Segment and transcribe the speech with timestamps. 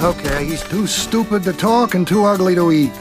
[0.00, 2.92] Okay, he's too stupid to talk and too ugly to eat.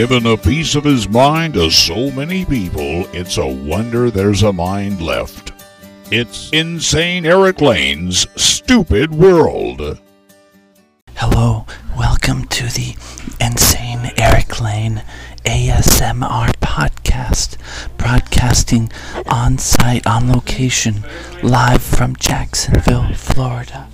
[0.00, 4.50] Given a piece of his mind to so many people, it's a wonder there's a
[4.50, 5.52] mind left.
[6.10, 10.00] It's Insane Eric Lane's Stupid World.
[11.16, 11.66] Hello,
[11.98, 12.96] welcome to the
[13.42, 15.02] Insane Eric Lane
[15.44, 17.58] ASMR podcast,
[17.98, 18.90] broadcasting
[19.26, 21.04] on site, on location,
[21.42, 23.86] live from Jacksonville, Florida.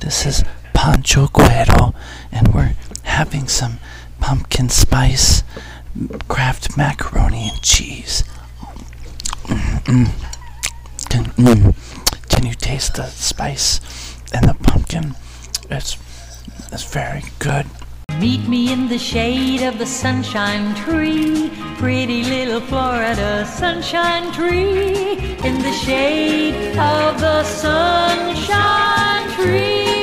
[0.00, 1.94] This is Pancho Guero,
[2.30, 3.78] and we're having some
[4.22, 5.42] pumpkin spice
[6.28, 8.24] Kraft macaroni and cheese.
[9.44, 11.08] Mm, mm.
[11.10, 12.28] Can, mm.
[12.30, 13.80] Can you taste the spice
[14.32, 15.14] and the pumpkin?
[15.70, 15.98] It's
[16.72, 17.66] it's very good.
[18.18, 25.36] Meet me in the shade of the sunshine tree, pretty little Florida sunshine tree.
[25.44, 30.01] In the shade of the sunshine tree.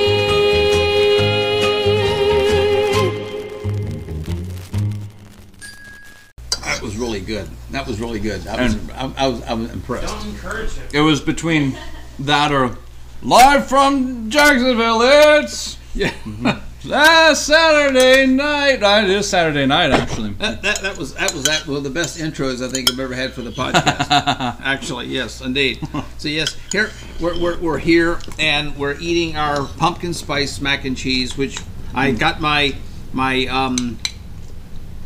[6.80, 7.50] That was really good.
[7.72, 8.48] That was really good.
[8.48, 10.08] I was, I, I was, I was impressed.
[10.08, 11.78] Don't encourage It was between
[12.20, 12.78] that or
[13.22, 15.02] live from Jacksonville.
[15.02, 16.14] It's Yeah,
[16.86, 18.82] last Saturday night.
[18.82, 20.30] I it is Saturday night actually.
[20.36, 22.98] that, that, that was that was that one of the best intros I think I've
[22.98, 24.10] ever had for the podcast.
[24.62, 25.86] Actually, yes, indeed.
[26.18, 30.96] So yes, here we're, we're, we're here and we're eating our pumpkin spice mac and
[30.96, 31.58] cheese, which
[31.94, 32.78] I got my
[33.12, 34.00] my um,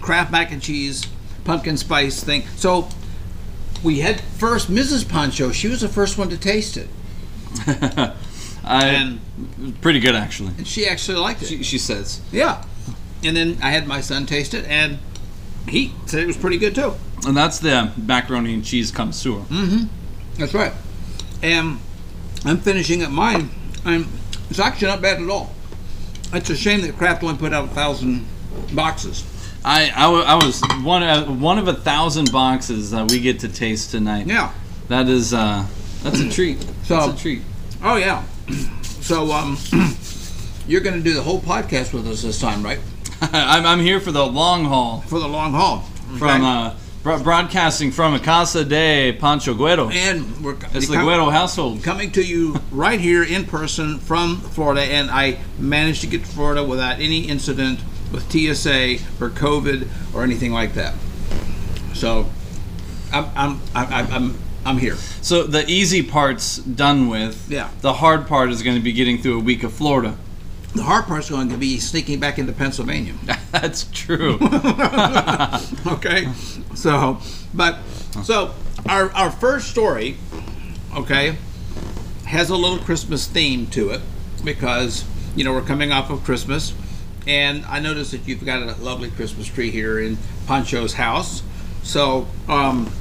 [0.01, 1.07] Kraft mac and cheese
[1.43, 2.43] pumpkin spice thing.
[2.55, 2.89] So
[3.83, 5.07] we had first Mrs.
[5.07, 5.51] Poncho.
[5.51, 6.87] She was the first one to taste it,
[8.63, 9.19] I and
[9.81, 10.53] pretty good actually.
[10.57, 11.47] and she actually liked it.
[11.47, 12.21] She, she says.
[12.31, 12.63] Yeah.
[13.23, 14.99] And then I had my son taste it, and
[15.67, 16.93] he said it was pretty good too.
[17.25, 19.39] And that's the macaroni and cheese connoisseur.
[19.49, 19.85] Mm-hmm.
[20.37, 20.73] That's right.
[21.41, 21.79] And
[22.43, 23.49] I'm finishing up mine.
[23.85, 24.07] I'm,
[24.49, 25.53] it's actually not bad at all.
[26.33, 28.25] It's a shame that Kraft only put out a thousand
[28.73, 29.23] boxes.
[29.65, 33.47] I, I, I was one uh, one of a thousand boxes that we get to
[33.47, 34.27] taste tonight.
[34.27, 34.51] Yeah.
[34.89, 35.65] That is uh
[36.03, 36.61] that's a treat.
[36.83, 37.41] So- that's a treat.
[37.81, 38.23] Oh yeah.
[39.01, 39.57] So um,
[40.67, 42.79] you're going to do the whole podcast with us this time, right?
[43.21, 45.79] I'm, I'm here for the long haul For the long haul.
[46.17, 49.89] from uh, bro- broadcasting from a Casa de Pancho Guero.
[49.89, 51.83] and we're It's the Guero household.
[51.83, 56.31] coming to you right here in person from Florida, and I managed to get to
[56.31, 57.79] Florida without any incident
[58.13, 60.93] with TSA or COVID or anything like that.
[61.93, 62.29] So,
[63.11, 64.95] I'm I'm I'm I'm, I'm here.
[64.95, 67.49] So the easy part's done with.
[67.49, 67.69] Yeah.
[67.81, 70.17] The hard part is going to be getting through a week of Florida.
[70.73, 73.13] The hard part's going to be sneaking back into Pennsylvania.
[73.51, 74.39] That's true.
[75.87, 76.31] okay,
[76.73, 77.19] so
[77.53, 77.77] but
[78.23, 78.53] so
[78.87, 80.17] our our first story,
[80.95, 81.37] okay,
[82.25, 84.01] has a little Christmas theme to it
[84.43, 86.73] because you know we're coming off of Christmas,
[87.27, 90.17] and I noticed that you've got a lovely Christmas tree here in
[90.47, 91.43] Pancho's house.
[91.83, 92.91] So um,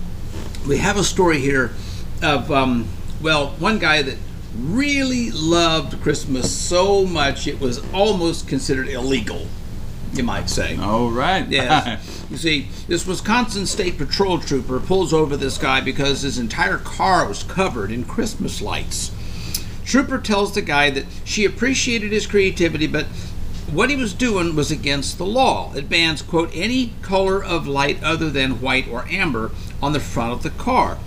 [0.66, 1.72] we have a story here
[2.22, 2.88] of um,
[3.20, 4.16] well one guy that
[4.56, 9.46] really loved Christmas so much it was almost considered illegal,
[10.12, 10.76] you might say.
[10.76, 11.48] All right.
[11.48, 12.26] Yes.
[12.30, 17.26] you see, this Wisconsin State Patrol trooper pulls over this guy because his entire car
[17.26, 19.10] was covered in Christmas lights.
[19.84, 23.06] Trooper tells the guy that she appreciated his creativity, but
[23.72, 25.72] what he was doing was against the law.
[25.74, 29.50] It bans, quote, any color of light other than white or amber
[29.82, 30.98] on the front of the car.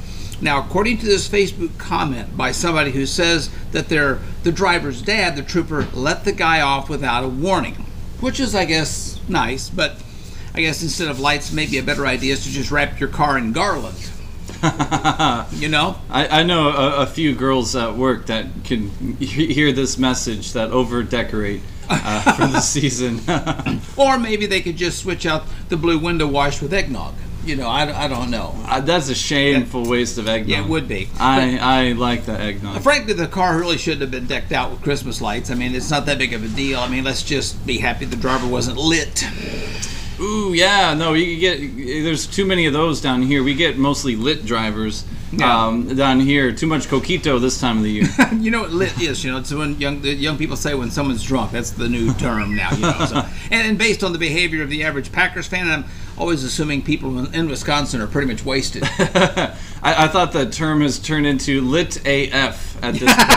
[0.41, 5.35] Now, according to this Facebook comment by somebody who says that they're the driver's dad,
[5.35, 7.85] the trooper let the guy off without a warning,
[8.19, 10.01] which is, I guess, nice, but
[10.53, 13.37] I guess instead of lights, maybe a better idea is to just wrap your car
[13.37, 14.11] in garland.
[15.51, 15.97] you know?
[16.09, 20.53] I, I know a, a few girls at work that can he- hear this message
[20.53, 23.21] that over decorate uh, for the season.
[23.97, 27.13] Or maybe they could just switch out the blue window wash with eggnog.
[27.45, 28.55] You know, I, I don't know.
[28.65, 30.49] Uh, That's a shameful waste of eggnog.
[30.49, 31.09] Yeah, it would be.
[31.19, 32.81] I, I like the eggnog.
[32.81, 35.51] Frankly, the car really shouldn't have been decked out with Christmas lights.
[35.51, 36.79] I mean, it's not that big of a deal.
[36.79, 39.23] I mean, let's just be happy the driver wasn't lit.
[40.19, 41.59] Ooh, yeah, no, you get.
[42.03, 43.43] There's too many of those down here.
[43.43, 45.03] We get mostly lit drivers
[45.37, 45.65] Yeah.
[45.65, 46.51] um, down here.
[46.51, 48.07] Too much coquito this time of the year.
[48.33, 49.23] you know what lit is?
[49.23, 51.51] You know, it's when young the young people say when someone's drunk.
[51.51, 52.71] That's the new term now.
[52.71, 53.15] You know, so,
[53.51, 55.85] and, and based on the behavior of the average Packers fan, I'm
[56.17, 58.83] always assuming people in, in Wisconsin are pretty much wasted.
[58.85, 63.29] I, I thought the term has turned into lit AF at this point.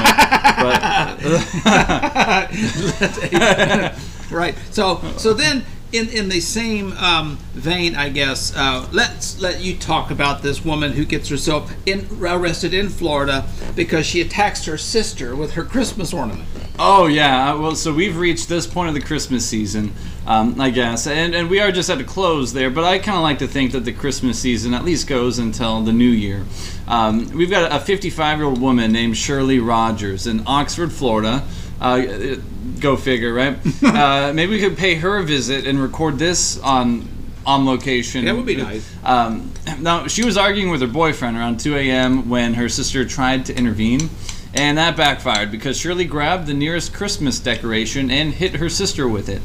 [3.78, 3.96] but
[4.30, 4.54] right.
[4.70, 9.76] So so then in in the same um, vein, I guess uh, let's let you
[9.76, 14.76] talk about this woman who gets herself in, arrested in Florida because she attacks her
[14.76, 16.48] sister with her Christmas ornament.
[16.78, 19.92] Oh yeah, well, so we've reached this point of the Christmas season,
[20.26, 22.70] um, I guess, and and we are just at a close there.
[22.70, 25.80] But I kind of like to think that the Christmas season at least goes until
[25.82, 26.44] the New Year.
[26.86, 31.44] Um, we've got a 55 year old woman named Shirley Rogers in Oxford, Florida.
[31.80, 32.36] Uh,
[32.80, 33.56] go figure, right?
[33.82, 37.08] uh, maybe we could pay her a visit and record this on
[37.46, 38.26] on location.
[38.26, 38.94] That would be nice.
[39.02, 42.28] Um, now, she was arguing with her boyfriend around 2 a.m.
[42.28, 44.10] when her sister tried to intervene,
[44.52, 49.30] and that backfired because Shirley grabbed the nearest Christmas decoration and hit her sister with
[49.30, 49.40] it.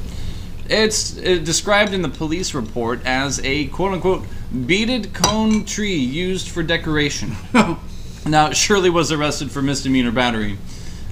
[0.70, 4.26] It's uh, described in the police report as a quote unquote
[4.66, 7.36] beaded cone tree used for decoration.
[8.26, 10.58] now, Shirley was arrested for misdemeanor battery.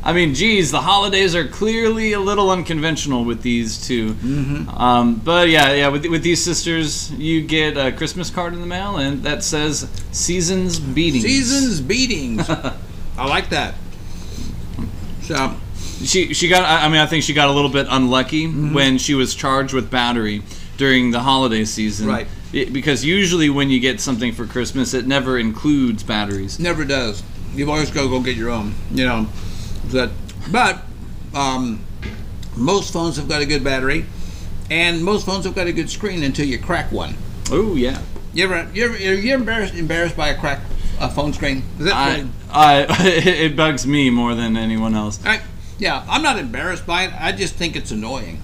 [0.03, 4.15] I mean, geez, the holidays are clearly a little unconventional with these 2
[4.75, 8.65] Um, but yeah, yeah, with, with these sisters, you get a Christmas card in the
[8.67, 12.49] mail, and that says "Seasons Beatings." Seasons beatings.
[13.17, 13.75] I like that.
[15.21, 15.55] So
[16.03, 16.63] She she got.
[16.63, 18.73] I I mean, I think she got a little bit unlucky Mm-hmm.
[18.73, 20.41] when she was charged with battery
[20.77, 22.07] during the holiday season.
[22.07, 22.27] Right.
[22.53, 26.59] It- because usually when you get something for Christmas, it never includes batteries.
[26.59, 27.21] never does.
[27.53, 28.73] You've always got to go get your own.
[28.91, 29.27] You know
[29.91, 30.11] that.
[30.51, 30.81] But
[31.33, 31.83] um,
[32.55, 34.05] most phones have got a good battery,
[34.69, 37.15] and most phones have got a good screen until you crack one.
[37.51, 38.01] Oh yeah.
[38.33, 40.65] You ever you ever you embarrassed embarrassed by a cracked
[40.99, 41.63] uh, phone screen?
[41.79, 45.19] Is that I, I it bugs me more than anyone else.
[45.25, 45.41] I,
[45.77, 47.13] yeah, I'm not embarrassed by it.
[47.19, 48.41] I just think it's annoying.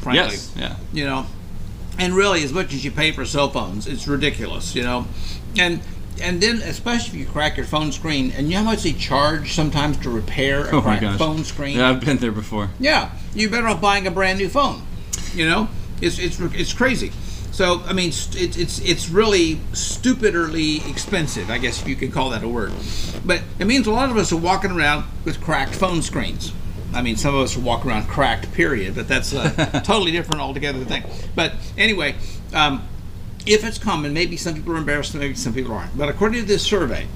[0.00, 0.34] Frankly.
[0.34, 0.54] Yes.
[0.56, 0.76] Yeah.
[0.92, 1.26] you know
[1.98, 5.06] and really as much as you pay for cell phones it's ridiculous you know
[5.58, 5.80] and
[6.20, 8.92] and then especially if you crack your phone screen and you know how much they
[8.92, 11.76] charge sometimes to repair a Oh cracked phone screen?
[11.76, 12.70] Yeah, I've been there before.
[12.80, 14.82] yeah you're better off buying a brand new phone
[15.34, 15.68] you know?
[16.00, 17.10] It's it's it's crazy.
[17.52, 22.30] So i mean it's it's it's really stupidly expensive i guess if you could call
[22.30, 22.72] that a word.
[23.24, 26.52] But it means a lot of us are walking around with cracked phone screens.
[26.94, 29.50] I mean, some of us walk around cracked, period, but that's a
[29.84, 31.02] totally different altogether thing.
[31.34, 32.14] But anyway,
[32.54, 32.86] um,
[33.46, 35.96] if it's common, maybe some people are embarrassed, maybe some people aren't.
[35.96, 37.06] But according to this survey,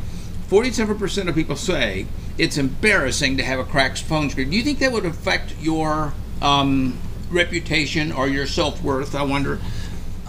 [0.49, 2.07] 47% of people say
[2.39, 4.51] it's embarrassing to have a cracked phone screen.
[4.51, 6.99] Do you think that would affect your um,
[7.31, 9.15] reputation or your self worth?
[9.15, 9.61] I wonder.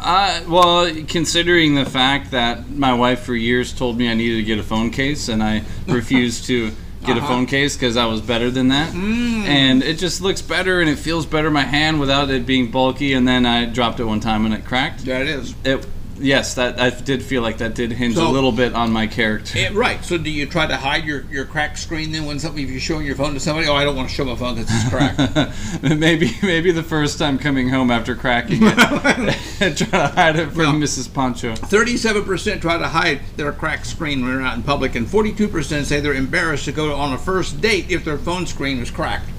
[0.03, 4.43] Uh, well, considering the fact that my wife for years told me I needed to
[4.43, 6.71] get a phone case, and I refused to
[7.05, 7.27] get a Uh-huh.
[7.27, 9.45] phone case because I was better than that, Mm.
[9.47, 12.67] and it just looks better and it feels better in my hand without it being
[12.71, 13.13] bulky.
[13.13, 15.05] And then I dropped it one time and it cracked.
[15.05, 15.55] That is.
[15.63, 15.85] It,
[16.21, 19.07] yes, that I did feel like that did hinge So- a little bit on my
[19.07, 19.57] character.
[19.59, 20.03] Eh, right.
[20.03, 22.79] So, do you try to hide your, your cracked screen then when something if you're
[22.79, 23.67] showing your phone to somebody?
[23.67, 25.83] Oh, I don't want to show my phone because it's cracked.
[25.83, 28.75] maybe maybe the first time coming home after cracking it,
[29.77, 30.85] try to hide it from No.
[30.85, 31.13] Mrs.
[31.13, 31.53] Poncho.
[31.53, 35.99] 37% try to hide their cracked screen when they're out in public, and 42% say
[35.99, 39.29] they're embarrassed to go on a first date if their phone screen was cracked.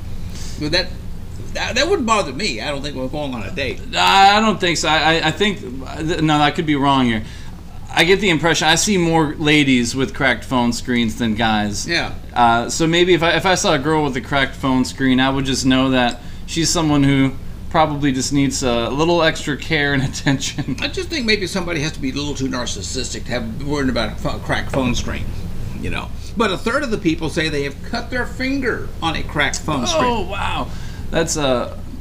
[0.60, 0.88] Would that,
[1.54, 2.60] that that wouldn't bother me.
[2.60, 3.80] I don't think we're going on a date.
[3.96, 4.88] I don't think so.
[4.88, 5.62] I, I- think
[6.22, 7.24] no, I could be wrong here.
[7.94, 11.86] I get the impression I see more ladies with cracked phone screens than guys.
[11.86, 12.14] Yeah.
[12.32, 15.20] Uh, so maybe if I if I saw a girl with a cracked phone screen,
[15.20, 17.32] I would just know that she's someone who
[17.68, 20.76] probably just needs a little extra care and attention.
[20.80, 23.88] I just think maybe somebody has to be a little too narcissistic to have worried
[23.90, 25.26] about a cracked phone screen.
[25.80, 26.08] You know.
[26.34, 29.58] But a third of the people say they have cut their finger on a cracked
[29.60, 30.04] phone Oh screen.
[30.04, 30.70] Oh wow,
[31.12, 31.78] that's uh,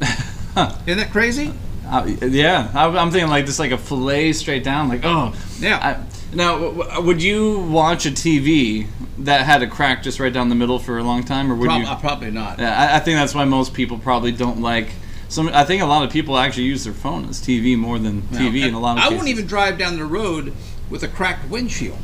[0.86, 1.52] Isn't that crazy?
[1.86, 2.70] uh, yeah.
[2.74, 4.88] I, I'm thinking like just like a fillet straight down.
[4.88, 5.78] Like oh Yeah.
[5.78, 8.86] I, now, w- w- would you watch a TV
[9.18, 11.66] that had a crack just right down the middle for a long time, or would
[11.66, 11.86] Prob- you?
[11.86, 12.58] uh, probably not.
[12.58, 14.88] Yeah, I, I think that's why most people probably don't like.
[15.28, 18.22] Some, I think a lot of people actually use their phone as TV more than
[18.22, 19.12] TV in a lot of I cases.
[19.18, 20.54] wouldn't even drive down the road
[20.88, 21.98] with a cracked windshield.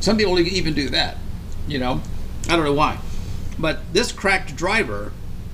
[0.00, 1.18] Some people even do that.
[1.68, 2.00] You know,
[2.48, 2.98] I don't know why,
[3.56, 5.12] but this cracked driver,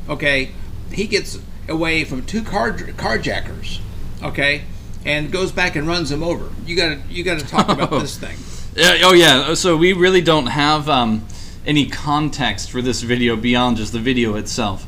[0.09, 0.53] okay,
[0.93, 1.39] he gets
[1.69, 3.81] away from two car carjackers,
[4.23, 4.63] okay,
[5.05, 6.51] and goes back and runs them over.
[6.65, 8.37] You got to you got to talk about this thing.
[8.75, 9.55] Yeah, oh yeah.
[9.55, 11.27] So we really don't have um,
[11.65, 14.87] any context for this video beyond just the video itself,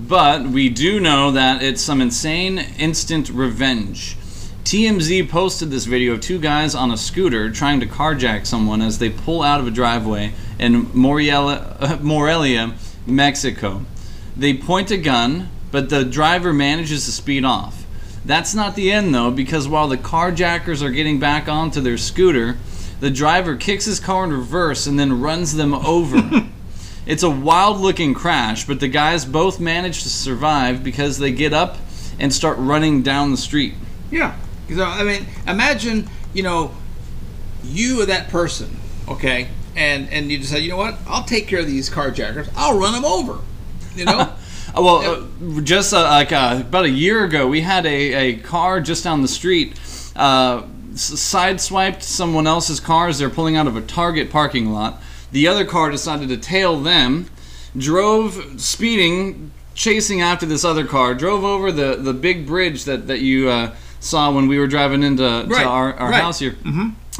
[0.00, 4.16] but we do know that it's some insane instant revenge.
[4.64, 8.98] TMZ posted this video of two guys on a scooter trying to carjack someone as
[8.98, 12.74] they pull out of a driveway in Morelia, Morelia
[13.06, 13.84] Mexico.
[14.36, 17.84] They point a gun, but the driver manages to speed off.
[18.24, 22.56] That's not the end though, because while the carjackers are getting back onto their scooter,
[23.00, 26.48] the driver kicks his car in reverse and then runs them over.
[27.06, 31.52] it's a wild looking crash, but the guys both manage to survive because they get
[31.52, 31.76] up
[32.18, 33.74] and start running down the street.
[34.10, 34.36] Yeah.
[34.68, 36.74] So uh, I mean, imagine you know,
[37.62, 38.76] you are that person,
[39.08, 42.50] okay, and and you decide, you know what, I'll take care of these carjackers.
[42.56, 43.38] I'll run them over.
[43.98, 44.32] You know.
[44.76, 48.80] Well, uh, just uh, like uh, about a year ago, we had a, a car
[48.80, 49.78] just down the street
[50.16, 50.62] uh,
[50.94, 55.00] sideswiped someone else's car as they're pulling out of a Target parking lot.
[55.30, 57.26] The other car decided to tail them,
[57.76, 63.20] drove speeding, chasing after this other car, drove over the, the big bridge that, that
[63.20, 66.20] you uh, saw when we were driving into to Right, our, our right.
[66.22, 66.56] house here.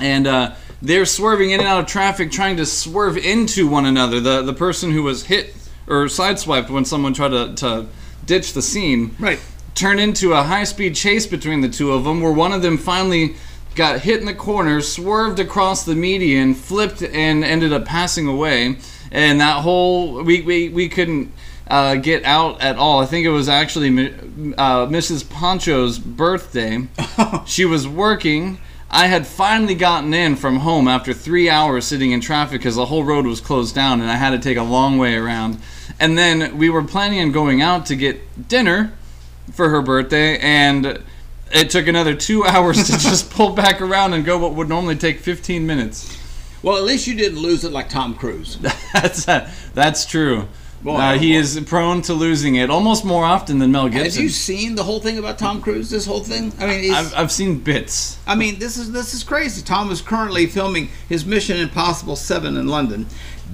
[0.00, 4.19] And uh, they're swerving in and out of traffic, trying to swerve into one another.
[4.21, 5.54] The, the person who was hit
[5.87, 7.87] or sideswiped when someone tried to, to
[8.25, 9.41] ditch the scene Right.
[9.75, 12.79] Turn into a high speed chase between the two of them, where one of them
[12.79, 13.35] finally
[13.75, 18.76] got hit in the corner, swerved across the median, flipped, and ended up passing away.
[19.11, 21.33] And that whole we we, we couldn't
[21.67, 23.00] uh, get out at all.
[23.00, 23.88] I think it was actually
[24.57, 25.29] uh, Mrs.
[25.29, 26.87] Poncho's birthday.
[27.47, 28.59] she was working.
[28.91, 32.87] I had finally gotten in from home after three hours sitting in traffic because the
[32.87, 35.61] whole road was closed down and I had to take a long way around.
[36.00, 38.93] And then we were planning on going out to get dinner
[39.53, 41.03] for her birthday, and
[41.53, 44.97] it took another two hours to just pull back around and go what would normally
[44.97, 46.19] take 15 minutes.
[46.62, 48.57] Well, at least you didn't lose it like Tom Cruise.
[48.95, 49.26] That's
[49.75, 50.49] that's true.
[50.83, 51.38] Boy, uh, oh he boy.
[51.38, 54.05] is prone to losing it almost more often than Mel Gibson.
[54.05, 55.88] Have you seen the whole thing about Tom Cruise?
[55.88, 56.53] This whole thing.
[56.59, 58.19] I mean, I've, I've seen bits.
[58.26, 59.62] I mean, this is this is crazy.
[59.62, 63.07] Tom is currently filming his Mission Impossible Seven in London,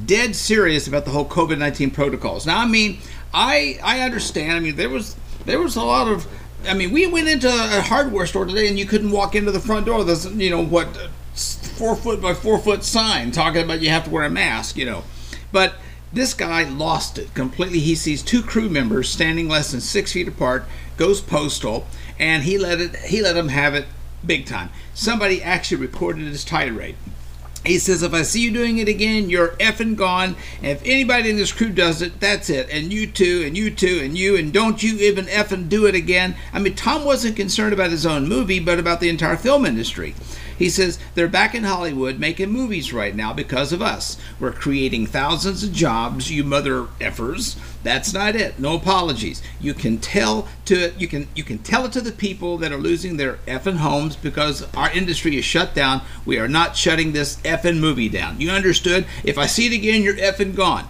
[0.07, 2.47] dead serious about the whole COVID nineteen protocols.
[2.47, 2.99] Now, I mean,
[3.33, 4.53] I I understand.
[4.53, 6.27] I mean, there was there was a lot of.
[6.69, 9.61] I mean, we went into a hardware store today, and you couldn't walk into the
[9.61, 10.05] front door.
[10.05, 10.97] There's you know what,
[11.35, 14.77] four foot by four foot sign talking about you have to wear a mask.
[14.77, 15.05] You know,
[15.53, 15.75] but.
[16.13, 17.79] This guy lost it completely.
[17.79, 20.65] He sees two crew members standing less than six feet apart,
[20.97, 21.87] goes postal,
[22.19, 22.97] and he let it.
[22.97, 23.85] He let them have it
[24.27, 24.71] big time.
[24.93, 26.97] Somebody actually recorded his tirade.
[27.65, 30.35] He says, if I see you doing it again, you're effing gone.
[30.63, 32.71] And if anybody in this crew does it, that's it.
[32.71, 35.95] And you too, and you too, and you, and don't you even effing do it
[35.95, 36.37] again.
[36.55, 40.15] I mean, Tom wasn't concerned about his own movie, but about the entire film industry.
[40.61, 44.19] He says, they're back in Hollywood making movies right now because of us.
[44.39, 47.57] We're creating thousands of jobs, you mother effers.
[47.83, 48.61] That's not it.
[48.61, 49.43] No apologies.
[49.59, 52.77] You can tell to you can you can tell it to the people that are
[52.77, 56.03] losing their effing homes because our industry is shut down.
[56.27, 58.39] We are not shutting this effing movie down.
[58.39, 59.07] You understood?
[59.25, 60.87] If I see it again, you're effing gone.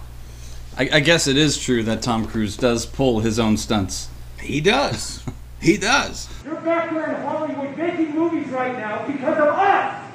[0.77, 4.09] I, I guess it is true that Tom Cruise does pull his own stunts.
[4.41, 5.23] He does.
[5.61, 6.27] he does.
[6.43, 10.11] You're back there in Hollywood making movies right now because of us.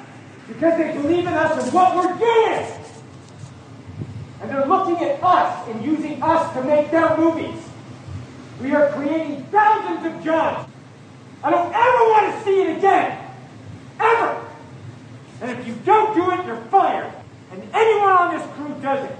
[0.47, 2.67] Because they believe in us and what we're doing.
[4.41, 7.59] And they're looking at us and using us to make their movies.
[8.61, 10.69] We are creating thousands of jobs.
[11.43, 13.23] I don't ever want to see it again.
[13.99, 14.45] Ever.
[15.41, 17.13] And if you don't do it, you're fired.
[17.51, 19.15] And anyone on this crew does it.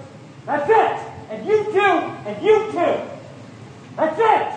[0.45, 1.11] That's it.
[1.31, 3.01] And you too, and you too.
[3.95, 4.56] That's it.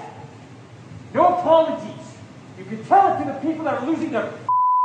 [1.13, 2.07] No apologies.
[2.59, 4.33] You can tell it to the people that are losing their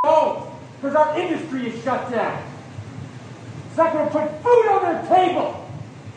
[0.03, 2.41] homes because our industry is shut down.
[3.67, 5.69] It's not going to put food on their table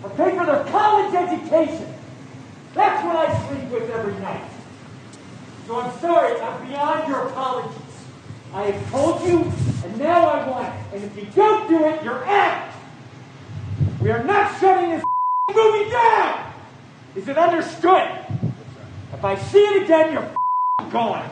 [0.03, 1.95] or pay for their college education.
[2.75, 4.49] That's what I sleep with every night.
[5.67, 7.83] So I'm sorry, I'm beyond your apologies.
[8.55, 9.41] I have told you,
[9.85, 10.95] and now I want it.
[10.95, 12.73] And if you don't do it, you're out.
[14.00, 15.05] We are not shutting this
[15.55, 16.53] movie down.
[17.17, 18.09] Is it understood?
[19.18, 21.28] If I see it again, you're gone.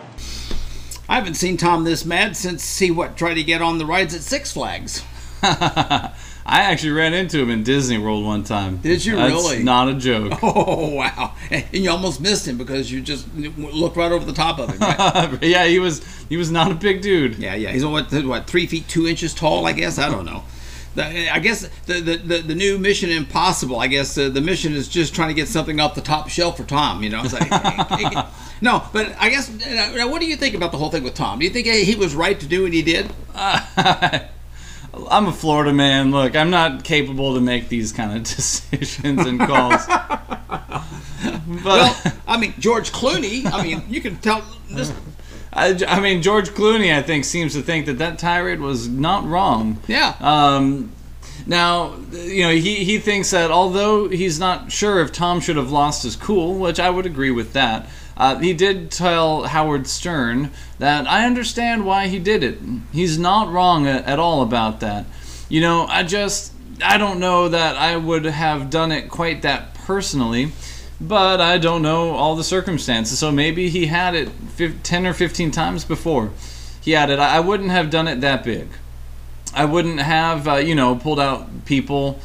[1.08, 4.12] I haven't seen Tom this mad since he what tried to get on the rides
[4.12, 5.04] at Six Flags.
[5.44, 6.12] I
[6.44, 8.78] actually ran into him in Disney World one time.
[8.78, 9.62] Did you That's really?
[9.62, 10.32] Not a joke.
[10.42, 11.34] Oh wow!
[11.48, 14.80] And you almost missed him because you just looked right over the top of him.
[14.80, 15.38] Right?
[15.42, 17.38] yeah, he was he was not a big dude.
[17.38, 17.70] yeah, yeah.
[17.70, 19.64] He's what what three feet two inches tall?
[19.64, 20.42] I guess I don't know.
[20.96, 23.78] The, I guess the, the, the, new Mission Impossible.
[23.78, 26.56] I guess uh, the mission is just trying to get something off the top shelf
[26.56, 27.02] for Tom.
[27.02, 28.22] You know, it's like, hey,
[28.62, 28.82] no.
[28.94, 31.38] But I guess uh, now, what do you think about the whole thing with Tom?
[31.38, 33.10] Do you think he was right to do what he did?
[33.34, 36.12] I'm a Florida man.
[36.12, 39.86] Look, I'm not capable to make these kind of decisions and calls.
[39.86, 43.44] but Well, I mean George Clooney.
[43.44, 44.94] I mean, you can tell this.
[45.56, 49.24] I, I mean, George Clooney, I think, seems to think that that tirade was not
[49.24, 49.78] wrong.
[49.88, 50.14] Yeah.
[50.20, 50.92] Um,
[51.46, 55.72] now, you know, he, he thinks that although he's not sure if Tom should have
[55.72, 60.50] lost his cool, which I would agree with that, Uh, he did tell Howard Stern
[60.78, 62.56] that I understand why he did it.
[62.90, 65.04] He's not wrong at, at all about that.
[65.50, 69.74] You know, I just I don't know that I would have done it quite that
[69.86, 70.52] personally,
[71.00, 73.18] but I don't know all the circumstances.
[73.18, 76.30] So maybe he had it fif- 10 or 15 times before.
[76.80, 76.94] He.
[76.94, 78.68] I I wouldn't have done it that big.
[79.52, 82.20] I wouldn't have, uh, you know, pulled out people,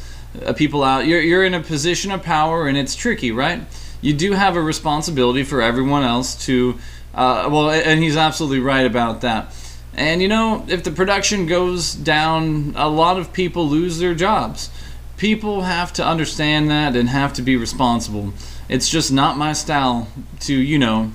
[0.45, 1.07] uh, people out.
[1.07, 3.61] You're you're in a position of power, and it's tricky, right?
[4.01, 6.77] You do have a responsibility for everyone else to,
[7.15, 9.53] uh, well, and he's absolutely right about that.
[9.93, 14.69] And you know, if the production goes down, a lot of people lose their jobs.
[15.17, 18.33] People have to understand that and have to be responsible.
[18.71, 20.07] It's just not my style
[20.39, 21.11] to, you know,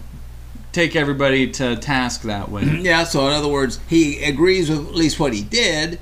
[0.72, 2.64] take everybody to task that way.
[2.82, 5.98] Yeah, so in other words, he agrees with at least what he did.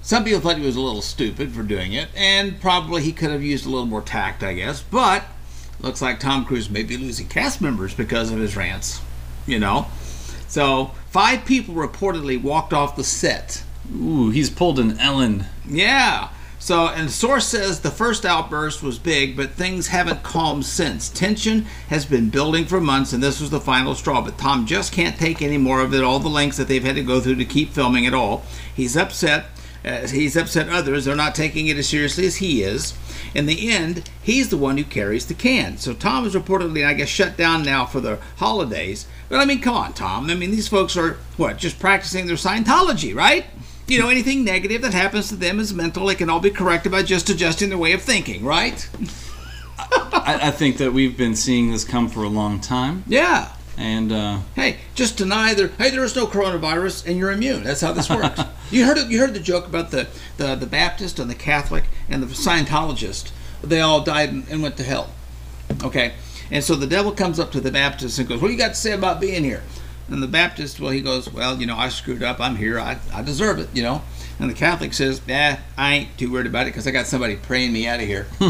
[0.00, 3.30] Some people thought he was a little stupid for doing it, and probably he could
[3.30, 4.82] have used a little more tact, I guess.
[4.82, 5.24] But
[5.78, 9.02] looks like Tom Cruise may be losing cast members because of his rants,
[9.46, 9.86] you know.
[10.48, 13.62] So five people reportedly walked off the set.
[13.94, 15.44] Ooh, he's pulled an Ellen.
[15.68, 16.30] Yeah.
[16.64, 21.10] So, and the source says the first outburst was big, but things haven't calmed since.
[21.10, 24.22] Tension has been building for months, and this was the final straw.
[24.22, 26.02] But Tom just can't take any more of it.
[26.02, 28.44] All the lengths that they've had to go through to keep filming it all.
[28.74, 29.44] He's upset.
[29.84, 31.04] Uh, he's upset others.
[31.04, 32.96] They're not taking it as seriously as he is.
[33.34, 35.76] In the end, he's the one who carries the can.
[35.76, 39.06] So Tom is reportedly, I guess, shut down now for the holidays.
[39.28, 40.30] But I mean, come on, Tom.
[40.30, 43.44] I mean, these folks are what just practicing their Scientology, right?
[43.86, 46.08] You know, anything negative that happens to them is mental.
[46.08, 48.88] It can all be corrected by just adjusting their way of thinking, right?
[49.78, 53.50] I, I think that we've been seeing this come for a long time, Yeah.
[53.76, 55.68] and uh, Hey, just deny there.
[55.68, 57.62] Hey, there is no coronavirus, and you're immune.
[57.64, 58.40] That's how this works.
[58.70, 60.06] you heard it, you heard the joke about the,
[60.38, 63.32] the the Baptist and the Catholic and the Scientologist.
[63.62, 65.10] They all died and, and went to hell.
[65.82, 66.14] Okay,
[66.50, 68.68] and so the devil comes up to the Baptist and goes, "What do you got
[68.68, 69.62] to say about being here?"
[70.08, 72.40] And the Baptist, well, he goes, "Well, you know, I screwed up.
[72.40, 72.78] I'm here.
[72.78, 73.68] I, I deserve it.
[73.72, 74.02] You know."
[74.38, 77.36] And the Catholic says, "Nah, I ain't too worried about it because I got somebody
[77.36, 78.26] praying me out of here."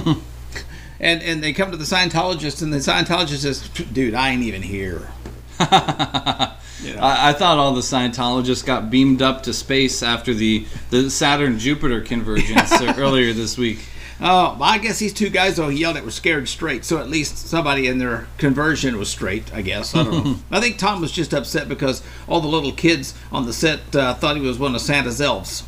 [1.01, 4.63] and and they come to the Scientologist, and the Scientologist says, "Dude, I ain't even
[4.63, 5.11] here."
[5.61, 6.57] I,
[7.01, 12.01] I thought all the Scientologists got beamed up to space after the the Saturn Jupiter
[12.01, 13.87] convergence earlier this week.
[14.21, 16.85] Oh, well, I guess these two guys though he yelled at were scared straight.
[16.85, 19.53] So at least somebody in their conversion was straight.
[19.53, 20.37] I guess I don't know.
[20.51, 24.15] I think Tom was just upset because all the little kids on the set uh,
[24.15, 25.65] thought he was one of Santa's elves.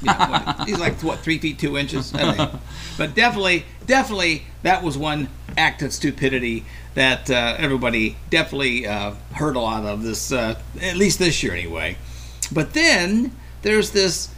[0.00, 2.12] You know, what- he's like what three feet two inches.
[2.98, 9.56] But definitely, definitely that was one act of stupidity that uh, everybody definitely uh, heard
[9.56, 10.32] a lot of this.
[10.32, 11.96] Uh, at least this year anyway.
[12.52, 14.28] But then there's this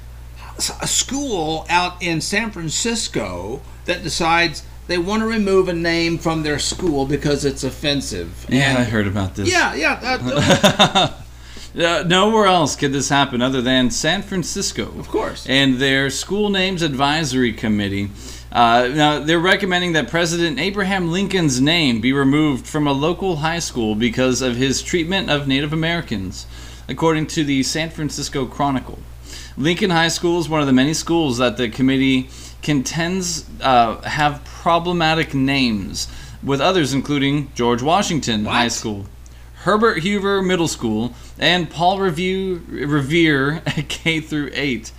[0.59, 6.43] a school out in San Francisco that decides they want to remove a name from
[6.43, 8.47] their school because it's offensive.
[8.49, 9.51] Yeah, I heard about this.
[9.51, 10.01] Yeah, yeah.
[10.03, 11.13] uh,
[11.75, 14.93] Uh, nowhere else could this happen other than San Francisco.
[14.99, 15.47] Of course.
[15.49, 18.11] And their School Names Advisory Committee.
[18.51, 23.59] Uh, now, they're recommending that President Abraham Lincoln's name be removed from a local high
[23.59, 26.47] school because of his treatment of Native Americans,
[26.89, 28.99] according to the San Francisco Chronicle.
[29.59, 32.31] Lincoln High School is one of the many schools that the committee
[32.63, 36.09] contends uh, have problematic names,
[36.43, 39.07] with others including George Washington High School.
[39.57, 44.91] Herbert Hoover Middle School, and Paul Revere, Revere K through 8.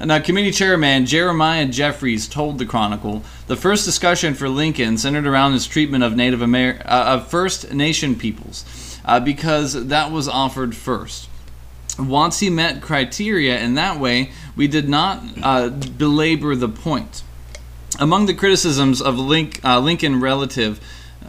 [0.00, 5.52] Now, committee chairman Jeremiah Jeffries told the Chronicle the first discussion for Lincoln centered around
[5.52, 10.74] his treatment of Native Amer- uh, of First Nation peoples, uh, because that was offered
[10.74, 11.28] first.
[11.98, 17.22] Once he met criteria in that way, we did not uh, belabor the point.
[17.98, 20.80] Among the criticisms of Link, uh, Lincoln relative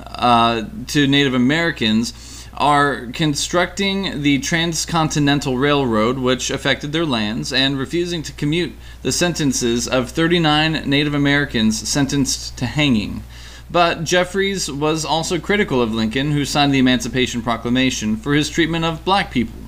[0.08, 2.14] uh, to Native Americans
[2.54, 9.88] are constructing the Transcontinental Railroad, which affected their lands, and refusing to commute the sentences
[9.88, 13.24] of 39 Native Americans sentenced to hanging.
[13.72, 18.86] But Jeffries was also critical of Lincoln, who signed the Emancipation Proclamation, for his treatment
[18.86, 19.60] of black people,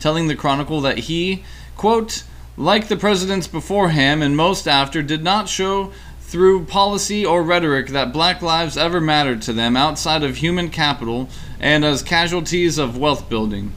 [0.00, 1.44] telling the Chronicle that he,
[1.76, 2.24] quote,
[2.56, 7.88] like the presidents before him and most after, did not show through policy or rhetoric
[7.88, 12.96] that black lives ever mattered to them outside of human capital and as casualties of
[12.96, 13.72] wealth building.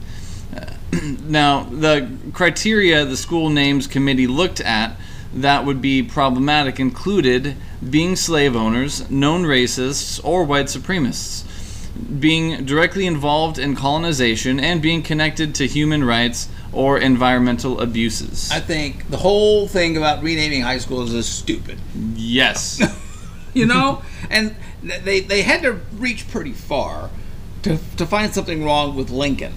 [1.24, 4.96] Now, the criteria the school names committee looked at
[5.34, 7.56] that would be problematic included
[7.90, 11.44] being slave owners, known racists, or white supremacists,
[12.18, 18.50] being directly involved in colonization, and being connected to human rights or environmental abuses.
[18.50, 21.78] I think the whole thing about renaming high schools is stupid.
[22.14, 22.82] yes.
[23.54, 27.10] You know, and they they had to reach pretty far
[27.62, 29.52] to, to find something wrong with Lincoln.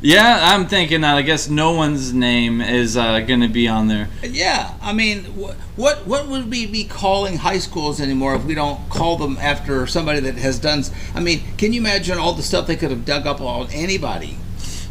[0.00, 1.16] Yeah, I'm thinking that.
[1.16, 4.08] I guess no one's name is uh, going to be on there.
[4.22, 8.54] Yeah, I mean, wh- what what would we be calling high schools anymore if we
[8.54, 10.80] don't call them after somebody that has done?
[10.80, 13.68] s- I mean, can you imagine all the stuff they could have dug up on
[13.72, 14.38] anybody?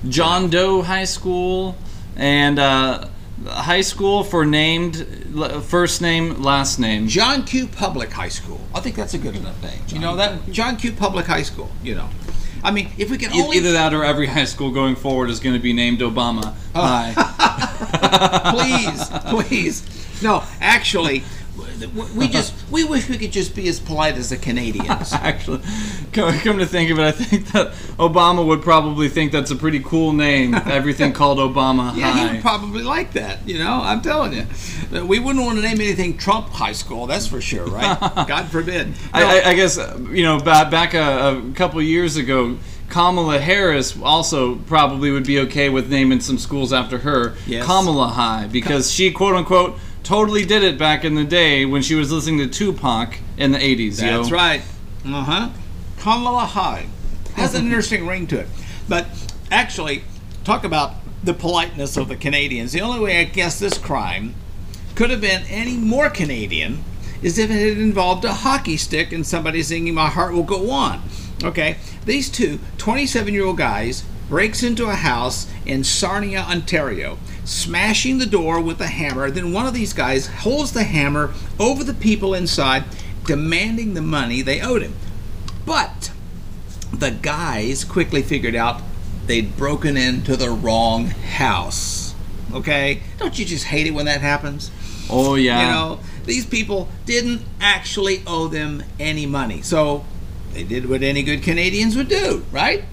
[0.10, 1.76] John Doe High School
[2.16, 3.08] and uh,
[3.48, 5.06] high school for named
[5.36, 7.08] l- first name, last name.
[7.08, 7.68] John Q.
[7.68, 8.62] Public High School.
[8.76, 9.80] I think that's a good enough name.
[9.90, 10.92] You know that John Q.
[10.94, 11.72] Public High School.
[11.84, 12.10] You know,
[12.68, 15.30] I mean, if we can E- only Either that or every high school going forward
[15.30, 16.82] is going to be named Obama Oh.
[16.82, 17.14] High.
[18.52, 19.10] please,
[19.48, 20.22] please.
[20.22, 21.24] No, actually,
[22.16, 25.14] we just we wish we could just be as polite as the Canadians.
[25.14, 25.62] Actually,
[26.14, 29.56] come, come to think of it, I think that Obama would probably think that's a
[29.56, 30.54] pretty cool name.
[30.66, 33.48] Everything called Obama Yeah, he would probably like that.
[33.48, 34.46] You know, I'm telling you,
[35.06, 37.08] we wouldn't want to name anything Trump High School.
[37.08, 37.98] That's for sure, right?
[38.28, 38.94] God forbid.
[39.14, 42.58] I, No, I, I guess uh, you know back back a, a couple years ago,
[42.90, 47.36] Kamala Harris also probably would be okay with naming some schools after her.
[47.46, 47.66] Yes.
[47.66, 51.94] Kamala High because she quote unquote totally did it back in the day when she
[51.94, 54.02] was listening to Tupac in the 80s.
[54.02, 54.18] yo.
[54.18, 54.62] That's right.
[55.06, 55.50] Uh huh.
[56.00, 56.88] Kamala High
[57.36, 58.48] has an interesting ring to it,
[58.88, 59.06] but
[59.52, 60.04] actually,
[60.46, 62.72] talk about the politeness of the Canadians.
[62.72, 64.34] The only way I guess this crime
[64.96, 66.86] could have been any more Canadian
[67.22, 70.72] is if it had involved a hockey stick and somebody singing "My Heart Will Go
[70.72, 71.02] On."
[71.44, 77.18] Okay, these two 27-year-old guys breaks into a house in Sarnia, Ontario,
[77.48, 79.32] smashing the door with a hammer.
[79.32, 82.84] Then one of these guys holds the hammer over the people inside,
[83.26, 84.94] demanding the money they owed him.
[85.66, 86.12] But
[86.94, 88.82] the guys quickly figured out
[89.26, 92.14] they'd broken into the wrong house.
[92.54, 93.02] Okay?
[93.18, 94.72] Don't you just hate it when that happens?
[95.10, 95.62] Oh yeah.
[95.62, 99.62] You know, these people didn't actually owe them any money.
[99.62, 100.06] So
[100.54, 102.84] they did what any good Canadians would do, right?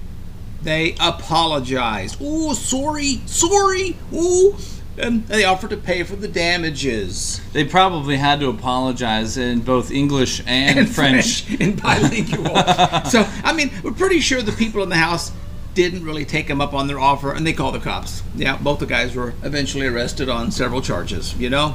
[0.65, 2.21] They apologized.
[2.23, 4.57] Ooh, sorry, sorry, ooh.
[4.97, 7.41] And they offered to pay for the damages.
[7.53, 11.43] They probably had to apologize in both English and, and French.
[11.43, 12.45] French and bilingual.
[13.11, 15.33] so, I mean, we're pretty sure the people in the house
[15.75, 18.23] didn't really take them up on their offer, and they called the cops.
[18.35, 21.37] Yeah, both the guys were eventually arrested on several charges.
[21.37, 21.75] You know,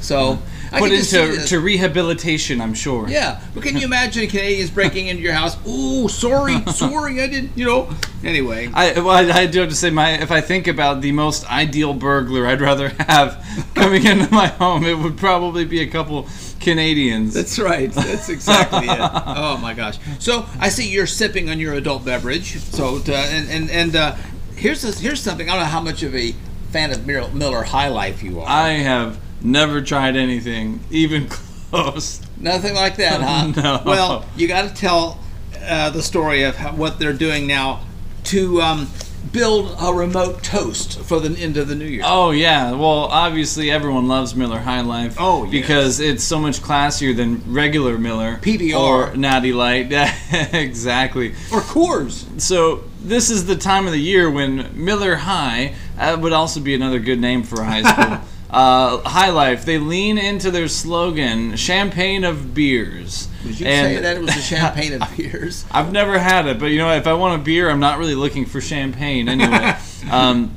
[0.00, 0.38] so
[0.70, 3.08] I Put into to rehabilitation, I'm sure.
[3.08, 5.56] Yeah, but can you imagine Canadians breaking into your house?
[5.66, 7.56] Ooh, sorry, sorry, I didn't.
[7.56, 7.90] You know.
[8.22, 11.12] Anyway, I, well, I, I do have to say, my if I think about the
[11.12, 15.86] most ideal burglar I'd rather have coming into my home, it would probably be a
[15.86, 16.28] couple
[16.60, 17.32] Canadians.
[17.32, 17.90] That's right.
[17.90, 18.98] That's exactly it.
[19.00, 19.98] Oh my gosh.
[20.18, 22.58] So I see you're sipping on your adult beverage.
[22.58, 24.16] So to, and and and uh,
[24.54, 25.48] here's this, here's something.
[25.48, 26.34] I don't know how much of a
[26.70, 28.46] fan of Miller, Miller High Life you are.
[28.46, 31.28] I have never tried anything even
[31.70, 32.20] close.
[32.36, 33.52] Nothing like that, huh?
[33.62, 33.82] No.
[33.84, 35.18] Well, you got to tell
[35.62, 37.84] uh, the story of how, what they're doing now
[38.24, 38.88] to um,
[39.32, 42.02] build a remote toast for the end of the new year.
[42.04, 45.16] Oh yeah, well obviously everyone loves Miller High Life.
[45.18, 45.52] Oh, yes.
[45.52, 48.78] because it's so much classier than regular Miller PBR.
[48.78, 49.88] or Natty Light.
[50.52, 51.30] exactly.
[51.52, 52.40] Or Coors.
[52.40, 56.74] So this is the time of the year when Miller High uh, would also be
[56.74, 58.20] another good name for a high school.
[58.50, 59.64] Uh, High Life.
[59.64, 64.36] They lean into their slogan, "Champagne of beers." Did you And- say that it was
[64.36, 65.64] a champagne of beers?
[65.70, 68.14] I've never had it, but you know, if I want a beer, I'm not really
[68.14, 69.76] looking for champagne anyway.
[70.10, 70.54] um,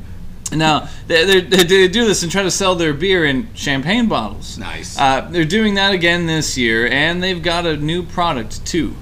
[0.53, 4.57] now they, they, they do this and try to sell their beer in champagne bottles.
[4.57, 4.97] Nice.
[4.99, 8.93] Uh, they're doing that again this year, and they've got a new product too.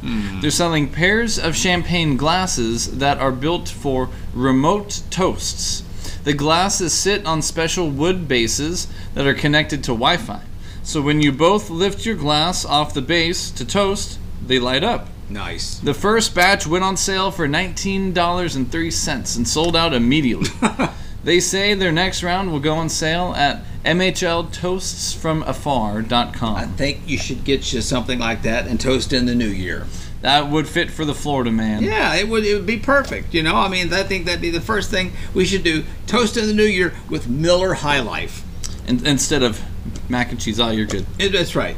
[0.41, 5.84] They're selling pairs of champagne glasses that are built for remote toasts.
[6.30, 10.44] The glasses sit on special wood bases that are connected to Wi-Fi.
[10.84, 15.08] So when you both lift your glass off the base to toast, they light up.
[15.28, 15.80] Nice.
[15.80, 20.52] The first batch went on sale for $19.03 and sold out immediately.
[21.24, 26.56] they say their next round will go on sale at mhltoastsfromafar.com.
[26.56, 29.88] I think you should get you something like that and toast in the new year.
[30.22, 31.82] That would fit for the Florida man.
[31.82, 33.34] Yeah, it would it would be perfect.
[33.34, 35.86] You know, I mean, I think that'd be the first thing we should do.
[36.08, 38.44] Toast in the new year with Miller High Life.
[38.88, 39.62] In, instead of
[40.10, 41.06] mac and cheese, oh, you're good.
[41.18, 41.78] It, that's right.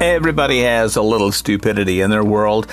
[0.00, 2.66] Everybody has a little stupidity in their world,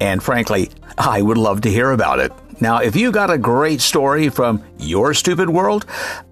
[0.00, 2.32] and frankly, I would love to hear about it.
[2.60, 5.86] Now, if you got a great story from your stupid world,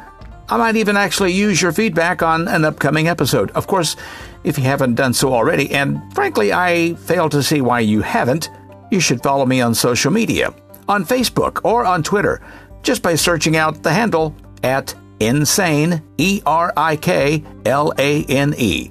[0.49, 3.51] I might even actually use your feedback on an upcoming episode.
[3.53, 3.97] Of course,
[4.45, 8.51] if you haven't done so already, and frankly, I fail to see why you haven't,
[8.91, 10.55] you should follow me on social media,
[10.87, 12.43] on Facebook or on Twitter,
[12.83, 18.55] just by searching out the handle at insane, E R I K L A N
[18.59, 18.91] E.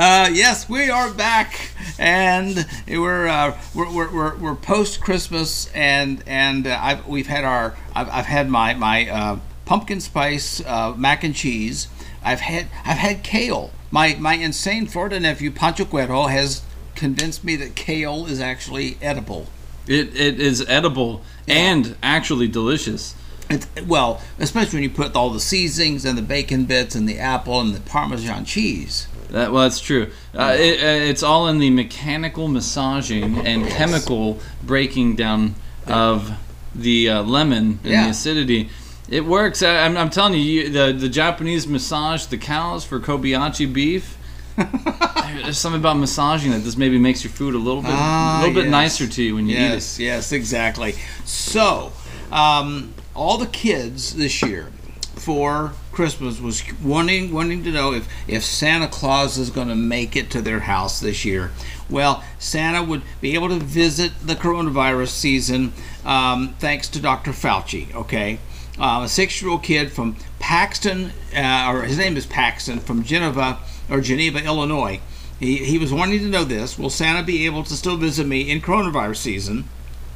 [0.00, 6.22] Uh, yes, we are back, and we're uh, we're, we're, we're, we're post Christmas, and
[6.26, 10.94] and uh, I've, we've had our I've, I've had my my uh, pumpkin spice uh,
[10.96, 11.88] mac and cheese.
[12.22, 13.70] I've had I've had kale.
[13.90, 16.62] My my insane Florida nephew Pancho Guero has
[16.94, 19.46] convinced me that kale is actually edible.
[19.86, 23.14] It, it is edible and actually delicious.
[23.48, 27.18] It's, well, especially when you put all the seasonings and the bacon bits and the
[27.18, 29.08] apple and the Parmesan cheese.
[29.30, 30.10] That, well, that's true.
[30.34, 35.54] Uh, it, uh, it's all in the mechanical massaging and chemical breaking down
[35.86, 36.30] of
[36.74, 38.04] the uh, lemon and Yeah.
[38.04, 38.70] the acidity.
[39.10, 39.62] It works.
[39.62, 44.16] I, I'm, I'm telling you, you, the the Japanese massage the cows for Kobayashi beef.
[44.56, 48.40] There's something about massaging that just maybe makes your food a little bit Ah, a
[48.40, 48.70] little bit yes.
[48.70, 49.72] nicer to you when you eat it.
[49.74, 50.94] yes, Yes, exactly.
[51.24, 51.92] So,
[52.32, 54.70] um, all the kids this year
[55.14, 60.16] for Christmas was wanting wanting to know if if Santa Claus is going to make
[60.16, 61.50] it to their house this year.
[61.90, 65.72] Well, Santa would be able to visit the coronavirus season
[66.04, 67.32] um, thanks to Dr.
[67.32, 67.94] Fauci.
[67.94, 68.38] Okay.
[68.78, 73.58] Uh, a six-year-old kid from Paxton, uh, or his name is Paxton, from Geneva
[73.90, 75.00] or Geneva, Illinois.
[75.40, 76.78] He, he was wanting to know this.
[76.78, 79.64] Will Santa be able to still visit me in coronavirus season?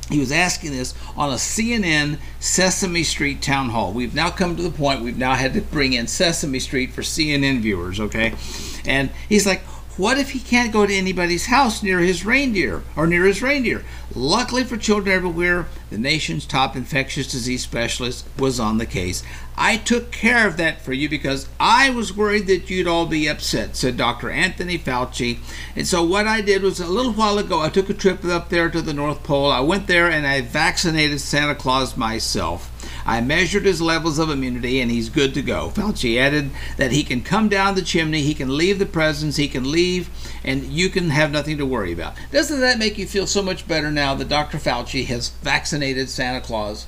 [0.08, 3.92] He was asking this on a CNN Sesame Street town hall.
[3.92, 7.02] We've now come to the point we've now had to bring in Sesame Street for
[7.02, 8.34] CNN viewers, okay?
[8.84, 9.62] And he's like,
[9.96, 13.84] what if he can't go to anybody's house near his reindeer or near his reindeer?
[14.14, 19.22] Luckily for children everywhere, the nation's top infectious disease specialist was on the case.
[19.56, 23.26] I took care of that for you because I was worried that you'd all be
[23.26, 24.30] upset, said Dr.
[24.30, 25.38] Anthony Fauci.
[25.74, 28.50] And so what I did was a little while ago, I took a trip up
[28.50, 29.50] there to the North Pole.
[29.50, 32.70] I went there and I vaccinated Santa Claus myself.
[33.04, 35.70] I measured his levels of immunity and he's good to go.
[35.70, 39.48] Fauci added that he can come down the chimney, he can leave the presence, he
[39.48, 40.10] can leave,
[40.44, 42.14] and you can have nothing to worry about.
[42.30, 44.58] Doesn't that make you feel so much better now that Dr.
[44.58, 46.86] Fauci has vaccinated Santa Claus?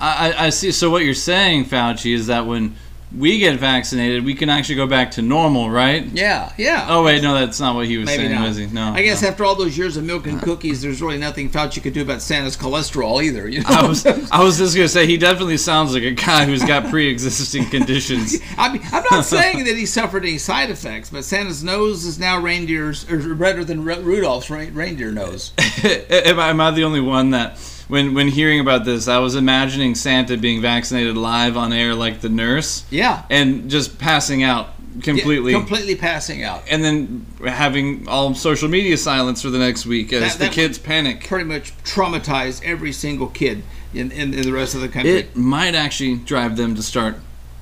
[0.00, 0.72] I, I see.
[0.72, 2.76] So what you're saying, Fauci, is that when
[3.16, 6.04] we get vaccinated, we can actually go back to normal, right?
[6.06, 6.86] Yeah, yeah.
[6.88, 8.46] Oh wait, no, that's not what he was Maybe saying, not.
[8.48, 8.66] was he?
[8.66, 8.92] No.
[8.92, 9.28] I guess no.
[9.28, 12.22] after all those years of milk and cookies, there's really nothing Fauci could do about
[12.22, 13.48] Santa's cholesterol either.
[13.48, 13.68] You know?
[13.68, 16.88] I was I was just gonna say he definitely sounds like a guy who's got
[16.88, 18.36] pre-existing conditions.
[18.56, 22.18] I mean, I'm not saying that he suffered any side effects, but Santa's nose is
[22.18, 25.52] now reindeer's, or redder than Ru- Rudolph's reindeer nose.
[25.82, 27.58] am, I, am I the only one that
[27.90, 32.20] when when hearing about this, I was imagining Santa being vaccinated live on air like
[32.20, 33.22] the nurse Yeah.
[33.30, 34.68] and just passing out
[35.02, 35.52] completely.
[35.52, 36.62] Yeah, completely passing out.
[36.70, 40.52] and then having all social media silence for the next week as That- the that-
[40.52, 41.26] kids panic.
[41.26, 43.62] Pretty much traumatize every single kid
[43.94, 45.12] in, in, in the rest of the country.
[45.18, 47.16] It might actually drive them to start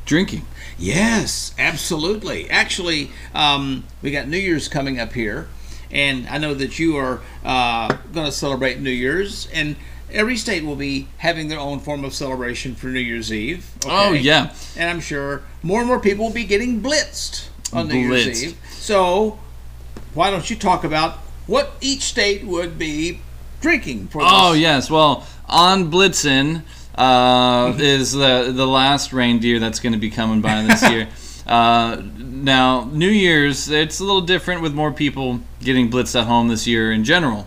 [0.05, 0.45] drinking.
[0.79, 2.49] Yes, absolutely.
[2.51, 5.49] Actually, um, we got New Year's coming up here,
[5.91, 9.77] and I know that you are uh, going to celebrate New Year's, and
[10.13, 13.71] every state will be having their own form of celebration for New Year's Eve.
[13.87, 14.55] Oh, yeah.
[14.77, 18.59] and I'm sure more and more people will be getting blitzed on New Year's Eve.
[18.71, 19.39] So,
[20.15, 23.21] why don't you talk about what each state would be
[23.61, 24.23] drinking for?
[24.25, 26.63] Oh yes, well on Blitzen
[26.95, 31.09] uh, is the the last reindeer that's going to be coming by this year.
[31.49, 36.49] Uh, now New Year's it's a little different with more people getting blitzed at home
[36.49, 37.47] this year in general.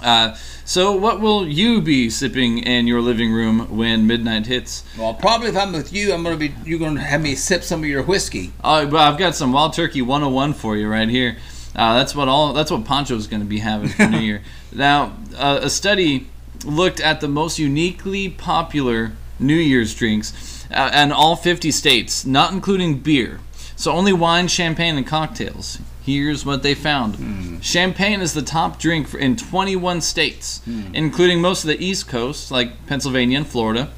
[0.00, 4.84] Uh, so what will you be sipping in your living room when midnight hits?
[4.98, 6.54] Well, probably if I'm with you, I'm to be.
[6.64, 8.52] You're to have me sip some of your whiskey.
[8.62, 11.36] Uh, well, I've got some Wild Turkey 101 for you right here.
[11.74, 12.52] Uh, that's what all.
[12.52, 14.42] That's what Poncho's going to be having for New Year.
[14.74, 16.28] Now, uh, a study
[16.64, 22.52] looked at the most uniquely popular New Year's drinks uh, in all 50 states, not
[22.52, 23.40] including beer.
[23.76, 25.78] So only wine, champagne, and cocktails.
[26.04, 30.60] Here's what they found: Champagne is the top drink for, in 21 states,
[30.92, 33.90] including most of the East Coast, like Pennsylvania and Florida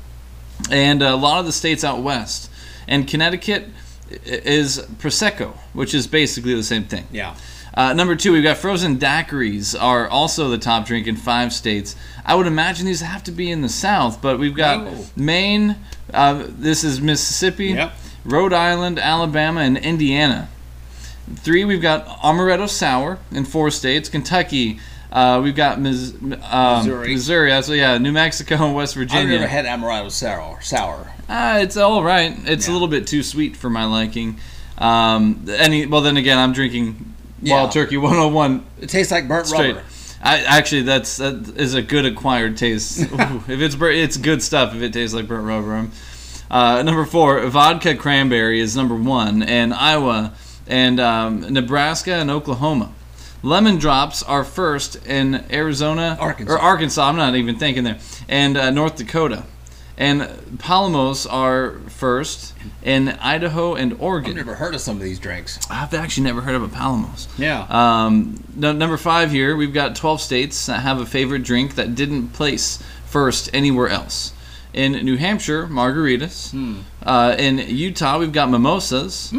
[0.71, 2.51] and a lot of the states out west.
[2.87, 3.69] And Connecticut
[4.11, 7.07] is prosecco, which is basically the same thing.
[7.11, 7.37] Yeah.
[7.77, 11.97] Uh, number two, we've got frozen daiquiris are also the top drink in five states.
[12.25, 15.17] I would imagine these have to be in the South, but we've got.
[15.17, 15.77] Maine.
[16.13, 17.69] Uh, this is Mississippi.
[17.69, 17.93] Yep.
[18.25, 20.49] Rhode Island, Alabama, and Indiana.
[21.37, 24.09] Three, we've got Amaretto Sour in four states.
[24.09, 24.79] Kentucky,
[25.11, 27.09] uh, we've got Mis- um, Missouri.
[27.13, 27.51] Missouri.
[27.51, 29.23] That's, yeah, New Mexico and West Virginia.
[29.35, 30.61] I've never had amaretto sour.
[30.61, 31.13] Sour.
[31.29, 32.37] Ah, it's all right.
[32.45, 34.39] It's a little bit too sweet for my liking.
[34.77, 39.77] Um, any well, then again, I'm drinking Wild Turkey 101 It tastes like burnt straight.
[39.77, 39.87] rubber.
[40.23, 43.01] I actually that's that is a good acquired taste.
[43.13, 44.75] Ooh, if it's bur- it's good stuff.
[44.75, 45.89] If it tastes like burnt rubber.
[46.51, 50.33] Uh, number four, vodka cranberry is number one, and Iowa
[50.67, 52.93] and um, Nebraska and Oklahoma.
[53.43, 56.55] Lemon drops are first in Arizona, Arkansas.
[56.55, 57.09] or Arkansas.
[57.09, 57.99] I'm not even thinking there,
[58.29, 59.45] and uh, North Dakota,
[59.99, 64.31] and Palomas are first in Idaho and Oregon.
[64.31, 65.59] I've never heard of some of these drinks.
[65.71, 67.29] I've actually never heard of a Palomas.
[67.37, 67.67] Yeah.
[67.69, 71.95] Um, no, number five here, we've got 12 states that have a favorite drink that
[71.95, 74.33] didn't place first anywhere else.
[74.73, 76.53] In New Hampshire, margaritas.
[77.05, 79.33] Uh, in Utah, we've got mimosas.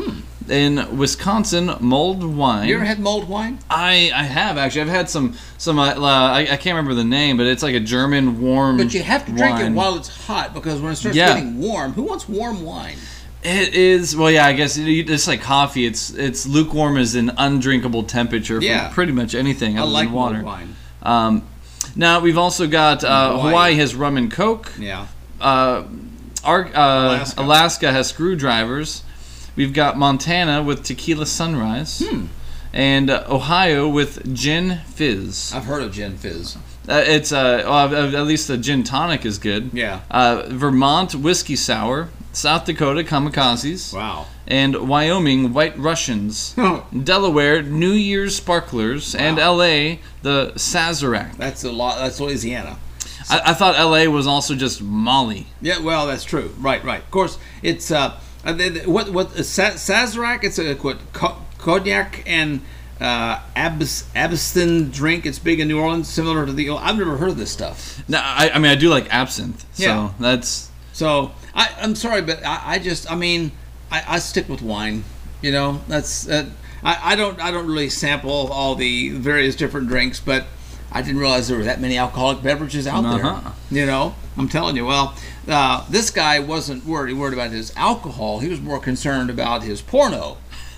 [0.48, 2.68] In Wisconsin, mulled wine.
[2.70, 3.58] you ever had mulled wine?
[3.68, 4.82] I, I have actually.
[4.82, 5.80] I've had some some.
[5.80, 8.78] Uh, I, I can't remember the name, but it's like a German warm.
[8.78, 9.72] But you have to drink wine.
[9.72, 11.34] it while it's hot because when it starts Yeah.
[11.34, 12.98] getting warm, who wants warm wine?
[13.42, 14.46] It is well, yeah.
[14.46, 15.88] I guess it's like coffee.
[15.88, 18.90] It's it's lukewarm is an undrinkable temperature for Yeah.
[18.94, 20.44] pretty much anything I other like than water.
[20.44, 20.76] wine.
[21.02, 21.42] Um,
[21.96, 23.50] now we've also got uh, Hawaii.
[23.50, 23.76] Hawaii.
[23.78, 24.74] has rum and coke.
[24.80, 25.08] Yeah.
[25.42, 25.84] Uh,
[26.46, 27.42] Ar- uh, Alaska.
[27.42, 27.92] Alaska.
[27.92, 29.04] has screwdrivers.
[29.56, 32.02] We've got Montana with tequila sunrise.
[32.06, 32.26] Hmm.
[32.74, 35.54] And uh, Ohio with gin fizz.
[35.54, 36.58] I've heard of gin fizz.
[36.88, 39.72] Uh, it's uh, well, at least the gin tonic is good.
[39.74, 40.02] Yeah.
[40.12, 42.10] Uh, Vermont whiskey sour.
[42.34, 43.94] South Dakota kamikazes.
[43.94, 44.26] Wow.
[44.46, 46.54] And Wyoming white Russians.
[47.04, 49.16] Delaware New Year's sparklers.
[49.16, 50.02] And L.A.
[50.22, 51.38] the Sazerac.
[51.38, 51.98] That's a lot.
[51.98, 52.78] That's Louisiana.
[53.30, 54.08] I, I thought L.A.
[54.08, 55.48] was also just Molly.
[55.62, 56.54] Yeah, well, that's true.
[56.60, 57.02] Right, right.
[57.02, 58.54] Of course, it's uh, uh,
[58.86, 60.44] what what uh, Sazerac?
[60.44, 61.00] It's a what
[61.58, 62.62] cognac and
[63.02, 65.26] uh, abs absinthe drink.
[65.26, 66.70] It's big in New Orleans, similar to the.
[66.70, 68.04] I've never heard of this stuff.
[68.08, 69.66] No, I, I mean I do like absinthe.
[69.74, 70.12] So Yeah.
[70.20, 73.52] that's So I, I'm sorry, but I, I just I mean
[73.92, 75.04] I, I stick with wine.
[75.42, 76.50] You know, that's uh,
[76.84, 80.46] I, I don't I don't really sample all the various different drinks, but
[80.96, 83.42] I didn't realize there were that many alcoholic beverages out Uh-huh.
[83.70, 83.80] there.
[83.82, 84.86] You know, I'm telling you.
[84.86, 85.14] Well,
[85.48, 88.40] uh, this guy wasn't worried worried about his alcohol.
[88.40, 90.38] He was more concerned about his porno.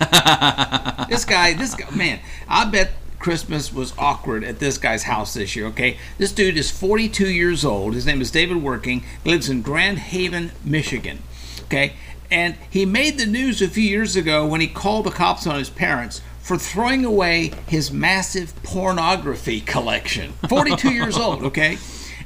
[1.08, 5.56] this guy, this guy, man, I bet Christmas was awkward at this guy's house this
[5.56, 5.96] year, okay?
[6.18, 7.94] This dude is 42 years old.
[7.94, 9.02] His name is David Werking.
[9.24, 11.20] He lives in Grand Haven, Michigan,
[11.64, 11.94] okay?
[12.30, 15.58] And he made the news a few years ago when he called the cops on
[15.58, 20.32] his parents for throwing away his massive pornography collection.
[20.48, 21.76] 42 years old, okay?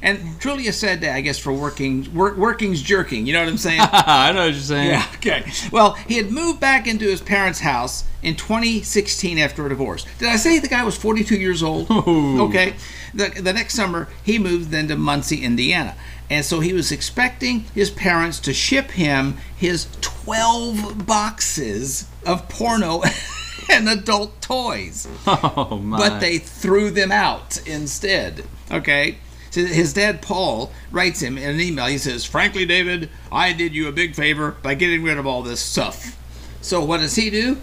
[0.01, 3.27] And truly a sad day, I guess, for Werking, work, Werking's jerking.
[3.27, 3.81] You know what I'm saying?
[3.83, 4.91] I know what you're saying.
[4.91, 5.51] Yeah, okay.
[5.73, 10.05] Well, he had moved back into his parents' house in 2016 after a divorce.
[10.19, 11.91] Did I say the guy was 42 years old?
[11.91, 12.75] Okay.
[13.13, 15.97] The, the next summer, he moved then to Muncie, Indiana.
[16.29, 23.01] And so he was expecting his parents to ship him his 12 boxes of porno
[23.69, 25.97] and adult toys Oh my.
[25.97, 28.45] but they threw them out instead.
[28.71, 29.17] Okay.
[29.51, 31.85] So his dad Paul writes him in an email.
[31.85, 35.43] He says, "Frankly, David, I did you a big favor by getting rid of all
[35.43, 36.17] this stuff."
[36.61, 37.57] So what does he do?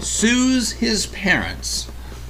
[0.00, 1.88] Sues his parents.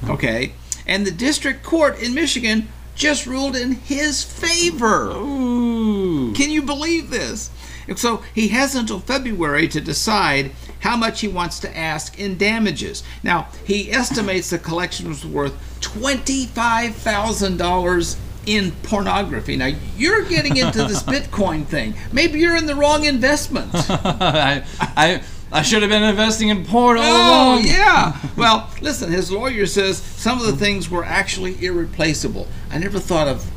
[0.08, 0.52] Okay.
[0.86, 5.10] And the district court in Michigan just ruled in his favor.
[5.12, 6.32] Ooh.
[6.34, 7.50] Can you believe this?
[7.88, 10.50] And so he has until February to decide
[10.86, 13.02] how much he wants to ask in damages.
[13.24, 19.56] Now, he estimates the collection was worth $25,000 in pornography.
[19.56, 21.94] Now, you're getting into this Bitcoin thing.
[22.12, 23.70] Maybe you're in the wrong investment.
[23.74, 25.22] I, I
[25.52, 27.64] I should have been investing in porn all Oh, along.
[27.66, 28.16] yeah.
[28.36, 32.48] Well, listen, his lawyer says some of the things were actually irreplaceable.
[32.70, 33.48] I never thought of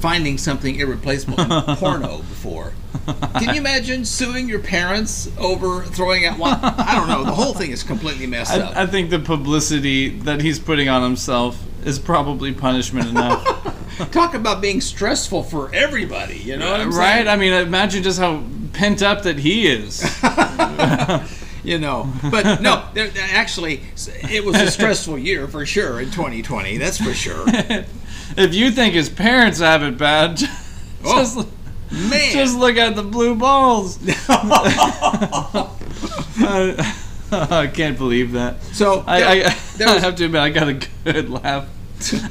[0.00, 2.72] finding something irreplaceable in porno before.
[3.14, 6.58] Can you imagine suing your parents over throwing out one?
[6.62, 7.24] I don't know.
[7.24, 8.76] The whole thing is completely messed up.
[8.76, 13.44] I, I think the publicity that he's putting on himself is probably punishment enough.
[14.12, 16.38] Talk about being stressful for everybody.
[16.38, 17.26] You know what I'm right?
[17.26, 20.02] I mean, imagine just how pent up that he is.
[21.64, 23.82] you know, but no, there, actually,
[24.30, 26.76] it was a stressful year for sure in 2020.
[26.76, 27.44] That's for sure.
[28.36, 31.48] if you think his parents have it bad, just, Oh,
[31.90, 33.98] Man, just look at the blue balls.
[36.38, 36.94] I,
[37.32, 38.62] I can't believe that.
[38.62, 40.74] so I, I, there I have to admit, I got a
[41.04, 41.68] good laugh.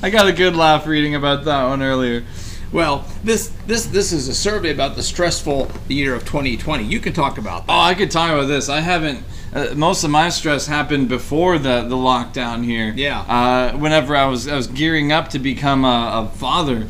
[0.01, 2.23] I got a good laugh reading about that one earlier.
[2.71, 6.83] Well, this this this is a survey about the stressful year of 2020.
[6.83, 7.73] You can talk about that.
[7.73, 8.69] Oh, I could talk about this.
[8.69, 9.23] I haven't.
[9.53, 12.91] Uh, most of my stress happened before the, the lockdown here.
[12.95, 13.21] Yeah.
[13.21, 16.87] Uh, whenever I was I was gearing up to become a, a father,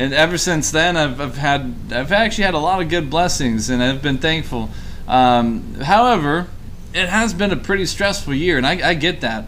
[0.00, 3.70] and ever since then I've, I've had I've actually had a lot of good blessings,
[3.70, 4.70] and I've been thankful.
[5.06, 6.46] Um, however,
[6.94, 9.44] it has been a pretty stressful year, and I, I get that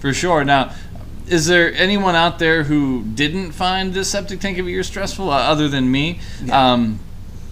[0.00, 0.44] for sure.
[0.44, 0.72] Now,
[1.26, 5.30] is there anyone out there who didn't find this septic tank of a year stressful,
[5.30, 6.20] uh, other than me?
[6.52, 7.00] Um,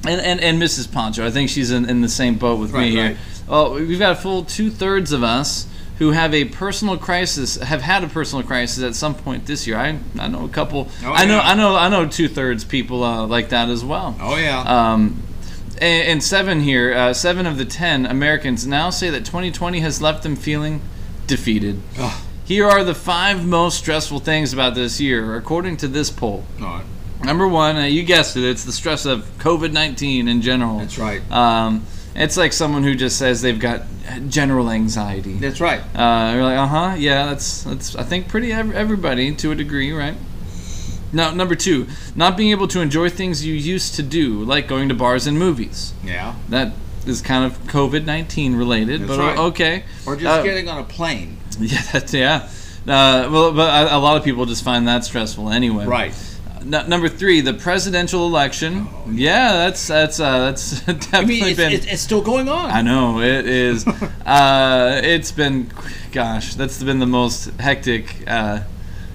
[0.06, 0.92] and, and, and Mrs.
[0.92, 3.04] Pancho, I think she's in, in the same boat with Right, me here.
[3.06, 3.16] right.
[3.48, 5.66] Well, we've got a full two thirds of us
[5.98, 9.76] who have a personal crisis, have had a personal crisis at some point this year.
[9.76, 10.88] I, I know a couple.
[11.04, 11.50] Oh, I know yeah.
[11.50, 14.16] I know I know two thirds people uh, like that as well.
[14.20, 14.60] Oh yeah.
[14.62, 15.22] Um,
[15.80, 20.00] and, and seven here, uh, seven of the ten Americans now say that 2020 has
[20.00, 20.80] left them feeling
[21.26, 21.80] defeated.
[22.44, 26.44] Here are the five most stressful things about this year, according to this poll.
[26.60, 26.84] All right.
[27.24, 30.78] Number one, uh, you guessed it, it's the stress of COVID 19 in general.
[30.78, 31.22] That's right.
[31.30, 33.82] Um, it's like someone who just says they've got
[34.28, 35.34] general anxiety.
[35.34, 35.80] That's right.
[35.94, 39.54] Uh, you're like, uh huh, yeah, that's that's I think pretty ev- everybody to a
[39.54, 40.14] degree, right?
[41.14, 41.86] Now, number two,
[42.16, 45.38] not being able to enjoy things you used to do, like going to bars and
[45.38, 45.92] movies.
[46.02, 46.34] Yeah.
[46.48, 46.72] That
[47.06, 49.38] is kind of COVID nineteen related, That's but right.
[49.38, 49.84] okay.
[50.06, 51.38] Or just Uh, getting on a plane.
[51.60, 52.48] Yeah, that's yeah.
[52.86, 55.84] Uh, well, but a, a lot of people just find that stressful anyway.
[55.86, 56.14] Right.
[56.62, 58.86] N- number three, the presidential election.
[59.10, 61.72] yeah, that's that's uh, that's I definitely mean, it's, been.
[61.72, 62.70] it's, it's still going on.
[62.70, 63.86] I know it is.
[64.26, 65.70] uh, it's been,
[66.12, 68.62] gosh, that's been the most hectic uh,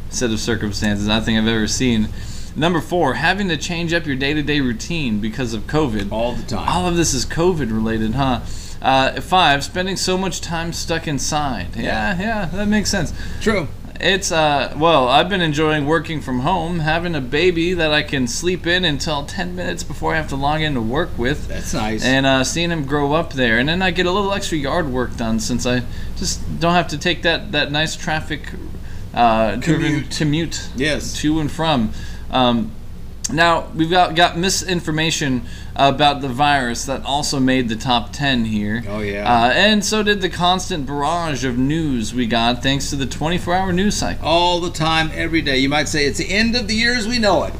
[0.09, 2.09] set of circumstances I think I've ever seen.
[2.55, 6.11] Number four, having to change up your day-to-day routine because of COVID.
[6.11, 6.67] All the time.
[6.67, 8.41] All of this is COVID related, huh?
[8.81, 11.75] Uh, five, spending so much time stuck inside.
[11.75, 13.13] Yeah, yeah, that makes sense.
[13.41, 13.67] True.
[13.99, 18.27] It's uh well, I've been enjoying working from home, having a baby that I can
[18.27, 21.47] sleep in until 10 minutes before I have to log in to work with.
[21.47, 22.05] That's nice.
[22.05, 24.89] And uh, seeing him grow up there, and then I get a little extra yard
[24.89, 25.81] work done since I
[26.17, 28.51] just don't have to take that that nice traffic
[29.13, 30.11] uh, Commute.
[30.15, 31.13] commute Yes.
[31.21, 31.91] to and from.
[32.29, 32.71] Um,
[33.33, 35.43] now we've got got misinformation
[35.77, 38.83] about the virus that also made the top ten here.
[38.87, 39.31] Oh, yeah.
[39.31, 43.71] uh, and so did the constant barrage of news we got thanks to the 24-hour
[43.71, 44.27] news cycle.
[44.27, 45.59] All the time, every day.
[45.59, 47.53] You might say it's the end of the year as we know it.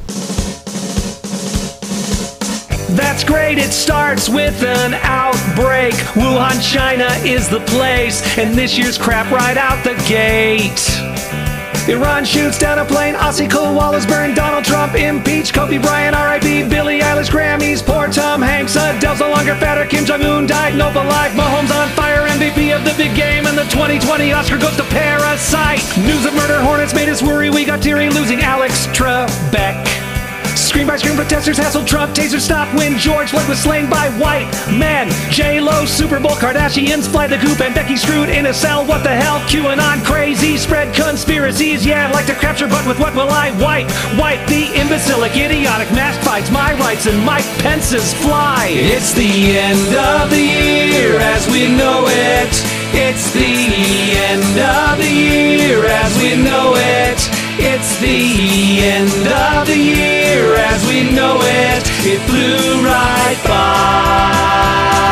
[2.96, 5.94] That's great, it starts with an outbreak.
[6.14, 11.07] Wuhan, China is the place, and this year's crap right out the gate.
[11.88, 14.94] Iran shoots down a plane, Aussie koalas burn, Donald Trump.
[14.94, 20.04] Impeached, Kobe Bryant, RIP, Billie Eilish, Grammys, poor Tom Hanks, Adele's no longer fatter, Kim
[20.04, 23.64] Jong Un died, Nova Live, Mahomes on fire, MVP of the big game, and the
[23.64, 25.80] 2020 Oscar goes to Parasite.
[25.96, 30.07] News of murder hornets made us worry, we got teary losing Alex Trebek.
[30.58, 34.50] Scream by scream protesters hassled Trump, taser stop when George Floyd was slain by white
[34.68, 35.08] men.
[35.30, 38.84] J Lo, Super Bowl, Kardashians fly the coop, and Becky screwed in a cell.
[38.84, 39.38] What the hell?
[39.48, 41.86] QAnon crazy, spread conspiracies.
[41.86, 43.86] Yeah, like to capture, but with what will I wipe?
[44.18, 48.66] Wipe the imbecilic, idiotic mask fights, my rights, and Mike Pence's fly.
[48.70, 52.50] It's the end of the year as we know it.
[52.92, 53.38] It's the
[54.26, 57.37] end of the year as we know it.
[57.60, 61.82] It's the end of the year as we know it.
[62.06, 65.07] It flew right by.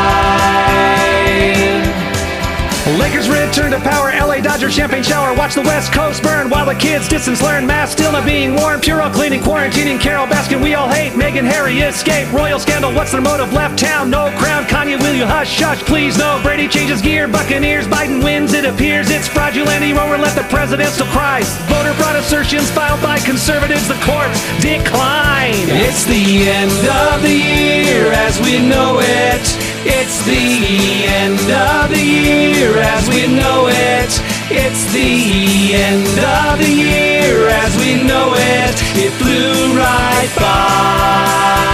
[2.95, 4.11] Lakers return to power.
[4.15, 5.35] LA Dodgers champagne shower.
[5.35, 7.67] Watch the West Coast burn while the kids distance learn.
[7.67, 8.79] Masks still not being worn.
[8.79, 9.99] Puro cleaning, quarantining.
[9.99, 11.11] Carole Baskin, we all hate.
[11.11, 12.31] Meghan Harry escape.
[12.31, 12.93] Royal scandal.
[12.93, 13.51] What's their motive?
[13.51, 14.09] Left town.
[14.09, 14.63] No crown.
[14.63, 15.59] Kanye, will you hush?
[15.59, 16.17] Hush, please.
[16.17, 16.39] No.
[16.41, 17.27] Brady changes gear.
[17.27, 17.87] Buccaneers.
[17.87, 18.53] Biden wins.
[18.53, 19.83] It appears it's fraudulent.
[19.93, 21.57] Rower let the president still cries.
[21.67, 23.89] Voter fraud assertions filed by conservatives.
[23.89, 25.67] The courts decline.
[25.75, 26.71] It's the end
[27.11, 29.66] of the year as we know it.
[29.85, 34.11] It's the end of the year as we know it.
[34.49, 38.75] It's the end of the year as we know it.
[38.95, 41.66] It flew right by.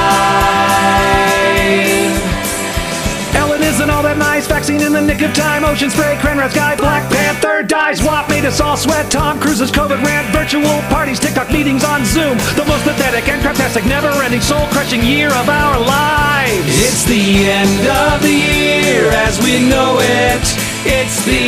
[4.48, 5.64] Vaccine in the nick of time.
[5.64, 6.76] Ocean spray, Cranrad guy.
[6.76, 8.02] Black Panther dies.
[8.02, 9.10] WAP made us all sweat.
[9.12, 10.28] Tom Cruise's COVID rant.
[10.36, 12.38] Virtual parties, TikTok meetings on Zoom.
[12.56, 16.66] The most pathetic and craptastic, never-ending, soul-crushing year of our lives.
[16.68, 20.46] It's the end of the year as we know it.
[20.86, 21.48] It's the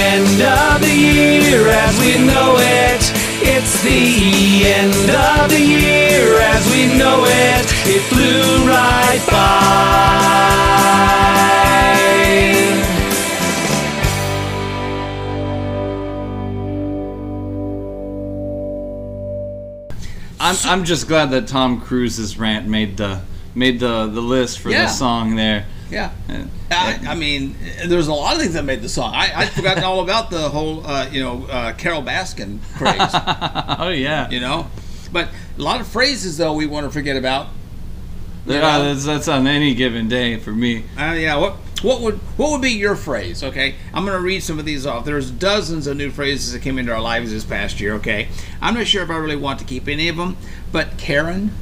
[0.00, 3.02] end of the year as we know it.
[3.46, 7.66] It's the end of the year as we know it.
[7.86, 10.63] It flew right by.
[20.44, 23.22] I'm, I'm just glad that Tom Cruise's rant made the
[23.54, 24.82] made the the list for Yeah.
[24.84, 25.64] the song there.
[25.90, 26.10] Yeah.
[26.70, 27.54] I, I mean,
[27.86, 29.14] there's a lot of things that made the song.
[29.14, 32.98] I, I'd forgotten all about the whole, uh, you know, uh, Carole Baskin craze.
[33.78, 34.28] oh yeah.
[34.30, 34.68] You know,
[35.12, 37.48] but a lot of phrases though we want to forget about.
[38.46, 40.84] Yeah, that's, that's on any given day for me.
[40.98, 41.36] Uh, yeah.
[41.36, 43.44] What what would what would be your phrase?
[43.44, 45.04] Okay, I'm going to read some of these off.
[45.04, 47.94] There's dozens of new phrases that came into our lives this past year.
[47.94, 48.28] Okay,
[48.60, 50.36] I'm not sure if I really want to keep any of them,
[50.72, 51.52] but Karen,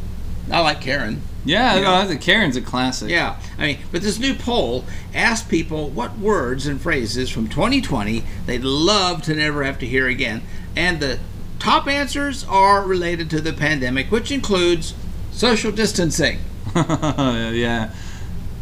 [0.50, 1.22] I like Karen.
[1.44, 2.08] Yeah, You no, know?
[2.08, 3.10] the Karen's a classic.
[3.10, 8.22] Yeah, I mean, but this new poll asked people what words and phrases from 2020
[8.46, 10.42] they'd love to never have to hear again,
[10.76, 11.18] and the
[11.58, 14.94] top answers are related to the pandemic, which includes
[15.32, 16.38] social distancing.
[16.76, 17.90] yeah.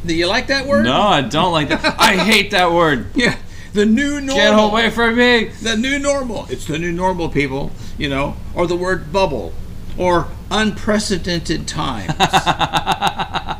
[0.04, 0.84] Do you like that word?
[0.84, 1.96] No, I don't like that.
[1.98, 3.06] I hate that word.
[3.14, 3.36] Yeah,
[3.72, 4.34] the new normal.
[4.36, 5.44] Get away from me.
[5.62, 6.46] The new normal.
[6.48, 7.70] It's the new normal, people.
[7.98, 9.52] You know, or the word bubble,
[9.98, 12.14] or unprecedented times.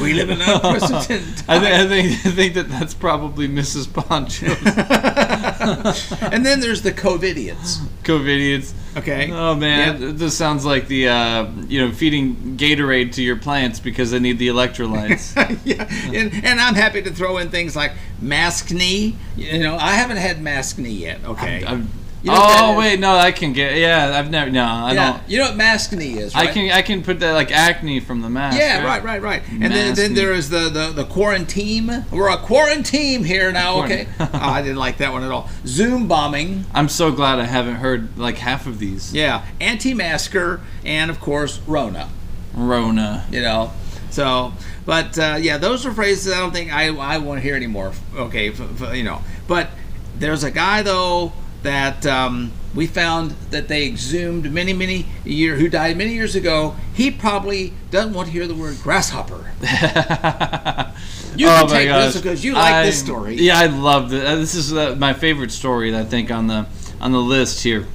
[0.00, 1.44] we live in unprecedented.
[1.48, 3.92] I, think, I think I think that that's probably Mrs.
[3.92, 4.46] Pancho.
[6.32, 7.78] and then there's the COVIDians.
[8.02, 8.74] COVIDians.
[8.96, 9.30] Okay.
[9.30, 14.10] Oh man, this sounds like the uh, you know feeding Gatorade to your plants because
[14.10, 15.34] they need the electrolytes.
[15.64, 15.86] yeah,
[16.18, 19.16] and, and I'm happy to throw in things like mask knee.
[19.36, 21.24] You know, I haven't had mask knee yet.
[21.24, 21.64] Okay.
[21.64, 21.90] I'm-
[22.26, 23.76] You know what that oh wait, no, I can get.
[23.76, 24.50] Yeah, I've never.
[24.50, 25.12] No, I yeah.
[25.12, 25.30] don't.
[25.30, 26.48] You know what mask knee is, right?
[26.48, 28.58] I can I can put that like acne from the mask.
[28.58, 29.42] Yeah, right, right, right.
[29.48, 32.04] And then, then there is the, the, the quarantine.
[32.10, 34.08] We're a quarantine here now, okay?
[34.18, 35.48] Oh, I didn't like that one at all.
[35.66, 36.64] Zoom bombing.
[36.74, 39.14] I'm so glad I haven't heard like half of these.
[39.14, 39.44] Yeah.
[39.60, 40.60] Anti masker.
[40.84, 42.08] And, of course, Rona.
[42.54, 43.26] Rona.
[43.30, 43.72] You know?
[44.10, 44.52] So,
[44.84, 47.92] but uh, yeah, those are phrases I don't think I, I want to hear anymore.
[48.14, 49.22] Okay, f- f- you know.
[49.46, 49.70] But
[50.18, 51.32] there's a guy, though,
[51.62, 56.76] that um, we found that they exhumed many, many year who died many years ago.
[56.94, 59.52] He probably doesn't want to hear the word grasshopper.
[61.36, 63.36] You can take this because you like this story.
[63.36, 64.22] Yeah, I love it.
[64.22, 65.94] This is uh, my favorite story.
[65.96, 66.66] I think on the
[67.00, 67.86] on the list here.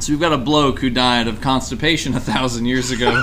[0.00, 3.22] So we've got a bloke who died of constipation a thousand years ago.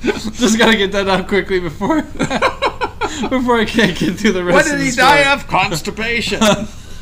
[0.00, 4.54] Just gotta get that out quickly before before I can't get through the rest.
[4.54, 5.08] What did he story.
[5.08, 5.46] die of?
[5.48, 6.40] Constipation.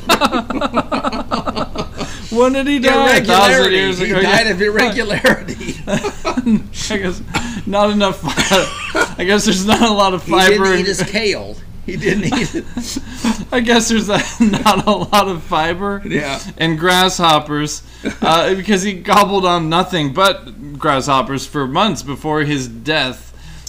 [2.29, 3.15] When did he die?
[3.17, 3.75] A thousand irregularity.
[3.77, 5.75] years He died of irregularity.
[5.87, 7.21] I guess
[7.65, 8.19] not enough.
[9.17, 10.51] I guess there's not a lot of fiber.
[10.51, 11.55] he didn't in- eat his kale.
[11.85, 12.65] He didn't eat it.
[13.51, 16.39] I guess there's a, not a lot of fiber Yeah.
[16.57, 17.81] and grasshoppers
[18.21, 23.23] uh, because he gobbled on nothing but grasshoppers for months before his death.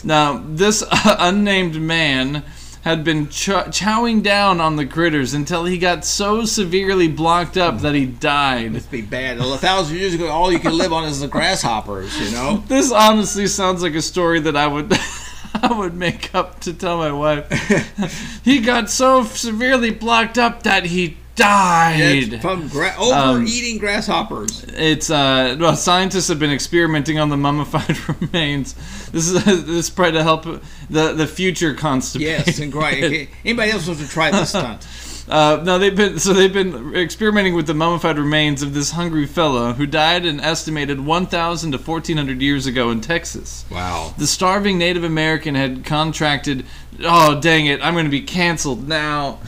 [0.04, 2.42] Now, this unnamed man
[2.82, 7.80] had been ch- chowing down on the critters until he got so severely blocked up
[7.80, 8.72] that he died.
[8.72, 9.38] Must be bad.
[9.38, 12.18] A thousand years ago, all you could live on is the grasshoppers.
[12.18, 12.64] You know.
[12.68, 14.92] This honestly sounds like a story that I would
[15.54, 18.40] I would make up to tell my wife.
[18.44, 22.42] he got so severely blocked up that he died.
[22.42, 24.64] From gra- overeating grasshoppers.
[24.64, 28.74] It's uh well scientists have been experimenting on the mummified remains.
[29.10, 30.44] This is this is probably to help
[30.90, 32.44] the the future constipation.
[32.46, 33.30] Yes, and great.
[33.44, 34.86] Anybody else wants to try this stunt?
[35.28, 39.26] Uh, no, they've been so they've been experimenting with the mummified remains of this hungry
[39.26, 43.66] fellow who died an estimated 1,000 to 1,400 years ago in Texas.
[43.70, 44.14] Wow.
[44.16, 46.64] The starving Native American had contracted.
[47.04, 47.84] Oh dang it!
[47.84, 49.38] I'm going to be canceled now.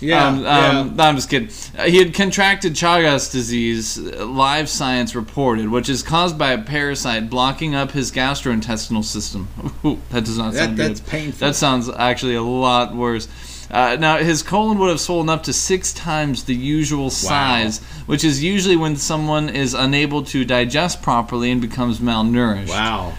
[0.00, 1.48] Yeah, Um, um, No, I'm just kidding.
[1.78, 3.98] Uh, he had contracted Chagas disease.
[3.98, 9.48] uh, Live Science reported, which is caused by a parasite blocking up his gastrointestinal system.
[9.84, 11.08] Ooh, that does not That- sound that's good.
[11.10, 11.46] painful.
[11.46, 13.28] That sounds actually a lot worse.
[13.70, 18.22] Uh, now, his colon would have swollen up to six times the usual size, which
[18.22, 22.68] is usually when someone is unable to digest properly and becomes malnourished.
[22.68, 23.14] Wow.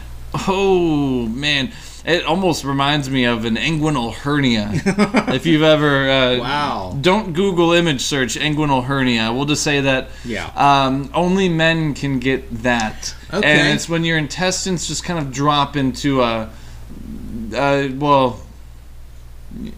[0.47, 1.71] Oh man,
[2.05, 4.69] it almost reminds me of an inguinal hernia.
[5.33, 6.97] if you've ever uh, Wow.
[7.01, 9.33] don't Google image search inguinal hernia.
[9.33, 10.49] We'll just say that Yeah.
[10.55, 13.47] um, only men can get that, Okay.
[13.47, 16.49] and it's when your intestines just kind of drop into a,
[17.55, 18.39] uh, well,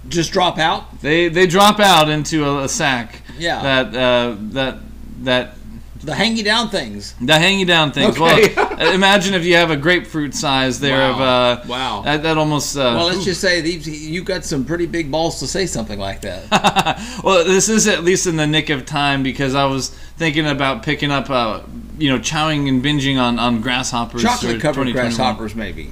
[0.10, 1.02] Just drop out.
[1.02, 3.22] they they drop out into a, a sack.
[3.38, 3.62] Yeah.
[3.62, 4.78] That uh, that
[5.24, 5.57] that
[6.04, 7.14] The hanging down things.
[7.20, 8.18] the hanging down things.
[8.20, 8.54] Okay.
[8.56, 11.52] Well, imagine if you have a grapefruit size there of Wow.
[11.52, 12.02] uh, Wow.
[12.04, 12.78] That, that almost.
[12.78, 16.00] Uh, Well, let's just say these, you got some pretty big balls to say something
[16.00, 17.22] like that.
[17.24, 20.84] well, this is at least in the nick of time because I was thinking about
[20.84, 21.62] picking up, uh,
[21.98, 24.22] you know, chowing and binging on, on grasshoppers.
[24.22, 25.92] Chocolate covered grasshoppers, maybe.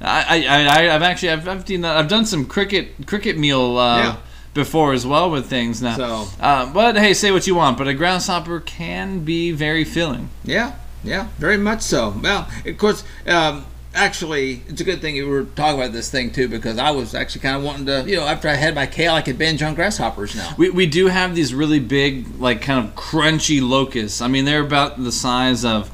[0.00, 3.98] I, I, I, I've actually I've, I've done I've done some cricket cricket meal uh,
[3.98, 4.16] Yeah.
[4.58, 5.96] Before as well with things now.
[5.96, 10.28] So- uh, but hey, say what you want, but a grasshopper can be very filling.
[10.44, 10.72] Yeah.
[11.04, 12.12] Yeah, very much so.
[12.20, 16.32] Well, of course, um, actually, it's a good thing you were talking about this thing
[16.32, 18.86] too, because I was actually kind of wanting to, you know, after I had my
[18.86, 20.54] kale, I could binge on grasshoppers now.
[20.58, 24.20] We, we do have these really big, like kind of crunchy locusts.
[24.20, 25.88] I mean, they're about the size of,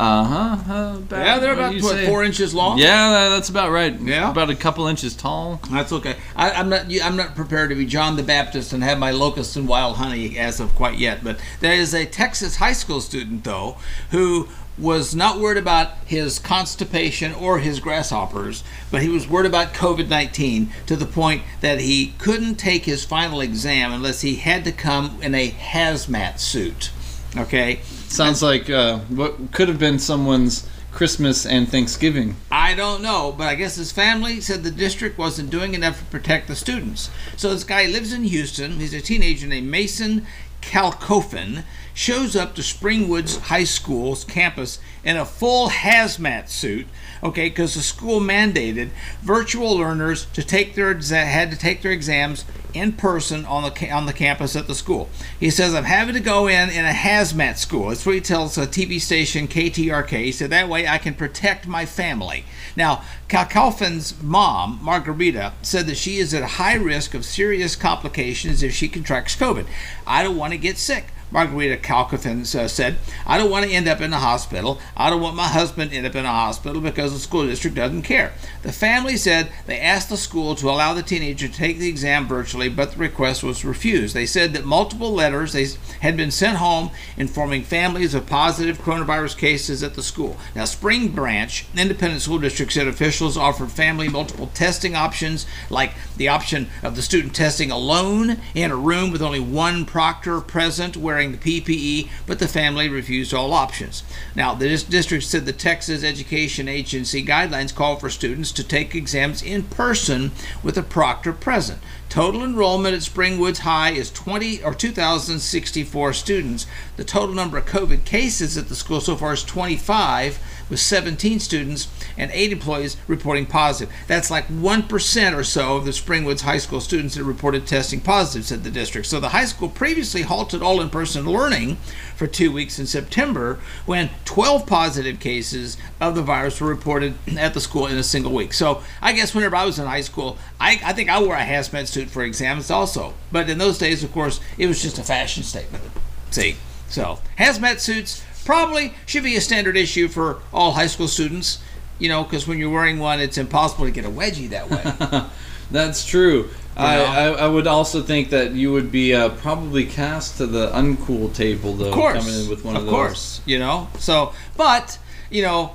[0.00, 0.72] uh huh.
[0.72, 2.78] Uh, about, Yeah, they're about what, four inches long.
[2.78, 3.98] Yeah, that's about right.
[4.00, 4.30] Yeah.
[4.30, 5.60] about a couple inches tall.
[5.70, 6.16] That's okay.
[6.34, 6.86] I, I'm not.
[7.02, 10.38] I'm not prepared to be John the Baptist and have my locusts and wild honey
[10.38, 11.22] as of quite yet.
[11.22, 13.76] But there is a Texas high school student though
[14.10, 14.48] who
[14.78, 20.68] was not worried about his constipation or his grasshoppers, but he was worried about COVID-19
[20.86, 25.18] to the point that he couldn't take his final exam unless he had to come
[25.20, 26.90] in a hazmat suit.
[27.36, 27.80] Okay.
[28.10, 32.34] Sounds like uh, what could have been someone's Christmas and Thanksgiving.
[32.50, 36.04] I don't know, but I guess his family said the district wasn't doing enough to
[36.06, 37.08] protect the students.
[37.36, 38.80] So this guy lives in Houston.
[38.80, 40.26] He's a teenager named Mason
[40.60, 41.62] Kalkofen.
[42.00, 46.86] Shows up to Springwoods High School's campus in a full hazmat suit.
[47.22, 48.88] Okay, because the school mandated
[49.20, 54.06] virtual learners to take their had to take their exams in person on the on
[54.06, 55.10] the campus at the school.
[55.38, 58.56] He says, "I'm having to go in in a hazmat school." That's what he tells
[58.56, 60.24] a TV station KTRK.
[60.24, 62.46] He said that way I can protect my family.
[62.76, 68.72] Now, Kalkofen's mom, Margarita, said that she is at high risk of serious complications if
[68.72, 69.66] she contracts COVID.
[70.06, 71.08] I don't want to get sick.
[71.30, 74.80] Margarita Kalkofen uh, said, I don't want to end up in the hospital.
[74.96, 77.76] I don't want my husband to end up in a hospital because the school district
[77.76, 78.32] doesn't care.
[78.62, 82.26] The family said they asked the school to allow the teenager to take the exam
[82.26, 84.14] virtually, but the request was refused.
[84.14, 85.66] They said that multiple letters they
[86.00, 90.36] had been sent home informing families of positive coronavirus cases at the school.
[90.54, 96.28] Now, Spring Branch Independent School District said officials offered family multiple testing options, like the
[96.28, 100.96] option of the student testing alone in a room with only one proctor present
[101.28, 104.02] the PPE, but the family refused all options.
[104.34, 109.42] Now, the district said the Texas Education Agency guidelines call for students to take exams
[109.42, 111.80] in person with a proctor present.
[112.08, 116.66] Total enrollment at Springwoods High is 20 or 2,064 students.
[116.96, 120.40] The total number of COVID cases at the school so far is 25,
[120.70, 123.92] with 17 students and 8 employees reporting positive.
[124.06, 128.46] That's like 1% or so of the Springwoods High School students that reported testing positive,
[128.46, 129.06] said the district.
[129.08, 131.76] So the high school previously halted all in person learning
[132.16, 137.54] for two weeks in September when 12 positive cases of the virus were reported at
[137.54, 138.52] the school in a single week.
[138.52, 141.40] So I guess whenever I was in high school, I, I think I wore a
[141.40, 143.14] hazmat suit for exams also.
[143.32, 145.84] But in those days, of course, it was just a fashion statement.
[146.30, 146.56] See?
[146.88, 151.62] So hazmat suits probably should be a standard issue for all high school students.
[152.00, 155.22] You know, because when you're wearing one, it's impossible to get a wedgie that way.
[155.70, 156.48] That's true.
[156.76, 156.96] I?
[156.96, 161.32] I, I would also think that you would be uh, probably cast to the uncool
[161.32, 162.94] table, though, of course, coming in with one of, of those.
[162.94, 163.88] course, you know.
[163.98, 164.98] So, but
[165.30, 165.74] you know,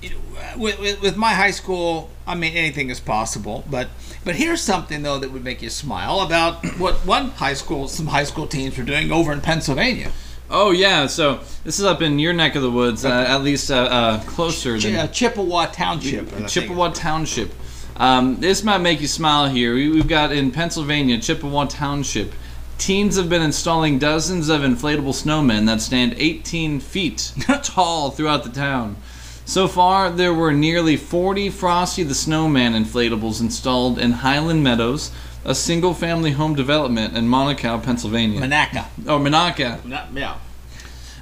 [0.00, 0.16] you know,
[0.56, 3.64] with, with, with my high school, I mean, anything is possible.
[3.68, 3.88] But
[4.24, 8.06] but here's something though that would make you smile about what one high school, some
[8.06, 10.12] high school teams were doing over in Pennsylvania.
[10.48, 13.70] Oh yeah, so this is up in your neck of the woods, uh, at least
[13.70, 16.28] uh, uh, closer Ch- than uh, Chippewa Township.
[16.28, 16.48] I think.
[16.48, 17.52] Chippewa Township.
[17.96, 19.74] Um, this might make you smile here.
[19.74, 22.32] We, we've got in Pennsylvania, Chippewa Township.
[22.78, 27.32] Teens have been installing dozens of inflatable snowmen that stand 18 feet
[27.62, 28.96] tall throughout the town.
[29.46, 35.10] So far, there were nearly 40 Frosty the Snowman inflatables installed in Highland Meadows,
[35.46, 38.40] a single family home development in Monaco, Pennsylvania.
[38.40, 38.86] Monaca.
[39.06, 39.82] oh, Monaca.
[39.84, 40.36] Not- yeah.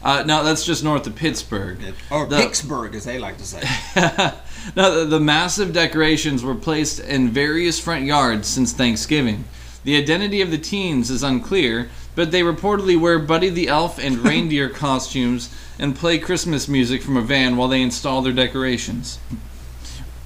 [0.03, 1.79] Uh, no, that's just north of Pittsburgh.
[2.11, 3.61] Or The- Pittsburgh, as they like to say.
[4.77, 9.45] now, the, the massive decorations were placed in various front yards since Thanksgiving.
[9.85, 14.19] The identity of the teens is unclear, but they reportedly wear Buddy the Elf and
[14.25, 19.19] reindeer costumes and play Christmas music from a van while they install their decorations.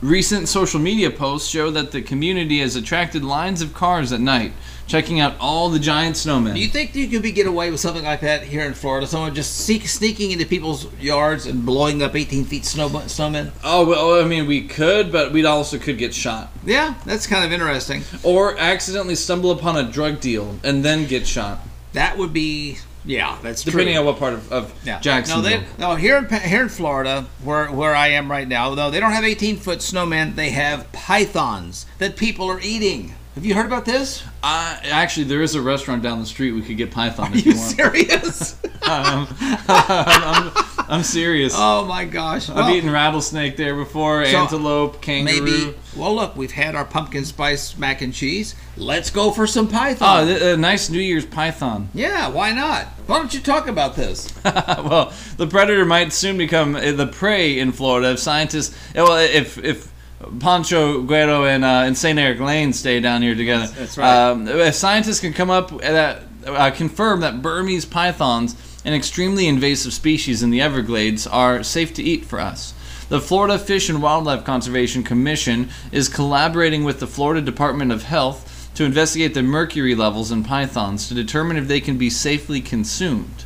[0.00, 4.52] Recent social media posts show that the community has attracted lines of cars at night,
[4.86, 6.54] checking out all the giant snowmen.
[6.54, 9.08] Do you think you could be get away with something like that here in Florida?
[9.08, 13.50] Someone just sneak, sneaking into people's yards and blowing up 18 feet snow, snowmen?
[13.64, 16.52] oh, well, I mean, we could, but we'd also could get shot.
[16.64, 18.04] Yeah, that's kind of interesting.
[18.22, 21.58] Or accidentally stumble upon a drug deal and then get shot.
[21.94, 22.78] That would be,
[23.08, 24.00] yeah, that's Depending true.
[24.00, 25.00] on what part of, of yeah.
[25.28, 28.90] No, they, no, here in here in Florida, where where I am right now, though
[28.90, 33.14] they don't have 18 foot snowmen, they have pythons that people are eating.
[33.38, 34.24] Have you heard about this?
[34.42, 37.46] Uh, actually, there is a restaurant down the street we could get Python Are if
[37.46, 37.70] you you want.
[37.76, 38.56] serious?
[38.88, 39.28] Um,
[39.68, 40.50] I'm,
[40.88, 41.52] I'm serious.
[41.56, 42.48] Oh my gosh!
[42.48, 45.40] I've Well, eaten rattlesnake there before, So, antelope, kangaroo.
[45.42, 45.74] maybe.
[45.94, 48.54] Well, look, we've had our pumpkin spice mac and cheese.
[48.78, 50.28] Let's go for some python.
[50.30, 51.90] Oh, a nice New Year's python.
[51.92, 52.86] yeah, why not?
[53.06, 54.32] Why don't you talk about this?
[54.44, 58.74] well, the predator might soon become uh, the prey in Florida if scientists.
[58.96, 59.92] uh, Well, if if
[60.40, 64.30] Pancho Guero and uh, and Saint Eric Lane stay down here together, That's right.
[64.30, 69.92] Um, if scientists can come up that uh, confirm that Burmese pythons, an extremely invasive
[69.92, 72.74] species in the Everglades, are safe to eat for us.
[73.08, 78.70] The Florida Fish and Wildlife Conservation Commission is collaborating with the Florida Department of Health
[78.74, 83.44] to investigate the mercury levels in pythons to determine if they can be safely consumed.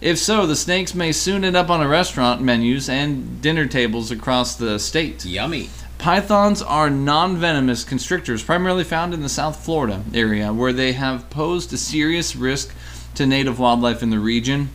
[0.00, 4.10] If so, the snakes may soon end up on a restaurant menus and dinner tables
[4.10, 5.24] across the state.
[5.24, 5.68] Yummy.
[6.02, 11.30] Pythons are non venomous constrictors primarily found in the South Florida area, where they have
[11.30, 12.74] posed a serious risk
[13.14, 14.70] to native wildlife in the region.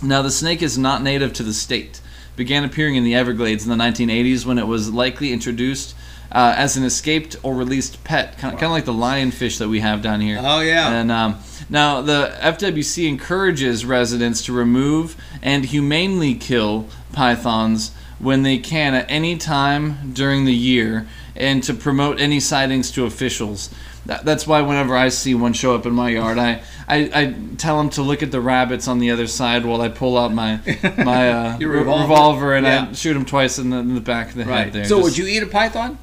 [0.00, 2.00] Now, the snake is not native to the state.
[2.36, 5.96] Began appearing in the Everglades in the 1980s when it was likely introduced
[6.30, 9.68] uh, as an escaped or released pet, kind of, kind of like the lionfish that
[9.68, 10.38] we have down here.
[10.40, 10.92] Oh, yeah.
[10.92, 17.90] And um, now the FWC encourages residents to remove and humanely kill pythons
[18.20, 23.04] when they can at any time during the year and to promote any sightings to
[23.06, 23.70] officials.
[24.06, 27.34] That, that's why whenever I see one show up in my yard, I, I, I
[27.58, 30.32] tell them to look at the rabbits on the other side while I pull out
[30.32, 30.60] my
[30.98, 32.02] my uh, revolver.
[32.02, 32.86] revolver and Yeah.
[32.90, 34.72] I shoot them twice in the, in the back of the head.
[34.72, 34.84] There.
[34.84, 35.98] So, Just- would you eat a python?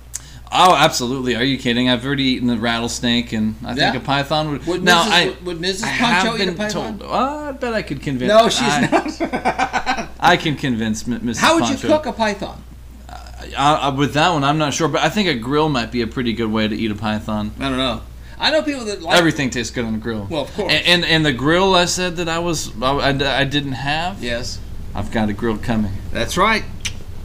[0.52, 1.36] Oh, absolutely.
[1.36, 1.90] Are you kidding?
[1.90, 4.66] I've already eaten the rattlesnake, and I think a python would.
[4.66, 5.12] Would now, Mrs.
[5.12, 5.84] I, would- Mrs.
[5.84, 7.00] I have eat a python?
[7.00, 7.12] told.
[7.12, 8.30] Oh, I bet I could convince.
[8.30, 10.10] No, she's I, not.
[10.20, 11.38] I can convince Mrs.
[11.38, 12.64] How would you cook a python?
[13.10, 16.02] Uh, uh, with that one, I'm not sure, but I think a grill might be
[16.02, 17.52] a pretty good way to eat a python.
[17.60, 18.02] I don't know.
[18.40, 20.28] I know people that like Everything tastes good on a grill.
[20.30, 20.72] Well, of course.
[20.72, 24.24] And, and and the grill I said that I was I, I, I didn't have.
[24.24, 24.60] Yes,
[24.94, 25.94] I've got a grill coming.
[26.12, 26.64] that's right.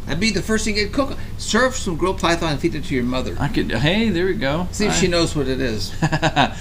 [0.07, 1.17] That'd be the first thing you'd cook.
[1.39, 3.37] Serve some grilled python and feed it to your mother.
[3.39, 3.71] I could.
[3.71, 4.67] Hey, there we go.
[4.73, 5.95] See if I- she knows what it is.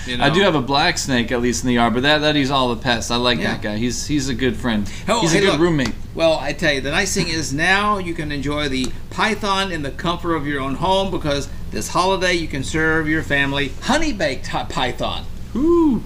[0.07, 0.25] You know?
[0.25, 2.51] I do have a black snake at least in the yard, but that that he's
[2.51, 3.11] all the pests.
[3.11, 3.53] I like Yeah.
[3.53, 3.77] that guy.
[3.77, 4.89] He's he's a good friend.
[5.07, 5.59] Oh, he's a good look.
[5.59, 5.93] roommate.
[6.15, 9.81] Well, I tell you, the nice thing is now you can enjoy the python in
[9.81, 14.11] the comfort of your own home because this holiday you can serve your family honey
[14.13, 15.25] baked python.
[15.55, 16.03] Ooh.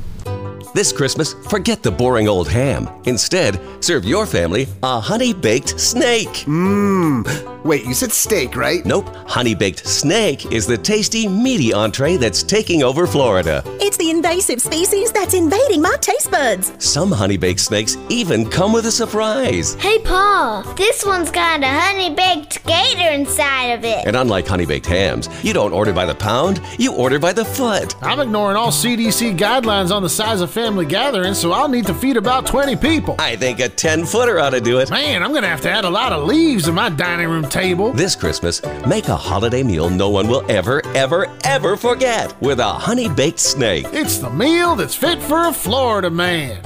[0.75, 2.89] This Christmas, forget the boring old ham.
[3.05, 6.43] Instead, serve your family a honey baked snake.
[6.45, 7.54] Mmm.
[7.65, 8.85] Wait, you said steak, right?
[8.85, 13.63] Nope, honey baked snake is the tasty, meaty entree that's taking over Florida.
[13.81, 16.73] It's the invasive species that's invading my taste buds.
[16.77, 19.73] Some honey baked snakes even come with a surprise.
[19.79, 24.05] Hey, Paul, this one's got a honey baked gator inside of it.
[24.05, 27.45] And unlike honey baked hams, you don't order by the pound, you order by the
[27.45, 27.95] foot.
[28.03, 31.95] I'm ignoring all CDC guidelines on the size of family gatherings, so I'll need to
[31.95, 33.15] feed about 20 people.
[33.17, 34.91] I think a 10 footer ought to do it.
[34.91, 37.93] Man, I'm gonna have to add a lot of leaves to my dining room table.
[37.93, 42.65] This Christmas, make a holiday meal no one will ever, ever, ever forget with a
[42.65, 43.85] honey baked snake.
[43.93, 46.61] It's the meal that's fit for a Florida man.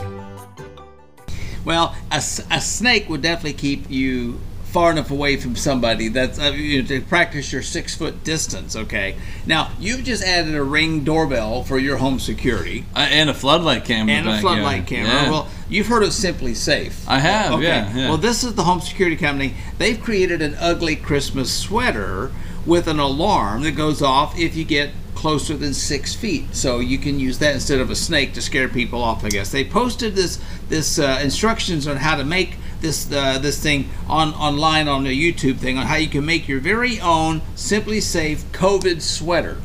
[1.63, 4.39] Well, a, a snake would definitely keep you
[4.71, 8.75] far enough away from somebody that's uh, you know, to practice your six foot distance.
[8.75, 9.15] Okay.
[9.45, 13.83] Now you've just added a ring doorbell for your home security Uh, and a floodlight
[13.85, 14.13] camera.
[14.13, 14.97] and a floodlight yeah.
[14.97, 15.11] camera.
[15.23, 15.29] Yeah.
[15.31, 16.93] Well, you've heard of SimpliSafe.
[17.07, 17.63] I have, Okay.
[17.63, 18.09] yeah, yeah.
[18.09, 19.55] Well, this is the home security company.
[19.79, 22.31] They've created an ugly Christmas sweater
[22.65, 26.55] with an alarm that goes off if you get closer than six feet.
[26.55, 29.25] So you can use that instead of a snake to scare people off.
[29.25, 30.39] I guess they posted this
[30.69, 35.11] this uh, instructions on how to make this uh, this thing on online on the
[35.11, 39.57] YouTube thing on how you can make your very own SimpliSafe COVID sweater.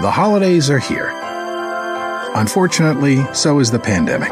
[0.00, 1.10] The holidays are here.
[2.36, 4.30] Unfortunately, so is the pandemic.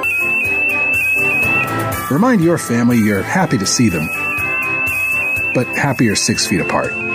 [2.08, 4.06] Remind your family you're happy to see them,
[5.54, 7.05] but happier six feet apart.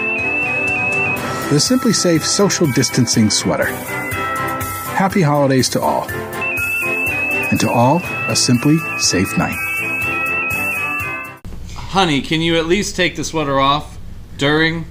[1.52, 3.66] The SimpliSafe Social Distancing Sweater.
[3.66, 6.10] Happy holidays to all.
[6.10, 7.98] And to all,
[8.30, 9.58] a simply safe night.
[11.76, 13.98] Honey, can you at least take the sweater off
[14.38, 14.86] during?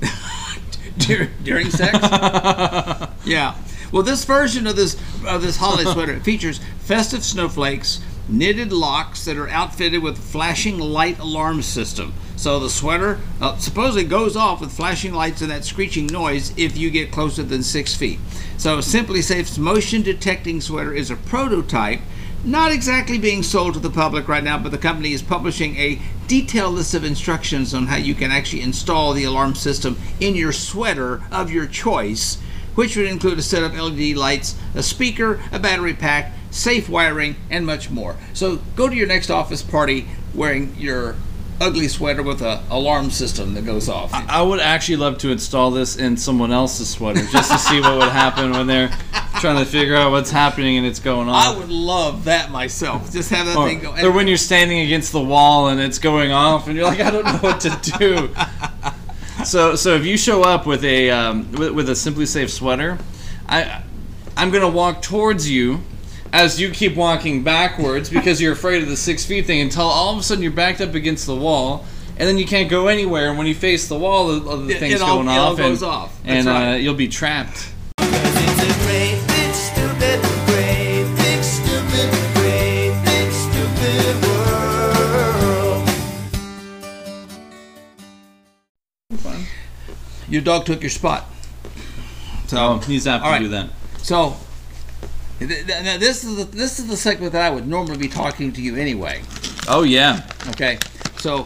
[0.98, 1.98] Dur- during sex.
[3.24, 3.56] yeah.
[3.90, 4.94] Well, this version of this
[5.26, 10.78] of this holiday sweater features festive snowflakes, knitted locks that are outfitted with a flashing
[10.78, 12.14] light alarm system.
[12.36, 16.76] So the sweater uh, supposedly goes off with flashing lights and that screeching noise if
[16.76, 18.18] you get closer than six feet.
[18.58, 22.00] So SimpliSafe's motion detecting sweater is a prototype.
[22.44, 25.98] Not exactly being sold to the public right now, but the company is publishing a
[26.28, 30.52] detailed list of instructions on how you can actually install the alarm system in your
[30.52, 32.38] sweater of your choice,
[32.74, 37.36] which would include a set of LED lights, a speaker, a battery pack, safe wiring,
[37.50, 38.16] and much more.
[38.34, 41.16] So go to your next office party wearing your
[41.60, 44.12] ugly sweater with a alarm system that goes off.
[44.12, 47.98] I would actually love to install this in someone else's sweater just to see what
[47.98, 48.90] would happen when they're
[49.40, 51.34] trying to figure out what's happening and it's going on.
[51.34, 53.12] I would love that myself.
[53.12, 53.94] Just have that or, thing go.
[54.06, 57.10] or when you're standing against the wall and it's going off and you're like, I
[57.10, 58.34] don't know what to do.
[59.44, 62.98] so, so if you show up with a um, with, with a SimpliSafe sweater,
[63.46, 63.82] I
[64.36, 65.80] I'm gonna walk towards you
[66.36, 70.12] as you keep walking backwards because you're afraid of the six feet thing until all
[70.12, 71.86] of a sudden you're backed up against the wall.
[72.18, 73.28] And then you can't go anywhere.
[73.30, 75.56] And when you face the wall, the, the It- thing's it all- going it off,
[75.56, 76.18] goes and, off.
[76.26, 76.72] And right.
[76.72, 77.72] uh, you'll be trapped.
[90.28, 91.24] Your dog took your spot.
[92.48, 93.38] So Oh, he's all to right.
[93.40, 93.70] do that.
[93.98, 94.36] So
[95.40, 98.62] now this is the this is the segment that I would normally be talking to
[98.62, 99.22] you anyway.
[99.68, 100.28] Oh yeah.
[100.48, 100.78] Okay,
[101.18, 101.44] so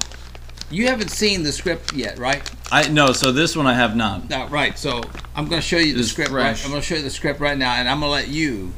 [0.71, 2.49] you haven't seen the script yet, right?
[2.71, 3.13] I no.
[3.13, 4.31] So this one I have not.
[4.31, 4.79] No, right.
[4.79, 5.03] So
[5.35, 6.31] I'm going to show you the It's script.
[6.31, 6.59] fresh.
[6.59, 8.29] Right, I'm going to show you the script right now, and I'm going to let
[8.29, 8.73] you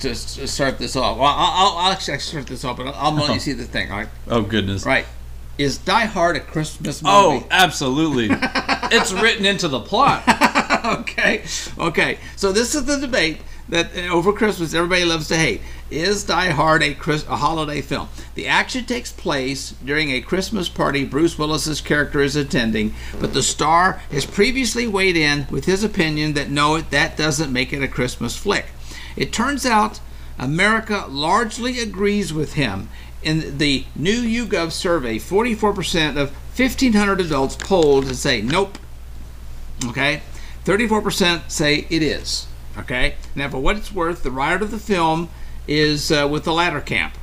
[0.00, 1.18] just start this off.
[1.18, 3.64] Well, I'll, I'll, I'll actually start this off, but I'll, I'll let you see the
[3.64, 3.90] thing.
[3.90, 4.08] All right.
[4.28, 4.86] Oh goodness.
[4.86, 5.06] Right.
[5.56, 7.44] Is Die Hard a Christmas oh, movie?
[7.44, 8.28] Oh, absolutely.
[8.32, 10.24] it's written into the plot.
[11.00, 11.44] okay.
[11.78, 12.18] Okay.
[12.36, 15.60] So this is the debate that uh, over Christmas everybody loves to hate.
[15.90, 18.08] Is Die Hard a, Chris, a holiday film?
[18.34, 23.42] The action takes place during a Christmas party Bruce Willis's character is attending, but the
[23.42, 27.88] star has previously weighed in with his opinion that no, that doesn't make it a
[27.88, 28.66] Christmas flick.
[29.16, 30.00] It turns out
[30.38, 32.88] America largely agrees with him.
[33.22, 38.78] In the new YouGov survey, 44% of 1,500 adults polled say nope,
[39.84, 40.22] Okay?
[40.64, 42.46] 34% say it is.
[42.78, 43.14] Okay?
[43.34, 45.28] Now, for what it's worth, the writer of the film
[45.66, 47.14] is uh, with the latter camp.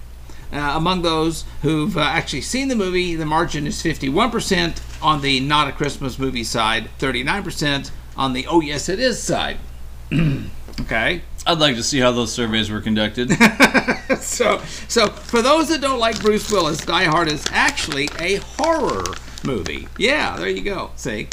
[0.52, 5.40] Uh, among those who've uh, actually seen the movie, the margin is 51% on the
[5.40, 9.58] not a Christmas movie side, 39% on the oh yes it is side.
[10.82, 11.22] okay?
[11.48, 13.32] I'd like to see how those surveys were conducted.
[14.20, 19.04] so, so for those that don't like Bruce Willis, Die Hard is actually a horror
[19.44, 19.88] movie.
[19.98, 20.92] Yeah, there you go.
[20.98, 21.30] See,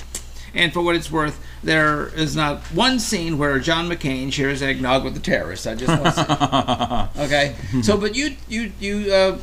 [0.54, 5.04] and for what it's worth, there is not one scene where John McClane shares eggnog
[5.04, 5.66] with the terrorists.
[5.66, 7.22] I just want to say.
[7.24, 9.38] Okay, so but you you you uh,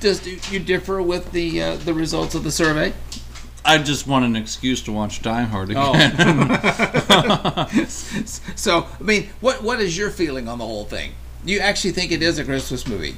[0.00, 2.92] just you differ with the uh, the results of the survey.
[3.64, 5.92] I just want an excuse to watch Die Hard Oh.
[5.92, 6.16] again.
[7.88, 11.12] so I mean, what what is your feeling on the whole thing?
[11.44, 13.16] You actually think it is a Christmas movie?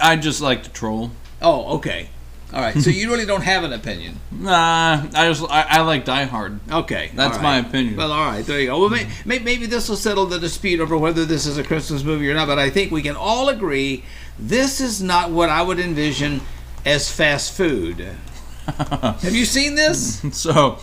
[0.00, 1.10] I just like to troll.
[1.40, 2.08] Oh, okay.
[2.52, 2.76] All right.
[2.78, 4.20] So you really don't have an opinion.
[4.36, 6.60] Nah, I just I, I like Die Hard.
[6.70, 7.96] Okay, That's all my opinion.
[7.96, 8.78] Well, all right, there you go.
[8.78, 12.04] Well, may, may, maybe this will settle the dispute over whether this is a Christmas
[12.04, 12.46] movie or not.
[12.46, 14.04] But I think we can all agree
[14.38, 16.42] this is not what I would envision
[16.84, 17.98] as fast food.
[18.66, 20.22] have you seen this?
[20.32, 20.78] So,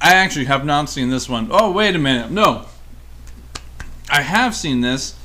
[0.00, 1.48] I actually have not seen this one.
[1.50, 2.30] Oh, wait a minute.
[2.30, 2.66] No.
[4.08, 5.16] I have seen this.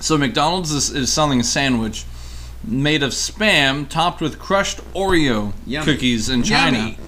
[0.00, 2.04] So, McDonald's is, is selling a sandwich
[2.66, 5.84] made of spam topped with crushed Oreo Yummy.
[5.92, 6.78] cookies in China.
[6.78, 6.98] Yummy.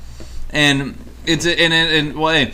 [0.50, 2.52] And it's a, and, and, and well, hey,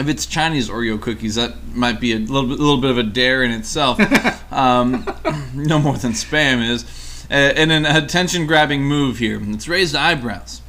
[0.00, 3.02] if it's Chinese Oreo cookies, that might be a little bit, little bit of a
[3.02, 3.98] dare in itself.
[4.52, 5.06] um,
[5.54, 6.84] no more than spam is.
[7.30, 9.38] Uh, and an attention-grabbing move here.
[9.52, 10.62] It's raised eyebrows.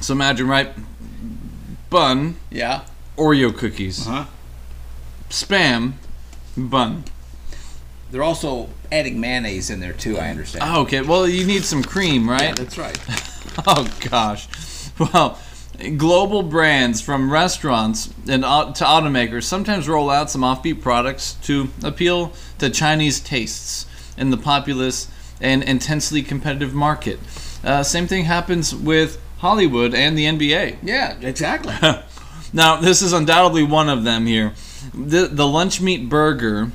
[0.00, 0.72] So imagine, right?
[1.90, 2.82] Bun, Yeah.
[3.16, 4.24] Oreo cookies, Uh huh.
[5.28, 5.92] spam,
[6.56, 7.04] bun.
[8.10, 10.18] They're also adding mayonnaise in there too.
[10.18, 10.64] I understand.
[10.66, 11.00] Oh, okay.
[11.00, 12.42] Well, you need some cream, right?
[12.42, 12.98] Yeah, that's right.
[13.66, 14.48] oh gosh.
[14.98, 15.38] Well,
[15.96, 22.32] global brands from restaurants and to automakers sometimes roll out some offbeat products to appeal
[22.58, 23.86] to Chinese tastes
[24.16, 25.08] in the populous
[25.40, 27.18] and intensely competitive market.
[27.64, 30.78] Uh, same thing happens with Hollywood and the NBA.
[30.82, 31.74] Yeah, exactly.
[32.52, 34.54] Now, this is undoubtedly one of them here.
[34.92, 36.72] The, the lunch meat burger,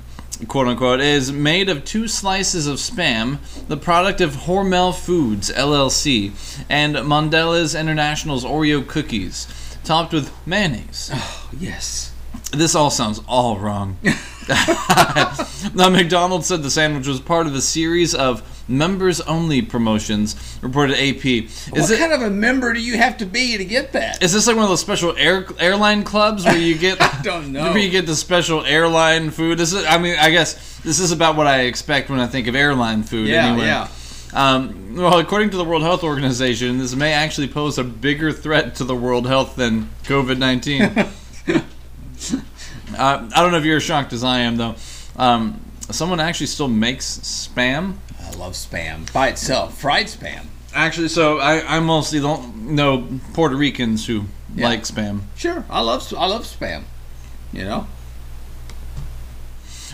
[0.48, 6.32] quote unquote, is made of two slices of spam, the product of Hormel Foods, LLC,
[6.70, 9.48] and Mondelez International's Oreo cookies,
[9.84, 11.12] topped with mayonnaise.
[11.14, 12.12] Oh, yes.
[12.52, 13.98] This all sounds all wrong.
[15.74, 20.93] now, McDonald's said the sandwich was part of a series of members only promotions, reported
[20.93, 21.26] AP.
[21.26, 24.22] Is what it, kind of a member do you have to be to get that?
[24.24, 27.51] is this like one of those special air airline clubs where you get I don't
[27.51, 27.72] know.
[27.72, 29.57] where you get the special airline food?
[29.57, 32.47] This is I mean I guess this is about what I expect when I think
[32.47, 33.28] of airline food.
[33.28, 33.66] Yeah, anyway.
[33.66, 33.88] yeah.
[34.34, 38.76] Um, well, according to the World Health Organization, this may actually pose a bigger threat
[38.76, 40.82] to the world health than COVID nineteen.
[42.97, 44.76] uh, I don't know if you're as shocked as I am, though.
[45.16, 47.95] Um, someone actually still makes spam.
[48.26, 50.46] I love spam by itself, fried spam.
[50.74, 54.68] Actually, so I, I mostly don't know Puerto Ricans who Yeah.
[54.70, 55.22] like spam.
[55.36, 56.84] Sure, I love I love spam.
[57.54, 57.88] You know.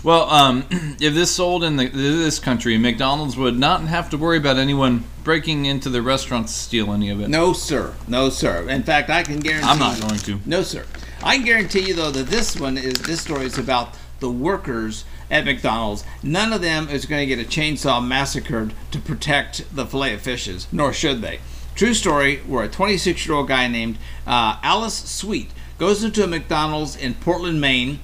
[0.04, 0.66] Well, um,
[1.00, 5.04] if this sold in the, this country, McDonald's would not have to worry about anyone
[5.24, 7.28] breaking into the restaurant to steal any of it.
[7.30, 7.94] No, sir.
[8.08, 8.68] No, sir.
[8.68, 9.68] In fact, I can guarantee.
[9.70, 10.40] I'm not going to.
[10.48, 10.86] No, sir.
[11.22, 15.06] I can guarantee you though that this one is this story is about the workers
[15.32, 16.04] at McDonald's.
[16.22, 20.22] None of them is going to get a chainsaw massacred to protect the fillet of
[20.22, 21.40] fishes, nor should they.
[21.74, 27.16] True story: where a 26-year-old guy named uh, Alice Sweet goes into a McDonald's in
[27.16, 28.00] Portland, Maine,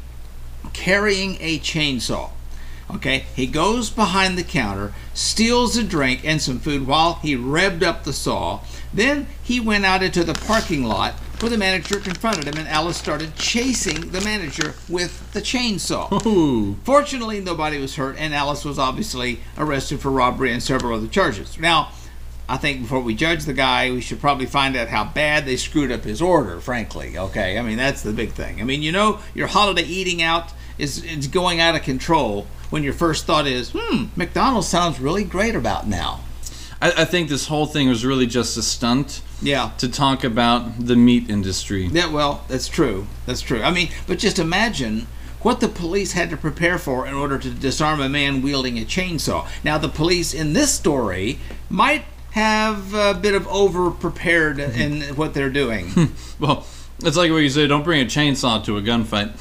[0.74, 2.32] carrying a chainsaw.
[2.90, 7.84] Okay, he goes behind the counter, steals a drink and some food while he revved
[7.84, 8.62] up the saw.
[8.94, 12.98] Then he went out into the parking lot where the manager confronted him, and Alice
[12.98, 16.08] started chasing the manager with the chainsaw.
[16.84, 21.60] Fortunately, nobody was hurt, and Alice was obviously arrested for robbery and several other charges.
[21.60, 21.92] Now,
[22.50, 25.58] I think before we judge the guy, we should probably find out how bad they
[25.58, 27.18] screwed up his order, frankly.
[27.18, 28.62] Okay, I mean, that's the big thing.
[28.62, 32.84] I mean, you know, your holiday eating out is, is going out of control when
[32.84, 36.22] your first thought is, hmm, McDonald's sounds really great about now.
[36.82, 39.22] I, I think this whole thing was really just a stunt.
[39.42, 39.72] Yeah.
[39.78, 41.86] To talk about the meat industry.
[41.86, 43.08] Yeah, well, that's true.
[43.26, 43.62] That's true.
[43.62, 45.08] I mean, but just imagine
[45.42, 48.82] what the police had to prepare for in order to disarm a man wielding a
[48.86, 49.48] chainsaw.
[49.64, 55.34] Now, the police in this story might have a bit of over prepared in what
[55.34, 55.92] they're doing.
[56.40, 56.68] Well,
[57.00, 57.66] it's like what you say.
[57.66, 59.34] Don't bring a chainsaw to a gunfight.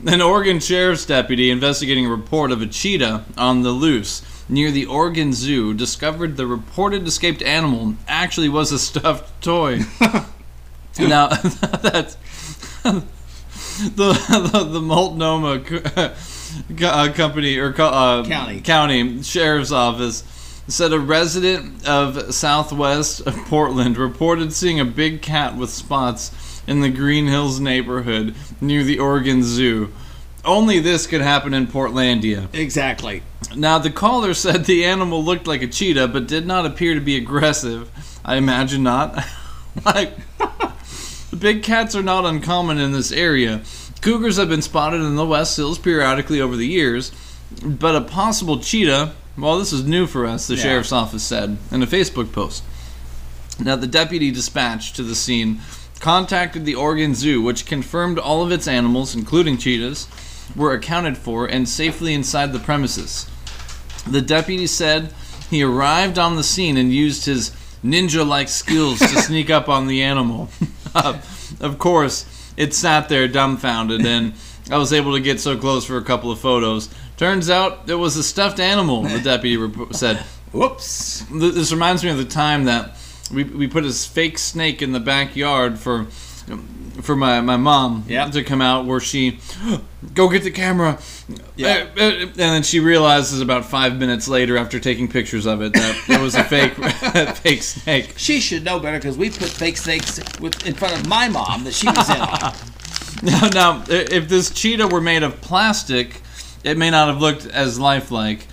[0.06, 4.86] An Oregon sheriff's deputy investigating a report of a cheetah on the loose near the
[4.86, 9.80] Oregon Zoo discovered the reported escaped animal actually was a stuffed toy.
[10.98, 11.28] now,
[11.82, 12.16] that's
[12.82, 14.12] the
[14.52, 15.60] the, the Multnomah
[16.76, 18.60] co- uh, company or co- uh, County.
[18.60, 20.24] county sheriff's office
[20.68, 26.82] said a resident of southwest of Portland reported seeing a big cat with spots in
[26.82, 29.90] the Green Hills neighborhood near the Oregon Zoo.
[30.48, 32.48] Only this could happen in Portlandia.
[32.54, 33.22] Exactly.
[33.54, 37.02] Now, the caller said the animal looked like a cheetah, but did not appear to
[37.02, 37.90] be aggressive.
[38.24, 39.22] I imagine not.
[39.84, 40.14] like,
[41.38, 43.60] big cats are not uncommon in this area.
[44.00, 47.12] Cougars have been spotted in the West Hills periodically over the years,
[47.62, 50.62] but a possible cheetah, well, this is new for us, the Yeah.
[50.62, 52.62] sheriff's office said in a Facebook post.
[53.60, 55.60] Now, the deputy dispatched to the scene
[56.00, 60.06] contacted the Oregon Zoo, which confirmed all of its animals, including cheetahs,
[60.56, 63.28] were accounted for and safely inside the premises.
[64.06, 65.12] The deputy said
[65.50, 67.50] he arrived on the scene and used his
[67.84, 70.48] ninja like skills to sneak up on the animal.
[71.60, 74.34] Of course, it sat there dumbfounded, and
[74.70, 76.88] I was able to get so close for a couple of photos.
[77.16, 80.18] Turns out it was a stuffed animal, the deputy said.
[80.52, 81.24] Whoops.
[81.32, 82.96] This reminds me of the time that
[83.32, 86.06] we, we put a fake snake in the backyard for
[87.02, 89.38] for my, my mom to come out where she
[90.14, 90.98] go get the camera.
[91.56, 91.86] Yeah.
[91.96, 95.72] Uh, uh, and then she realizes about five minutes later after taking pictures of it
[95.72, 96.74] that it was a fake
[97.36, 98.14] fake snake.
[98.16, 101.64] She should know better because we put fake snakes with, in front of my mom
[101.64, 102.16] that she was in
[103.22, 106.22] now, now if this cheetah were made of plastic
[106.64, 108.46] it may not have looked as lifelike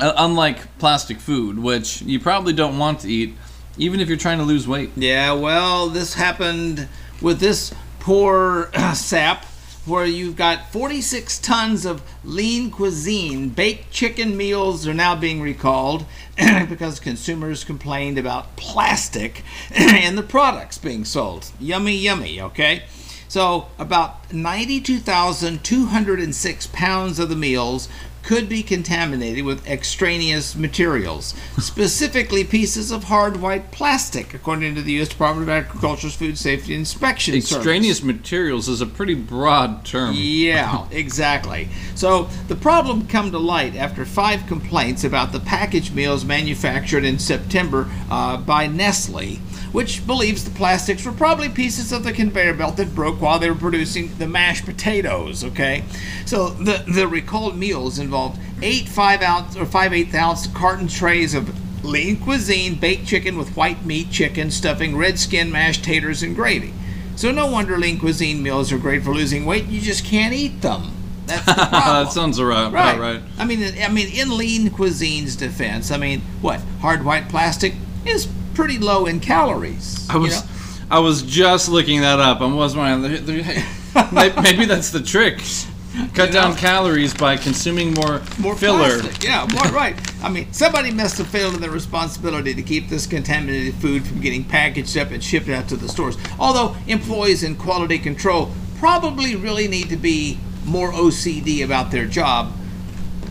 [0.00, 3.34] uh, unlike plastic food which you probably don't want to eat
[3.78, 4.90] even if you're trying to lose weight.
[4.96, 6.88] Yeah, well, this happened
[7.20, 9.44] with this poor sap
[9.88, 13.48] where you've got 46 tons of lean cuisine.
[13.48, 16.04] Baked chicken meals are now being recalled
[16.68, 19.42] because consumers complained about plastic
[19.74, 21.50] in the products being sold.
[21.58, 22.84] Yummy, yummy, okay?
[23.28, 27.90] So, about 92,206 pounds of the meals
[28.28, 34.92] could be contaminated with extraneous materials, specifically pieces of hard white plastic, according to the
[34.92, 35.08] U.S.
[35.08, 37.56] Department of Agriculture's Food Safety Inspection Service.
[37.56, 41.70] extraneous materials is a pretty broad term Yeah, exactly.
[41.94, 47.18] So the problem come to light after five complaints about the packaged meals manufactured in
[47.18, 49.38] September uh, by Nestle,
[49.72, 53.50] which believes the plastics were probably pieces of the conveyor belt that broke while they
[53.50, 55.44] were producing the mashed potatoes.
[55.44, 55.84] Okay,
[56.26, 61.34] so the the recalled meals involved eight five ounce or five eighth ounce carton trays
[61.34, 61.52] of
[61.84, 66.72] lean cuisine, baked chicken with white meat, chicken stuffing, red skin, mashed taters, and gravy.
[67.16, 69.66] So no wonder lean cuisine meals are great for losing weight.
[69.66, 70.94] You just can't eat them.
[71.26, 72.72] That's the that sounds right right.
[72.72, 73.22] right, right.
[73.38, 77.74] I mean, I mean, in lean cuisine's defense, I mean, what hard white plastic
[78.06, 78.28] is
[78.58, 80.04] pretty low in calories.
[80.10, 80.46] I was you know?
[80.90, 82.40] I was just looking that up.
[82.40, 83.24] I was wondering
[84.42, 85.38] maybe that's the trick.
[86.12, 86.56] Cut You down know?
[86.56, 88.98] calories by consuming more, more filler.
[88.98, 89.22] plastic.
[89.22, 89.94] Yeah, more, right.
[90.24, 94.20] I mean, somebody must have failed in their responsibility to keep this contaminated food from
[94.20, 96.18] getting packaged up and shipped out to the stores.
[96.40, 98.50] Although employees in quality control
[98.80, 102.52] probably really need to be more OCD about their job.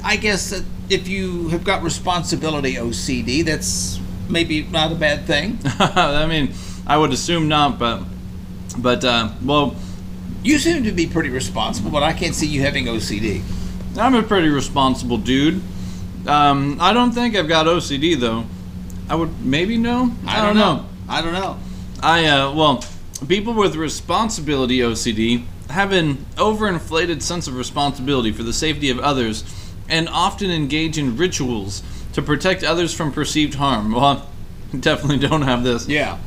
[0.06, 4.00] I guess that if you have got responsibility OCD, that's
[4.30, 5.60] maybe not a bad thing.
[5.80, 6.54] I mean,
[6.86, 8.04] I would assume not, but
[8.78, 9.76] but uh, well,
[10.44, 13.42] You seem to be pretty responsible, but I can't see you having OCD.
[13.98, 15.62] I'm a pretty responsible dude.
[16.28, 18.46] Um, I don't think I've got OCD though.
[19.10, 20.12] I would maybe know.
[20.26, 20.86] I, don't know.
[21.08, 21.58] I don't know.
[22.02, 22.84] I uh, well,
[23.28, 29.44] people with responsibility OCD have an overinflated sense of responsibility for the safety of others,
[29.90, 31.82] and often engage in rituals
[32.18, 33.92] to protect others from perceived harm.
[33.92, 34.28] Well,
[34.74, 35.88] I definitely don't have this.
[35.88, 36.18] Yeah.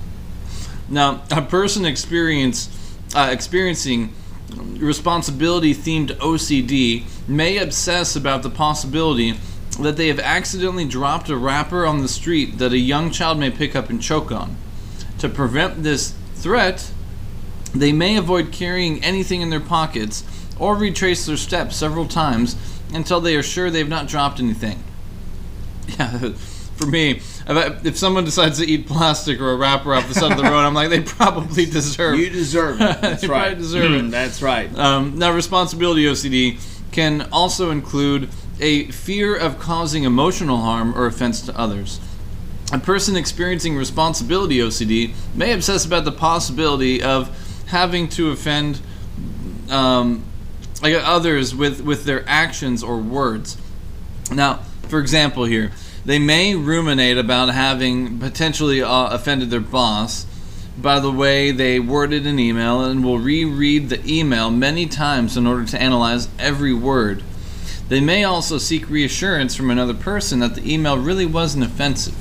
[0.88, 2.68] Now, a person experience
[3.12, 4.14] uh, experiencing
[4.55, 9.34] responsibility themed OCD may obsess about the possibility
[9.80, 13.51] that they have accidentally dropped a wrapper on the street that a young child may
[13.51, 14.57] pick up and choke on.
[15.18, 16.93] To prevent this threat,
[17.74, 20.22] they may avoid carrying anything in their pockets
[20.57, 22.55] or retrace their steps several times
[22.95, 24.84] until they are sure they've not dropped anything.
[25.98, 26.32] Yeah,
[26.76, 30.14] for me, if, I, if someone decides to eat plastic or a wrapper off the
[30.14, 32.14] side of the road, I'm like, they probably deserve.
[32.14, 32.20] It.
[32.24, 33.00] You deserve it.
[33.02, 33.56] That's right.
[33.56, 34.10] deserve Mm, it.
[34.10, 34.74] That's right.
[34.78, 36.58] Um, now, responsibility OCD
[36.92, 38.28] can also include
[38.60, 42.00] a fear of causing emotional harm or offense to others.
[42.72, 48.80] A person experiencing responsibility OCD may obsess about the possibility of having to offend
[49.70, 50.24] um,
[50.82, 53.56] like others with, with their actions or words.
[54.32, 54.60] Now,
[54.91, 55.72] for example, here,
[56.05, 60.26] they may ruminate about having potentially uh, offended their boss
[60.76, 65.47] by the way they worded an email and will reread the email many times in
[65.47, 67.22] order to analyze every word.
[67.88, 72.14] They may also seek reassurance from another person that the email really wasn't offensive.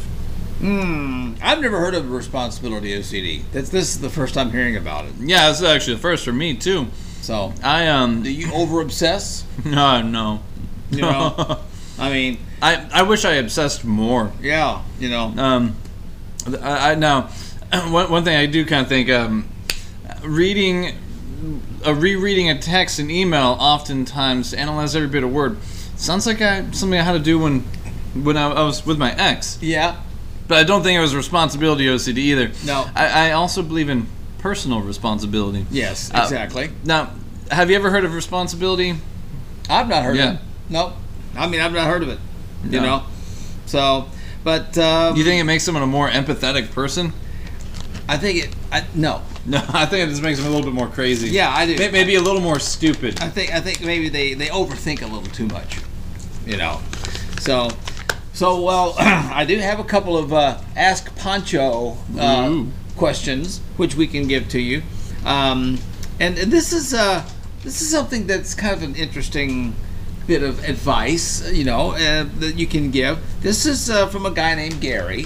[0.60, 1.34] Hmm.
[1.42, 3.44] I've never heard of responsibility OCD.
[3.54, 5.14] That's this is the first time hearing about it.
[5.20, 6.88] Yeah, this is actually the first for me too.
[7.22, 8.24] So I um.
[8.24, 9.46] Do you over obsess?
[9.66, 10.42] No, no.
[10.90, 11.60] You know,
[12.00, 14.32] I mean, I I wish I obsessed more.
[14.42, 15.34] yeah, you know.
[15.38, 15.76] Um,
[16.62, 17.30] I, I now
[17.90, 19.48] one one thing I do kind of think um,
[20.24, 20.96] reading,
[21.86, 25.58] uh, rereading a text and email oftentimes analyze every bit of word
[25.96, 27.62] sounds like I, something I had to do when
[28.24, 29.58] when I, I was with my ex.
[29.62, 30.02] Yeah.
[30.48, 32.52] But I don't think it was responsibility OCD either.
[32.66, 32.90] No.
[32.96, 34.08] I, I also believe in
[34.40, 35.66] personal responsibility.
[35.70, 36.72] Yes, Uh, exactly.
[36.84, 37.12] now,
[37.52, 38.96] have you ever heard of responsibility?
[39.70, 40.30] I've not heard Yeah.
[40.30, 40.42] of it.
[40.70, 40.94] Nope.
[41.40, 42.20] I mean, I've not heard of it.
[42.66, 43.04] You know.
[43.66, 44.08] So,
[44.44, 47.14] but um, you think it makes someone a more empathetic person?
[48.08, 48.56] I think it.
[48.72, 49.22] I, no.
[49.46, 51.30] No, I think it just makes them a little bit more crazy.
[51.30, 51.76] Yeah, I do.
[51.78, 53.20] May- Maybe a little more stupid.
[53.22, 55.80] I think I think maybe they they overthink a little too much.
[56.46, 56.82] You know.
[57.40, 57.70] So.
[58.34, 62.64] So well, I do have a couple of uh, Ask Pancho uh,
[62.96, 64.84] questions, which we can give to you,
[65.26, 65.80] um,
[66.20, 67.28] and, and this is uh,
[67.64, 69.74] this is something that's kind of an interesting
[70.30, 73.18] bit of advice, you know, uh, that you can give.
[73.42, 75.26] This is uh, from a guy named Gary,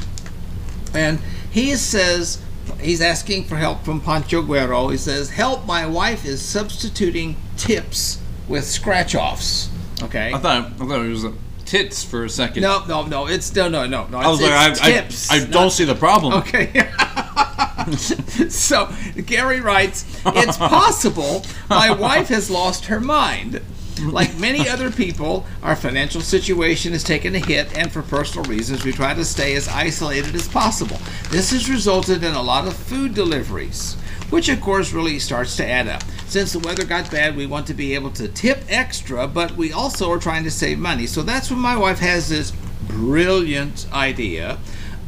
[0.96, 1.20] and
[1.52, 2.42] he says
[2.80, 4.88] he's asking for help from Pancho Guero.
[4.88, 5.66] He says, "Help!
[5.66, 9.70] My wife is substituting tips with scratch-offs."
[10.02, 10.32] Okay.
[10.34, 11.34] I thought I thought it was uh,
[11.66, 12.64] tits for a second.
[12.64, 13.28] No, no, no.
[13.28, 14.18] It's no, no, no, no.
[14.18, 15.30] I was like, I, I, tips.
[15.30, 16.34] I don't see the problem.
[16.36, 16.72] Okay.
[18.48, 18.90] so
[19.26, 23.62] Gary writes, "It's possible my wife has lost her mind."
[24.02, 28.84] Like many other people, our financial situation has taken a hit, and for personal reasons,
[28.84, 30.98] we try to stay as isolated as possible.
[31.30, 33.94] This has resulted in a lot of food deliveries,
[34.30, 36.04] which of course really starts to add up.
[36.28, 39.72] Since the weather got bad, we want to be able to tip extra, but we
[39.72, 41.06] also are trying to save money.
[41.06, 42.52] So that's when my wife has this
[42.88, 44.58] brilliant idea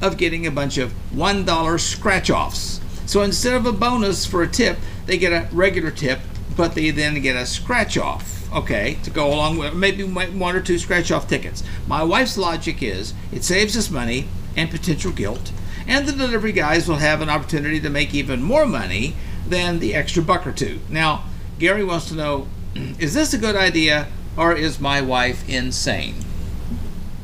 [0.02, 2.80] of getting a bunch of $1 scratch offs.
[3.08, 6.20] So instead of a bonus for a tip, they get a regular tip,
[6.56, 8.35] but they then get a scratch off.
[8.56, 11.62] Okay, to go along with maybe one or two scratch off tickets.
[11.88, 15.52] My wife's logic is it saves us money and potential guilt,
[15.88, 19.16] and the delivery guys will have an opportunity to make even more money
[19.46, 20.80] than the extra buck or two.
[20.90, 21.26] Now,
[21.60, 22.48] Gary wants to know
[22.98, 24.08] is this a good idea
[24.38, 26.16] or is my wife insane?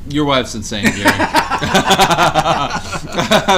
[0.10, 0.95] Your wife's insane, Gary.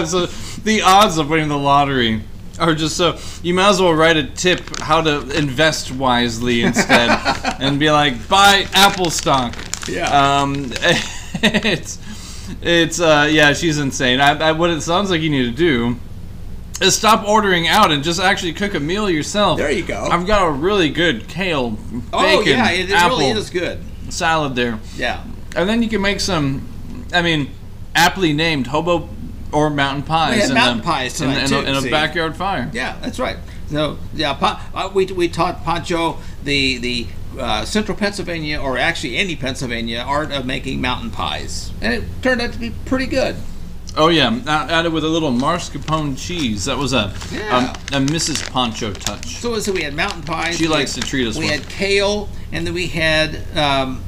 [0.06, 0.28] so
[0.64, 2.22] the odds of winning the lottery
[2.60, 3.18] are just so.
[3.42, 7.10] You might as well write a tip how to invest wisely instead,
[7.60, 9.56] and be like, buy Apple stock.
[9.88, 10.42] Yeah.
[10.42, 10.72] Um,
[11.42, 12.00] it's
[12.62, 14.20] it's uh yeah, she's insane.
[14.22, 15.98] I, I, what it sounds like you need to do
[16.82, 19.58] is stop ordering out and just actually cook a meal yourself.
[19.58, 20.04] There you go.
[20.04, 23.80] I've got a really good kale, bacon, Oh yeah, it, it apple really is good.
[24.10, 24.80] salad there.
[24.96, 25.24] Yeah.
[25.56, 26.68] And then you can make some,
[27.14, 27.52] I mean,
[27.96, 29.08] aptly named hobo
[29.54, 30.50] or mountain pies.
[30.50, 31.90] We mountain a, pies in, tonight, in, a, too, in a see?
[31.92, 32.70] backyard fire.
[32.74, 33.38] Yeah, that's right.
[33.70, 37.08] So yeah, Pa- uh, we we taught Pancho the the
[37.40, 42.42] uh, central Pennsylvania, or actually any Pennsylvania, art of making mountain pies, and it turned
[42.42, 43.36] out to be pretty good.
[43.96, 46.66] Oh yeah, added with a little mascarpone cheese.
[46.66, 47.74] That was a Yeah.
[47.92, 48.48] a, a Mrs.
[48.52, 49.38] Pancho touch.
[49.38, 50.58] So, so we had mountain pies.
[50.58, 51.60] She likes had- to treat us We well.
[51.60, 54.04] had kale, and then we had um,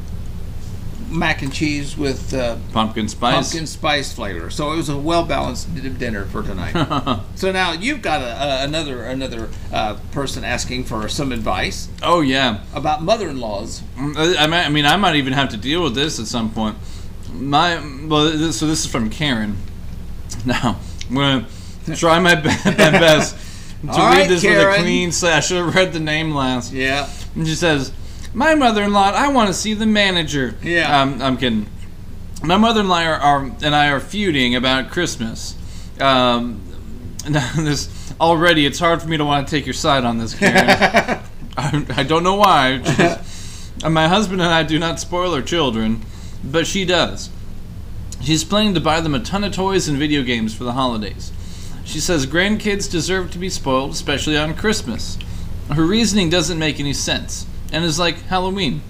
[1.10, 3.50] mac and cheese with uh, Pumpkin spice.
[3.50, 4.50] pumpkin spice flavor.
[4.50, 7.20] So it was a well balanced dinner for tonight.
[7.36, 12.22] so now you've got a, a, another another uh, person asking for some advice Oh
[12.22, 12.64] yeah.
[12.74, 13.82] about mother-in-laws.
[13.98, 16.78] I, I mean, I might even have to deal with this at some point.
[17.34, 17.76] My
[18.08, 19.58] well, this, so this is from Karen.
[20.46, 20.78] Now
[21.10, 21.48] I'm gonna
[21.96, 23.36] try my be- my best
[23.82, 25.34] to All read right, this with a clean slate.
[25.34, 26.72] I should have read the name last.
[26.72, 27.10] Yeah.
[27.36, 27.92] And she says,
[28.36, 31.02] "My mother-in-law, I want to see the manager." Yeah.
[31.02, 31.68] Um, I'm kidding.
[32.44, 35.56] My mother-in-law are, are, and I are feuding about Christmas.
[36.00, 36.62] Um,
[37.26, 40.56] this already, it's hard for me to want to take your side on this, Karen.
[41.58, 42.78] I, I don't know why.
[42.78, 46.02] Just- my husband and I do not spoil our children,
[46.44, 47.30] but she does.
[48.22, 51.32] She's planning to buy them a ton of toys and video games for the holidays.
[51.84, 55.18] She says grandkids deserve to be spoiled, especially on Christmas.
[55.72, 57.46] Her reasoning doesn't make any sense,
[57.76, 58.82] and is like Halloween.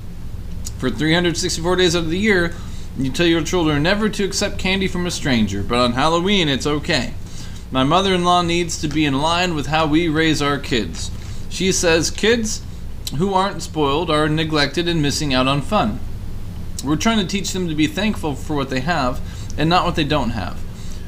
[0.77, 2.53] For 364 days of the year,
[2.95, 6.67] you tell your children never to accept candy from a stranger, but on Halloween it's
[6.67, 7.15] okay.
[7.71, 11.09] My mother in law needs to be in line with how we raise our kids.
[11.49, 12.61] She says kids
[13.17, 15.99] who aren't spoiled are neglected and missing out on fun.
[16.83, 19.19] We're trying to teach them to be thankful for what they have
[19.57, 20.59] and not what they don't have.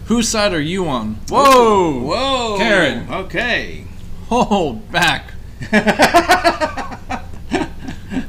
[0.05, 1.19] Whose side are you on?
[1.29, 1.99] Whoa!
[1.99, 2.57] Whoa!
[2.57, 3.07] Karen.
[3.11, 3.85] Okay.
[4.29, 5.33] Hold back.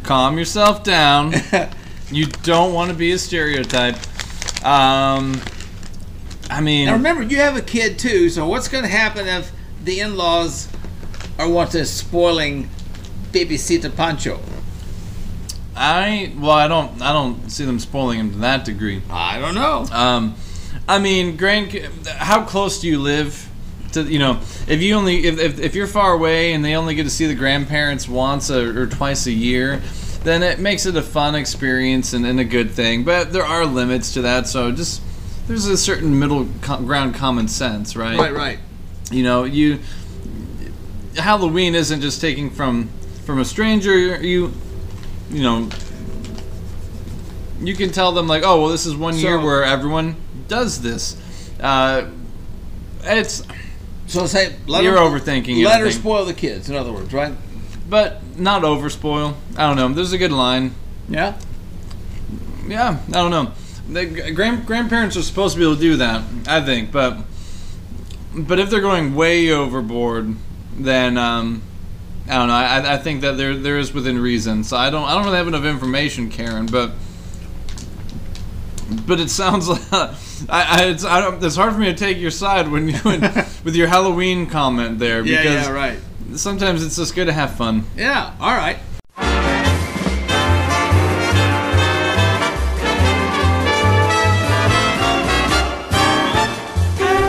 [0.08, 1.34] Calm yourself down.
[2.10, 3.96] You don't want to be a stereotype.
[4.64, 5.38] Um,
[6.48, 8.30] I mean, Now remember, you have a kid too.
[8.30, 9.52] So what's going to happen if
[9.84, 10.68] the in-laws
[11.38, 12.70] are what is spoiling
[13.32, 14.40] Babysita Pancho?
[15.76, 19.02] I well, I don't, I don't see them spoiling him to that degree.
[19.10, 19.84] I don't know.
[19.92, 20.34] Um,
[20.88, 21.70] I mean, grand,
[22.06, 23.47] how close do you live?
[24.04, 26.94] To you know, if you only if, if, if you're far away and they only
[26.94, 29.80] get to see the grandparents once a, or twice a year,
[30.24, 33.04] then it makes it a fun experience and, and a good thing.
[33.04, 35.02] But there are limits to that, so just
[35.46, 38.18] there's a certain middle co- ground common sense, right?
[38.18, 38.58] Right, right.
[39.10, 39.80] You know, you
[41.16, 42.88] Halloween isn't just taking from
[43.24, 44.20] from a stranger.
[44.22, 44.52] You
[45.30, 45.68] you know
[47.60, 50.16] you can tell them like, oh well, this is one year where everyone
[50.46, 51.20] does this.
[51.60, 52.08] Uh,
[53.02, 53.42] it's
[54.08, 56.68] So say let You're her, overthinking Let her spoil the kids.
[56.68, 57.32] In other words, right?
[57.88, 59.36] but not over spoil.
[59.56, 59.88] I don't know.
[59.94, 60.74] There's a good line.
[61.08, 61.38] Yeah.
[62.66, 63.52] Yeah, I don't know.
[63.88, 67.18] The grand grandparents are supposed to be able to do that, I think, but
[68.34, 70.36] but if they're going way overboard,
[70.76, 71.62] then um,
[72.28, 72.54] I don't know.
[72.54, 74.64] I, I think that there there is within reason.
[74.64, 76.92] So I don't I don't really have enough information, Karen, but
[79.06, 80.14] but it sounds like
[80.48, 82.94] I, I, it's I don't, it's hard for me to take your side when you
[83.64, 85.98] with your Halloween comment there Yeah, yeah, right.
[86.34, 87.84] sometimes it's just good to have fun.
[87.96, 88.34] Yeah.
[88.40, 88.78] All right.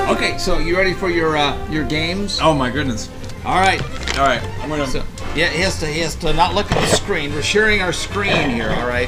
[0.10, 2.40] Okay, so you ready for your uh, your games?
[2.41, 3.10] Oh my goodness!
[3.45, 3.81] All right.
[4.18, 4.88] All right, I'm gonna.
[4.88, 5.03] So,
[5.36, 7.31] yeah, he has to he has to not look at the screen.
[7.31, 8.72] We're sharing our screen here.
[8.72, 9.07] All right.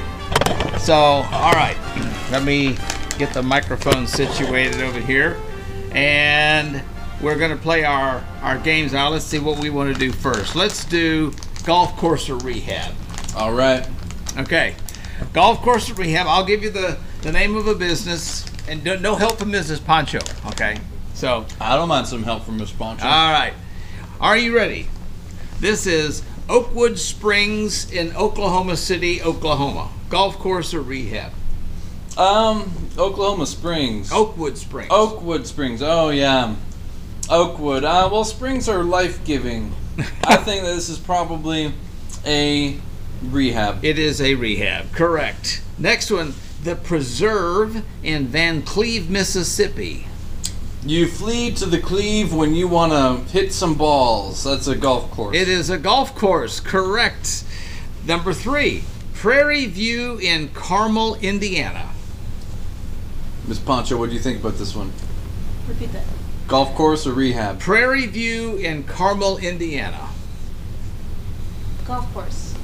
[0.79, 1.75] So, all right.
[2.31, 2.77] Let me
[3.21, 5.37] get the microphone situated over here,
[5.91, 6.81] and
[7.21, 9.09] we're gonna play our our games now.
[9.09, 10.55] Let's see what we want to do first.
[10.55, 11.31] Let's do
[11.63, 12.95] golf course or rehab.
[13.35, 13.87] All right.
[14.39, 14.73] Okay.
[15.33, 16.25] Golf course or rehab.
[16.25, 19.85] I'll give you the the name of a business, and no, no help from Mrs.
[19.85, 20.19] Pancho.
[20.47, 20.79] Okay.
[21.13, 21.45] So.
[21.59, 23.05] I don't mind some help from Miss Pancho.
[23.05, 23.53] All right.
[24.19, 24.87] Are you ready?
[25.59, 29.89] This is Oakwood Springs in Oklahoma City, Oklahoma.
[30.09, 31.33] Golf course or rehab?
[32.17, 34.11] Um, Oklahoma Springs.
[34.11, 34.91] Oakwood Springs.
[34.91, 35.81] Oakwood Springs.
[35.81, 36.55] Oh yeah,
[37.29, 37.83] Oakwood.
[37.83, 39.73] Uh, well, springs are life giving.
[40.23, 41.73] I think that this is probably
[42.25, 42.77] a
[43.23, 43.83] rehab.
[43.83, 44.91] It is a rehab.
[44.91, 45.61] Correct.
[45.77, 46.33] Next one,
[46.63, 50.07] the Preserve in Vancleave, Mississippi.
[50.83, 54.43] You flee to the cleave when you want to hit some balls.
[54.43, 55.35] That's a golf course.
[55.35, 56.59] It is a golf course.
[56.59, 57.43] Correct.
[58.05, 58.83] Number three,
[59.13, 61.91] Prairie View in Carmel, Indiana.
[63.47, 64.91] Miss Pancho, what do you think about this one?
[65.67, 66.03] Repeat that.
[66.47, 67.59] Golf course or rehab?
[67.59, 70.09] Prairie View in Carmel, Indiana.
[71.85, 72.55] Golf course.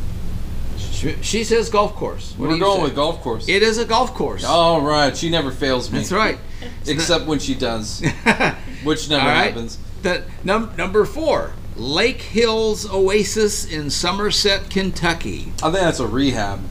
[0.78, 2.34] She, she says golf course.
[2.38, 2.84] What We're you going say?
[2.84, 3.48] with golf course.
[3.48, 4.44] It is a golf course.
[4.44, 6.00] All right, she never fails me.
[6.00, 6.38] That's right.
[6.88, 8.02] Except when she does,
[8.84, 9.48] which never All right.
[9.48, 9.78] happens.
[10.02, 15.52] The num- number four, Lake Hills Oasis in Somerset, Kentucky.
[15.62, 16.62] I think that's a rehab.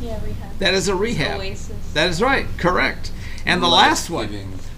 [0.00, 0.58] Yeah, rehab.
[0.58, 1.40] That is a rehab.
[1.40, 1.92] Oasis.
[1.94, 2.46] That is right.
[2.56, 3.12] Correct.
[3.44, 4.30] And the last one,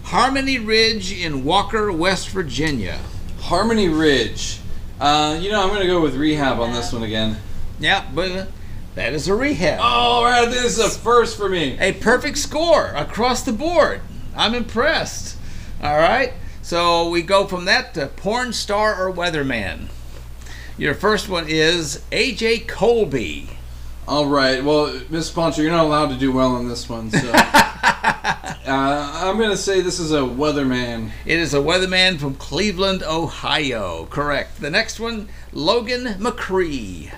[0.04, 3.00] Harmony Ridge in Walker, West Virginia.
[3.40, 4.60] Harmony Ridge.
[5.00, 7.38] Uh, you know, I'm gonna go with rehab on this one again.
[7.78, 8.48] Yeah, but
[8.94, 9.80] that is a rehab.
[9.82, 11.78] Oh, right, this is a first for me.
[11.80, 14.02] A perfect score across the board.
[14.36, 15.36] I'm impressed.
[15.82, 16.34] All right.
[16.62, 19.88] So we go from that to porn star or weatherman.
[20.76, 23.48] Your first one is AJ Colby.
[24.10, 24.64] All right.
[24.64, 29.38] Well, Miss Pancho, you're not allowed to do well on this one, so uh, I'm
[29.38, 31.12] gonna say this is a weatherman.
[31.24, 34.06] It is a weatherman from Cleveland, Ohio.
[34.06, 34.60] Correct.
[34.60, 37.12] The next one, Logan McCree.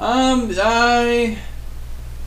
[0.00, 1.38] Um, I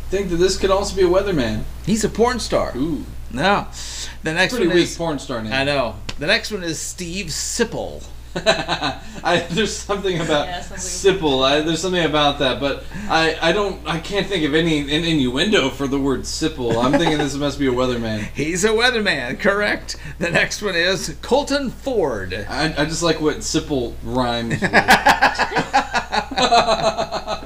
[0.09, 1.63] think that this could also be a weatherman.
[1.85, 2.71] He's a porn star.
[2.77, 3.03] Ooh.
[3.33, 3.67] No.
[4.23, 5.51] The next Pretty one weak is porn star name.
[5.51, 5.97] I know.
[6.17, 8.07] The next one is Steve Sipple.
[9.23, 10.77] I, there's something about Yeah, something-
[11.19, 11.43] Sipple.
[11.45, 15.03] I, there's something about that, but I, I don't I can't think of any an
[15.03, 16.81] innuendo for the word Sipple.
[16.83, 18.19] I'm thinking this must be a weatherman.
[18.35, 19.97] He's a weatherman, correct.
[20.19, 22.33] The next one is Colton Ford.
[22.47, 24.61] I, I just like what Sipple rhymes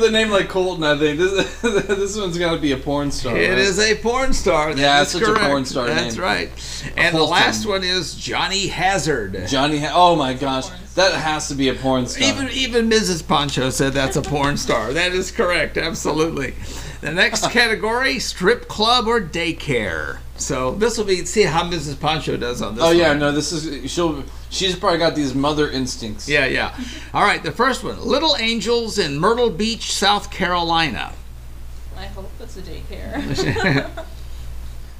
[0.00, 0.08] with.
[0.08, 3.36] a name like Colton, I think this this one's got to be a porn star.
[3.36, 3.58] It right?
[3.58, 4.74] is a porn star.
[4.74, 5.44] That Yeah, it's such a correct.
[5.44, 6.22] porn star That's name.
[6.24, 6.92] right.
[6.96, 9.46] And the last one is Johnny Hazard.
[9.48, 9.78] Johnny.
[9.78, 12.28] Ha- oh my gosh, that has to be a porn star.
[12.28, 13.26] Even even Mrs.
[13.26, 14.92] Pancho said that's a porn star.
[14.92, 15.76] That is correct.
[15.76, 16.54] Absolutely.
[17.00, 20.18] The next category: strip club or daycare.
[20.38, 21.98] So this will be see how Mrs.
[21.98, 22.84] Pancho does on this.
[22.84, 24.24] oh yeah, no, this is she'll.
[24.50, 26.28] She's probably got these mother instincts.
[26.28, 26.78] Yeah, yeah.
[27.12, 31.12] All right, the first one: Little Angels in Myrtle Beach, South Carolina.
[31.96, 33.88] I hope it's a daycare.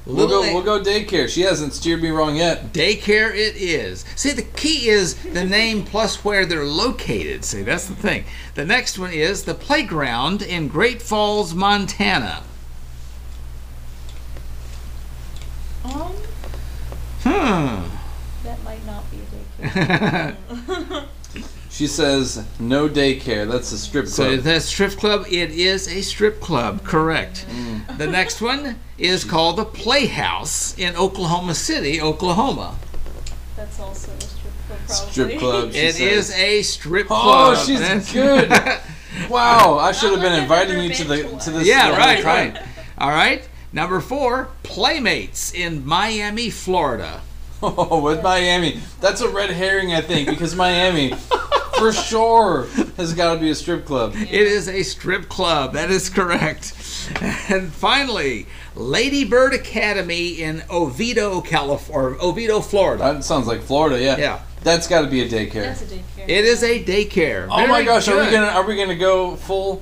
[0.07, 0.41] We'll go.
[0.41, 1.27] We'll go daycare.
[1.27, 2.71] She hasn't steered me wrong yet.
[2.71, 4.05] Daycare it is.
[4.15, 7.43] See, the key is the name plus where they're located.
[7.43, 8.23] See, that's the thing.
[8.55, 12.43] The next one is the playground in Great Falls, Montana.
[15.93, 16.13] Um,
[17.23, 17.83] Hmm.
[18.43, 19.17] that might not be
[19.63, 19.67] a
[20.35, 21.05] daycare.
[21.69, 23.49] She says no daycare.
[23.49, 24.13] That's a strip club.
[24.13, 24.39] So club.
[24.41, 27.45] that strip club, it is a strip club, correct.
[27.49, 27.97] Mm.
[27.97, 32.77] The next one is called the Playhouse in Oklahoma City, Oklahoma.
[33.55, 35.11] That's also a strip club, probably.
[35.11, 35.71] Strip club.
[35.73, 36.29] She It says.
[36.29, 37.21] is a strip club.
[37.57, 38.51] Oh, she's That's- good.
[39.31, 41.39] Wow, I should have been inviting you to the to to one.
[41.53, 41.67] this.
[41.67, 42.53] yeah, right, club.
[42.53, 42.63] right.
[42.99, 43.49] All right.
[43.73, 47.21] Number four, Playmates in Miami, Florida.
[47.61, 51.11] Oh, with Miami, that's a red herring, I think, because Miami,
[51.77, 52.67] for sure,
[52.97, 54.13] has got to be a strip club.
[54.15, 55.73] It is a strip club.
[55.73, 56.73] That is correct.
[57.49, 58.45] And finally,
[58.75, 63.13] Lady Bird Academy in Oviedo, California, Oviedo, Florida.
[63.13, 63.99] That sounds like Florida.
[64.01, 64.17] Yeah.
[64.17, 64.41] Yeah.
[64.63, 65.63] That's got to be a daycare.
[65.63, 66.27] That's a daycare.
[66.27, 67.45] It is a daycare.
[67.45, 68.31] oh my Very gosh, are we good.
[68.33, 69.81] gonna are we gonna go full,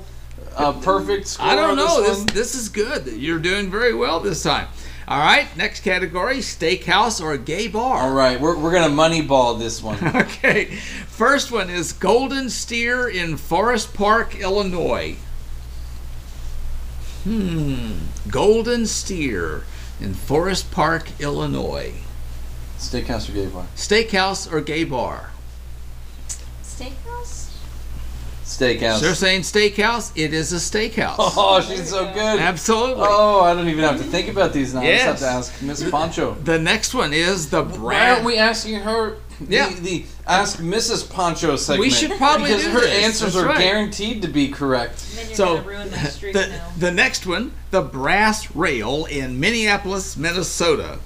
[0.56, 1.46] uh, perfect score?
[1.46, 2.02] I don't know.
[2.02, 3.06] This This this is good.
[3.06, 4.68] You're doing very well this time.
[5.08, 5.46] All right.
[5.56, 8.02] Next category: steakhouse or gay bar.
[8.02, 9.98] All right, we're we're gonna moneyball this one.
[10.16, 10.66] Okay.
[11.06, 15.16] First one is Golden Steer in Forest Park, Illinois.
[17.24, 17.92] Hmm.
[18.28, 19.64] Golden Steer
[20.00, 21.94] in Forest Park, Illinois.
[22.78, 23.66] Steakhouse or gay bar?
[23.74, 25.30] Steakhouse or gay bar?
[26.62, 27.50] Steakhouse?
[28.46, 29.00] Steakhouse.
[29.00, 30.12] They're saying steakhouse.
[30.14, 31.16] It is a steakhouse.
[31.18, 32.38] Oh, she's so good.
[32.38, 33.02] Absolutely.
[33.04, 34.82] Oh, I don't even have to think about these now.
[34.82, 36.34] I just have to ask Miss Pancho.
[36.44, 39.16] The next one is the Why aren't we asking her
[39.48, 39.70] Yeah.
[39.80, 41.12] the Ask Mrs.
[41.12, 41.80] Pancho segment?
[41.80, 43.04] We should probably Because do her this.
[43.04, 43.58] answers That's are right.
[43.58, 45.04] guaranteed to be correct.
[45.16, 46.68] Then you're So ruin my the, now.
[46.78, 50.98] the next one, the Brass Rail in Minneapolis, Minnesota.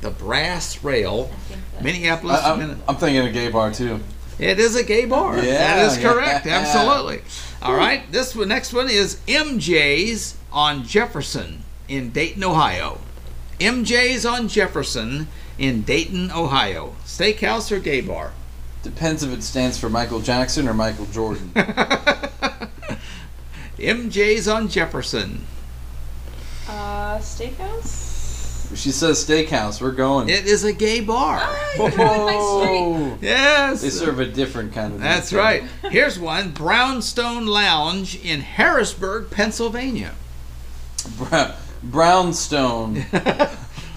[0.00, 2.80] The Brass Rail, I think that's Minneapolis, I, Minnesota.
[2.80, 4.00] am I'm thinking a gay bar too.
[4.38, 5.36] It is a gay bar.
[5.36, 6.46] Yeah, that is correct.
[6.46, 6.58] yeah.
[6.60, 7.22] Absolutely.
[7.62, 8.10] All right.
[8.12, 12.98] This one, next one is MJ's on Jefferson in Dayton, Ohio.
[13.58, 16.94] MJ's on Jefferson in Dayton, Ohio.
[17.04, 18.32] Steakhouse or gay bar?
[18.82, 21.50] Depends if it stands for Michael Jackson or Michael Jordan.
[23.78, 25.46] MJ's on Jefferson.
[26.68, 28.05] Uh, steakhouse?
[28.74, 29.80] She says steakhouse.
[29.80, 30.28] We're going.
[30.28, 31.38] It is a gay bar.
[31.40, 32.70] Ah, you ruined my streak.
[32.70, 33.82] Oh, Yes.
[33.82, 35.00] they serve a different kind of.
[35.00, 35.64] That's drink.
[35.82, 35.92] right.
[35.92, 40.14] Here's one Brownstone Lounge in Harrisburg, Pennsylvania.
[41.18, 41.52] Bra-
[41.82, 43.04] Brownstone.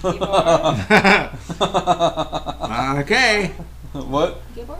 [3.00, 3.52] okay.
[3.92, 4.40] What?
[4.54, 4.78] Gay bar?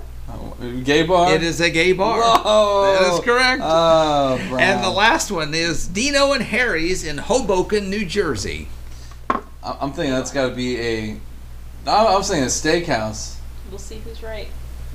[0.84, 1.34] Gay bar?
[1.34, 2.20] It is a gay bar.
[2.20, 2.82] Whoa.
[2.94, 3.62] That is correct.
[3.64, 8.68] Oh, and the last one is Dino and Harry's in Hoboken, New Jersey.
[9.62, 11.16] I- I'm thinking that's got to be a.
[11.86, 13.36] I was thinking a steakhouse.
[13.70, 14.48] We'll see who's right.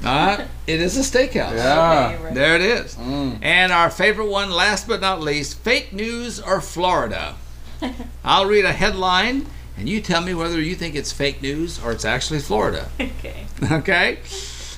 [0.03, 1.55] Uh, it is a steakhouse.
[1.55, 2.11] Yeah.
[2.15, 2.33] Okay, right.
[2.33, 2.95] There it is.
[2.95, 3.39] Mm.
[3.41, 7.35] And our favorite one, last but not least, fake news or Florida.
[8.23, 9.47] I'll read a headline,
[9.77, 12.89] and you tell me whether you think it's fake news or it's actually Florida.
[12.99, 13.45] Okay.
[13.71, 14.19] Okay.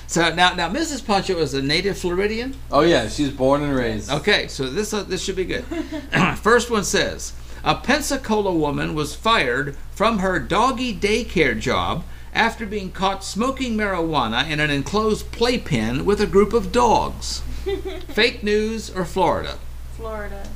[0.06, 1.04] So now, now Mrs.
[1.04, 2.54] Pancho is a native Floridian.
[2.70, 4.10] Oh yeah, she's born and raised.
[4.10, 5.64] Okay, so this uh, this should be good.
[6.38, 7.34] First one says
[7.68, 14.48] a Pensacola woman was fired from her doggy daycare job after being caught smoking marijuana
[14.48, 17.42] in an enclosed playpen with a group of dogs.
[18.08, 19.58] Fake news or Florida?
[19.98, 20.48] Florida.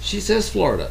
[0.00, 0.90] She says Florida.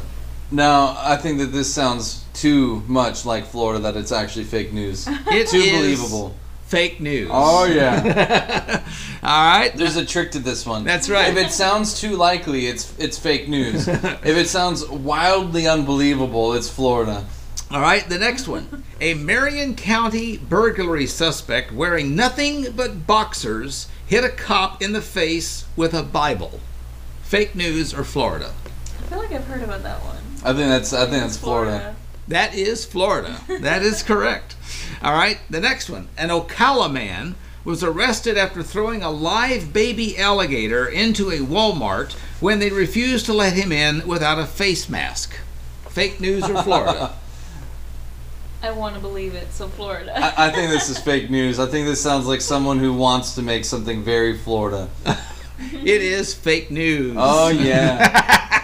[0.52, 5.08] Now I think that this sounds too much like Florida that it's actually fake news.
[5.08, 6.36] It too is believable.
[6.74, 7.30] Fake news.
[7.32, 8.82] Oh yeah.
[9.22, 9.72] All right.
[9.76, 10.82] There's a trick to this one.
[10.82, 11.28] That's right.
[11.28, 13.86] If it sounds too likely, it's it's fake news.
[13.88, 17.24] if it sounds wildly unbelievable, it's Florida.
[17.70, 18.82] All right, the next one.
[19.00, 25.66] A Marion County burglary suspect wearing nothing but boxers hit a cop in the face
[25.76, 26.58] with a Bible.
[27.22, 28.52] Fake news or Florida?
[28.98, 30.16] I feel like I've heard about that one.
[30.42, 31.94] I think that's I think that's Florida.
[32.28, 33.40] That is Florida.
[33.60, 34.56] That is correct.
[35.02, 36.08] All right, the next one.
[36.16, 37.34] An Ocala man
[37.64, 43.32] was arrested after throwing a live baby alligator into a Walmart when they refused to
[43.32, 45.34] let him in without a face mask.
[45.88, 47.14] Fake news or Florida?
[48.62, 50.12] I want to believe it, so Florida.
[50.16, 51.58] I, I think this is fake news.
[51.58, 54.88] I think this sounds like someone who wants to make something very Florida.
[55.72, 57.16] It is fake news.
[57.16, 58.63] Oh yeah.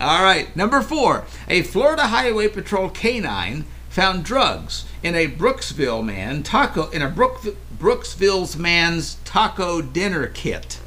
[0.00, 1.24] All right, number four.
[1.48, 7.42] A Florida Highway Patrol canine found drugs in a Brooksville man taco in a Brook,
[7.76, 10.78] Brooksville's man's taco dinner kit.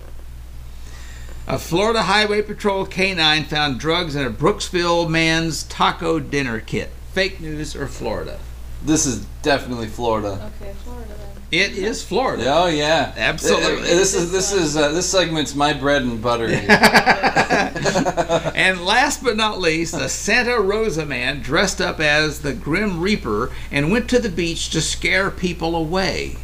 [1.45, 6.91] A Florida Highway Patrol canine found drugs in a Brooksville man's taco dinner kit.
[7.11, 8.39] Fake news or Florida?
[8.83, 10.51] This is definitely Florida.
[10.61, 11.30] okay, Florida then.
[11.51, 12.45] It is Florida.
[12.47, 13.87] Oh yeah, Absolutely.
[13.87, 16.47] This is this is uh, this segment's my bread and butter.
[18.55, 23.51] And last but not least, a Santa Rosa man dressed up as the Grim Reaper
[23.71, 26.37] and went to the beach to scare people away.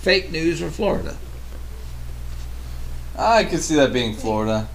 [0.00, 1.16] Fake news or Florida?
[3.18, 4.68] I could see that being Florida.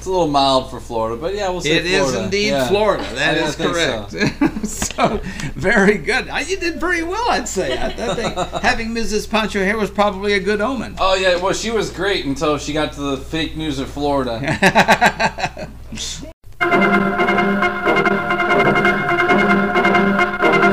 [0.00, 2.24] It's a little mild for Florida, but yeah, we'll say It is Florida.
[2.24, 2.68] indeed Yeah.
[2.68, 3.04] Florida.
[3.16, 4.12] That I is correct.
[4.12, 4.20] so.
[4.90, 5.20] So.
[5.54, 6.26] very good.
[6.30, 7.76] Uh, You did very well, I'd say.
[7.76, 9.28] I, I think having Mrs.
[9.28, 10.96] Pancho here was probably a good omen.
[10.98, 15.68] Oh yeah, well she was great until she got to the fake news of Florida.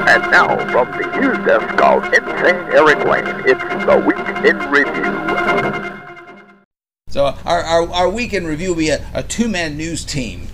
[0.09, 6.06] And now, from the news desk of Insane Eric Lane, it's the Week in Review.
[7.09, 10.49] So our, our, our weekend review will be a, a two-man news team.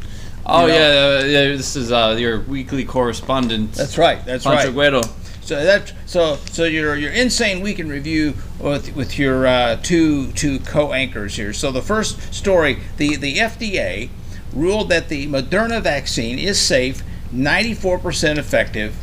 [0.45, 0.77] Oh You know?
[0.77, 3.73] yeah, uh, yeah, this is uh, your weekly correspondent.
[3.73, 4.23] That's right.
[4.23, 4.73] That's Pancho right.
[4.73, 5.01] Guero.
[5.41, 10.59] So that so so your your insane weekend review with with your uh, two two
[10.59, 11.53] co-anchors here.
[11.53, 14.09] So the first story, the the FDA
[14.53, 17.01] ruled that the Moderna vaccine is safe,
[17.34, 18.93] 94% effective,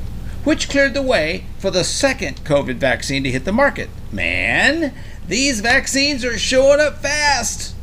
[0.44, 3.90] which cleared the way for the second COVID vaccine to hit the market.
[4.12, 4.94] Man,
[5.31, 7.74] these vaccines are showing up fast.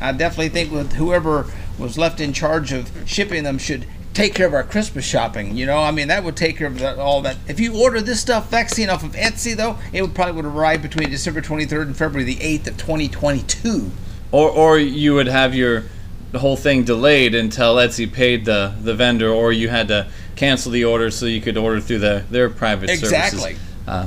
[0.00, 1.46] I definitely think with whoever
[1.78, 5.56] was left in charge of shipping them should take care of our Christmas shopping.
[5.56, 7.36] You know, I mean that would take care of that, all that.
[7.48, 10.80] If you order this stuff vaccine off of Etsy, though, it would probably would arrive
[10.80, 13.90] between December 23rd and February the 8th of 2022.
[14.30, 15.84] Or or you would have your
[16.30, 20.06] the whole thing delayed until Etsy paid the the vendor, or you had to
[20.36, 23.40] cancel the order so you could order through the, their private Exactly.
[23.40, 23.60] services.
[23.86, 24.06] Uh,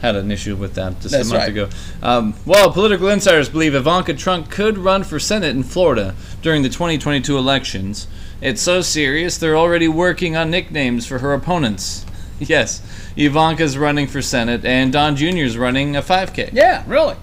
[0.00, 1.50] had an issue with that just That's a month right.
[1.50, 1.68] ago.
[2.02, 6.68] Um, well, political insiders believe Ivanka Trump could run for Senate in Florida during the
[6.68, 8.06] 2022 elections.
[8.40, 12.04] It's so serious they're already working on nicknames for her opponents.
[12.40, 12.82] Yes,
[13.16, 16.50] Ivanka's running for Senate, and Don Jr.'s running a 5K.
[16.52, 17.14] Yeah, really.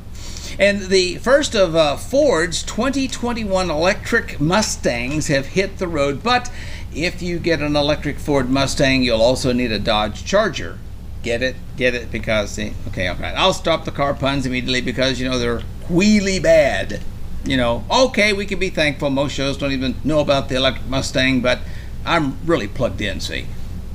[0.58, 6.24] And the first of uh, Ford's 2021 electric Mustangs have hit the road.
[6.24, 6.50] But
[6.94, 10.78] if you get an electric Ford Mustang, you'll also need a Dodge Charger.
[11.24, 11.56] Get it?
[11.78, 12.12] Get it?
[12.12, 13.34] Because, see, okay, okay.
[13.36, 17.02] I'll stop the car puns immediately because, you know, they're wheelie bad.
[17.44, 19.10] You know, okay, we can be thankful.
[19.10, 21.60] Most shows don't even know about the electric Mustang, but
[22.06, 23.48] I'm really plugged in, see.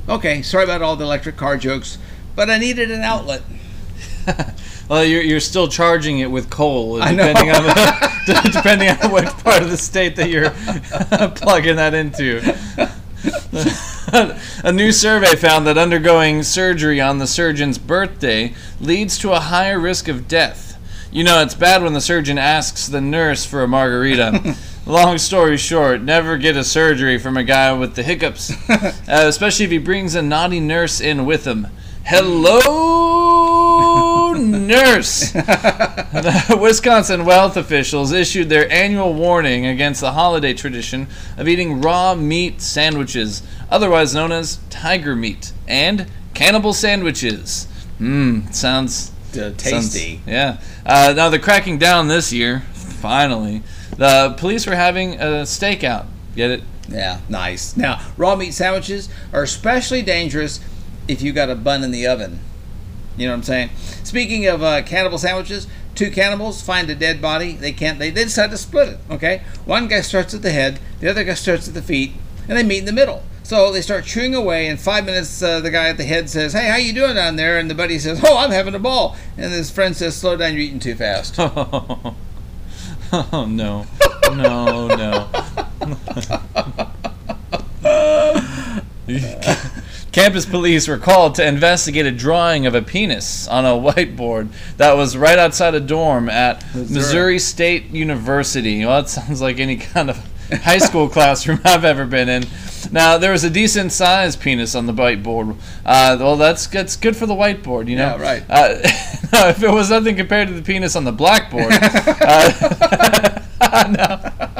[0.09, 1.97] Okay, sorry about all the electric car jokes,
[2.35, 3.41] but I needed an outlet.
[4.89, 7.27] Well, you're, you're still charging it with coal, uh, know.
[7.27, 10.51] depending on the, depending on what part of the state that you're
[11.31, 12.41] plugging that into.
[14.63, 19.79] a new survey found that undergoing surgery on the surgeon's birthday leads to a higher
[19.79, 20.77] risk of death.
[21.11, 24.55] You know, it's bad when the surgeon asks the nurse for a margarita.
[24.85, 29.65] Long story short, never get a surgery from a guy with the hiccups, uh, especially
[29.65, 31.67] if he brings a naughty nurse in with him.
[32.05, 33.56] Hello,
[34.33, 35.31] nurse.
[35.31, 41.07] The Wisconsin health officials issued their annual warning against the holiday tradition
[41.37, 47.67] of eating raw meat sandwiches, otherwise known as tiger meat, and cannibal sandwiches.
[47.99, 50.21] Mmm, sounds Uh, sounds- tasty.
[50.27, 50.57] yeah.
[50.85, 52.63] Uh, now they're cracking down this year.
[52.73, 53.61] Finally,
[53.97, 56.05] the police were having a stakeout.
[56.35, 56.63] Get it?
[56.89, 57.75] Yeah, nice.
[57.75, 60.59] Now, raw meat sandwiches are especially dangerous
[61.07, 62.39] if you got a bun in the oven.
[63.17, 63.69] You know what I'm saying?
[64.03, 67.53] Speaking of uh, cannibal sandwiches, two cannibals find a dead body.
[67.53, 67.99] They can't.
[67.99, 68.99] They, they decide to split it.
[69.09, 72.13] Okay, one guy starts at the head, the other guy starts at the feet,
[72.47, 73.23] and they meet in the middle.
[73.43, 74.67] So they start chewing away.
[74.67, 77.37] In five minutes, uh, the guy at the head says, "Hey, how you doing down
[77.37, 80.35] there?" And the buddy says, "Oh, I'm having a ball." And his friend says, "Slow
[80.35, 82.15] down, you're eating too fast." oh
[83.47, 83.85] no,
[84.33, 85.27] no, no.
[90.17, 94.93] Campus police were called to investigate a drawing of a penis on a whiteboard that
[94.93, 96.95] was right outside a dorm at Missouri.
[96.95, 98.83] Missouri State University.
[98.83, 100.17] Well, that sounds like any kind of
[100.51, 102.45] high school classroom I've ever been in.
[102.91, 105.55] Now there was a decent sized penis on the whiteboard.
[105.85, 108.17] Uh, well, that's that's good for the whiteboard, you know.
[108.17, 108.43] Yeah, right.
[108.49, 108.79] Uh,
[109.49, 111.73] if it was nothing compared to the penis on the blackboard,
[113.61, 114.56] uh, no.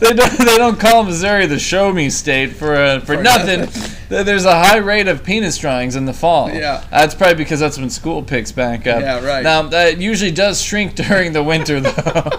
[0.00, 3.60] they don't they don't call Missouri the show me state for uh, for, For nothing.
[3.60, 3.96] nothing.
[4.24, 6.50] There's a high rate of penis drawings in the fall.
[6.50, 6.82] Yeah.
[6.90, 9.02] that's probably because that's when school picks back up.
[9.02, 9.44] Yeah, right.
[9.44, 12.30] Now that usually does shrink during the winter though.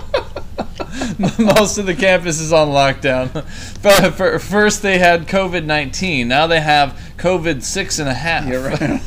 [1.37, 3.31] Most of the campus is on lockdown.
[3.83, 6.27] But for, first they had COVID nineteen.
[6.27, 8.47] Now they have COVID six and a half.
[8.47, 9.01] You're right.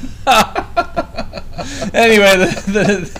[1.93, 3.11] anyway, the, the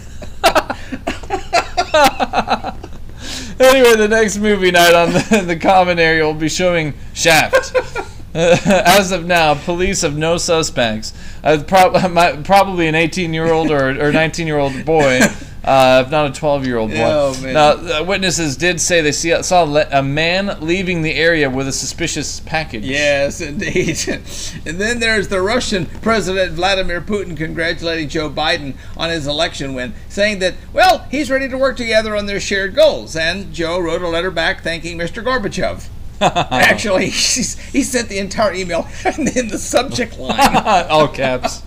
[3.61, 7.75] anyway, the next movie night on the, the common area will be showing Shaft.
[8.37, 11.13] As of now, police have no suspects.
[11.45, 15.21] Uh, prob- my, probably an 18-year-old or or 19-year-old boy,
[15.65, 16.97] uh, if not a 12-year-old boy.
[16.99, 17.35] Oh.
[17.43, 21.73] Now, uh, witnesses did say they see, saw a man leaving the area with a
[21.73, 22.85] suspicious package.
[22.85, 23.99] Yes, indeed.
[24.67, 29.95] and then there's the Russian President Vladimir Putin congratulating Joe Biden on his election win,
[30.09, 33.17] saying that, well, he's ready to work together on their shared goals.
[33.17, 35.25] And Joe wrote a letter back thanking Mr.
[35.25, 35.89] Gorbachev.
[36.51, 40.57] Actually, he sent the entire email in the subject line.
[40.89, 41.63] all caps.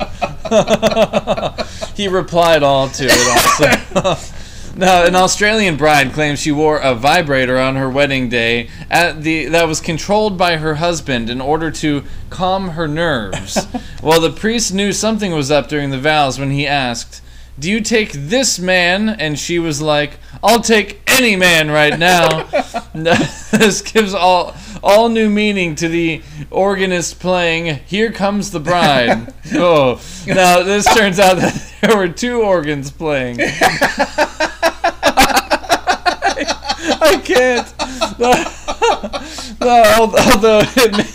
[1.96, 4.32] he replied all to it also.
[4.76, 9.46] now, an Australian bride claims she wore a vibrator on her wedding day at the
[9.46, 13.68] that was controlled by her husband in order to calm her nerves.
[14.02, 17.22] well, the priest knew something was up during the vows when he asked,
[17.60, 22.44] "Do you take this man?" And she was like, "I'll take any man right now."
[22.94, 30.02] this gives all all new meaning to the organist playing "Here Comes the Bride." oh,
[30.26, 33.38] now this turns out that there were two organs playing.
[37.00, 37.74] I can't.
[38.20, 38.32] No,
[39.62, 40.92] al- although it.
[40.98, 41.06] May-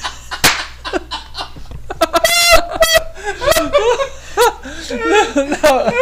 [4.90, 5.92] no.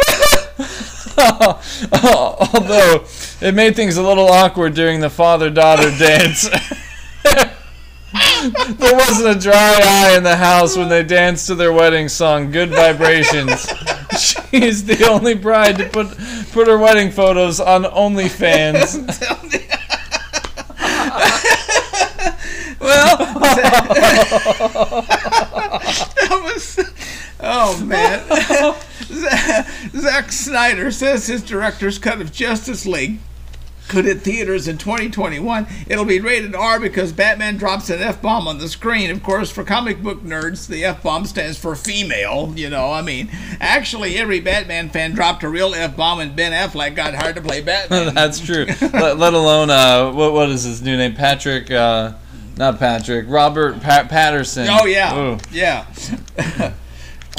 [2.53, 3.05] Although
[3.41, 6.49] it made things a little awkward during the father-daughter dance.
[8.77, 12.51] there wasn't a dry eye in the house when they danced to their wedding song,
[12.51, 13.67] "Good Vibrations."
[14.19, 16.09] She's the only bride to put
[16.51, 18.95] put her wedding photos on OnlyFans.
[22.79, 23.17] well,
[26.17, 26.79] that was.
[27.41, 28.23] Oh man,
[29.99, 33.19] Zack Snyder says his director's cut of Justice League
[33.87, 35.67] could hit theaters in 2021.
[35.87, 39.11] It'll be rated R because Batman drops an F bomb on the screen.
[39.11, 42.53] Of course, for comic book nerds, the F bomb stands for female.
[42.55, 46.53] You know, I mean, actually, every Batman fan dropped a real F bomb, and Ben
[46.53, 48.13] Affleck got hired to play Batman.
[48.15, 48.65] That's true.
[48.93, 51.13] let, let alone uh, what what is his new name?
[51.13, 51.69] Patrick.
[51.69, 52.13] Uh,
[52.57, 53.25] not Patrick.
[53.27, 54.67] Robert pa- Patterson.
[54.69, 55.37] Oh yeah, Ooh.
[55.51, 55.85] yeah.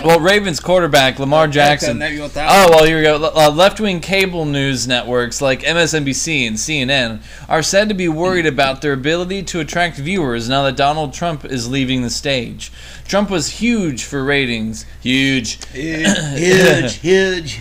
[0.04, 2.00] Well, Ravens quarterback Lamar Jackson.
[2.00, 3.32] that, you want that Oh well, here we go.
[3.36, 8.82] Uh, left-wing cable news networks like MSNBC and CNN are said to be worried about
[8.82, 12.72] their ability to attract viewers now that Donald Trump is leaving the stage.
[13.06, 14.86] Trump was huge for ratings.
[15.02, 15.64] Huge.
[15.72, 17.60] huge, huge.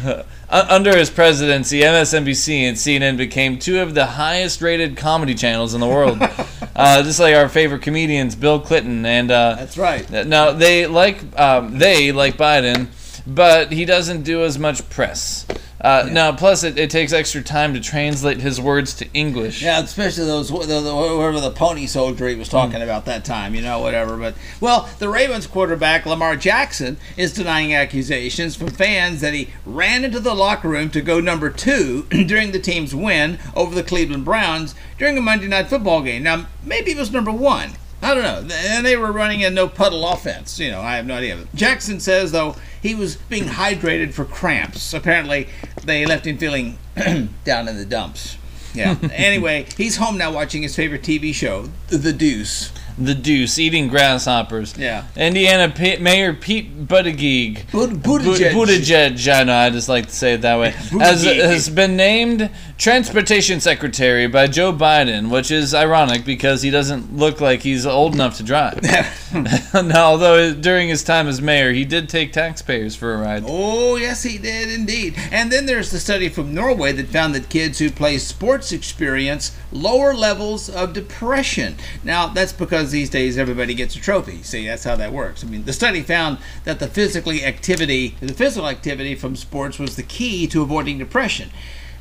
[0.50, 5.80] Under his presidency, MSNBC and CNN became two of the highest rated comedy channels in
[5.80, 6.20] the world.
[6.76, 10.10] uh, just like our favorite comedians, Bill Clinton, and uh, That's right.
[10.10, 12.88] Now they like um, they like Biden,
[13.28, 15.46] but he doesn't do as much press.
[15.82, 19.64] Uh, Now, plus it, it takes extra time to translate his words to English.
[19.64, 23.56] Yeah, especially those the, the, whoever the pony soldier he was talking about that time,
[23.56, 24.16] you know, whatever.
[24.18, 30.06] But well, the Ravens quarterback Lamar Jackson is denying accusations from fans that he ran
[30.06, 34.26] into the locker room to go number two during the team's win over the Cleveland
[34.26, 36.22] Browns during a Monday Night Football game.
[36.24, 37.72] Now, maybe it was number one.
[38.02, 38.56] I don't know.
[38.56, 40.60] And they were running a no puddle offense.
[40.60, 41.38] You know, I have no idea.
[41.54, 44.94] Jackson says, though, he was being hydrated for cramps.
[44.94, 45.48] Apparently,
[45.84, 46.78] they left him feeling
[47.44, 48.38] down in the dumps.
[48.74, 48.98] Yeah.
[49.12, 52.72] anyway, he's home now watching his favorite TV show, The Deuce.
[52.98, 54.78] The Deuce eating grasshoppers.
[54.78, 55.06] Yeah.
[55.16, 57.66] Indiana P- Mayor Pete Buttigieg.
[57.72, 58.52] Buttigieg.
[58.52, 59.34] Buttigieg.
[59.34, 59.56] I know.
[59.56, 60.72] I just like to say it that way.
[60.72, 67.16] Has, has been named Transportation Secretary by Joe Biden, which is ironic because he doesn't
[67.16, 68.82] look like he's old enough to drive.
[69.74, 73.44] now, although during his time as mayor, he did take taxpayers for a ride.
[73.46, 75.16] Oh, yes, he did indeed.
[75.32, 79.56] And then there's the study from Norway that found that kids who play sports experience
[79.72, 81.76] lower levels of depression.
[82.04, 84.42] Now, that's because these days everybody gets a trophy.
[84.42, 85.44] See, that's how that works.
[85.44, 89.96] I mean, the study found that the physically activity, the physical activity from sports was
[89.96, 91.52] the key to avoiding depression.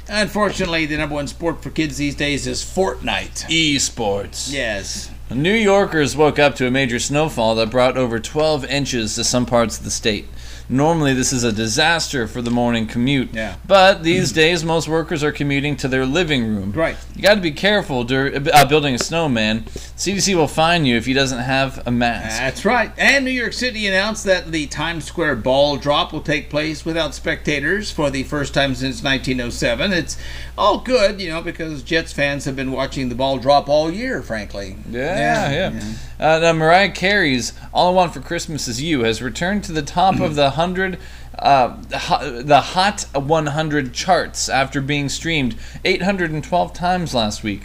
[0.09, 3.44] Unfortunately, the number one sport for kids these days is Fortnite.
[3.48, 4.51] Esports.
[4.51, 5.11] Yes.
[5.31, 9.47] New Yorkers woke up to a major snowfall that brought over 12 inches to some
[9.47, 10.27] parts of the state.
[10.71, 13.35] Normally, this is a disaster for the morning commute.
[13.35, 13.57] Yeah.
[13.67, 16.71] But these days, most workers are commuting to their living room.
[16.71, 16.97] Right.
[17.17, 19.63] You got to be careful dur- uh, building a snowman.
[19.65, 22.39] CDC will fine you if he doesn't have a mask.
[22.39, 22.93] That's right.
[22.97, 27.17] And New York City announced that the Times Square ball drop will take place without
[27.17, 29.93] spectators for the first time since 1907.
[29.93, 30.17] It's
[30.57, 34.23] all good, you know, because Jets fans have been watching the ball drop all year,
[34.23, 34.77] frankly.
[34.89, 35.51] Yeah.
[35.51, 35.93] Yeah, yeah.
[36.21, 39.81] Uh, now Mariah Carey's "All I Want for Christmas Is You" has returned to the
[39.83, 40.99] top of the hundred,
[41.39, 47.63] uh, the Hot 100 charts after being streamed 812 times last week.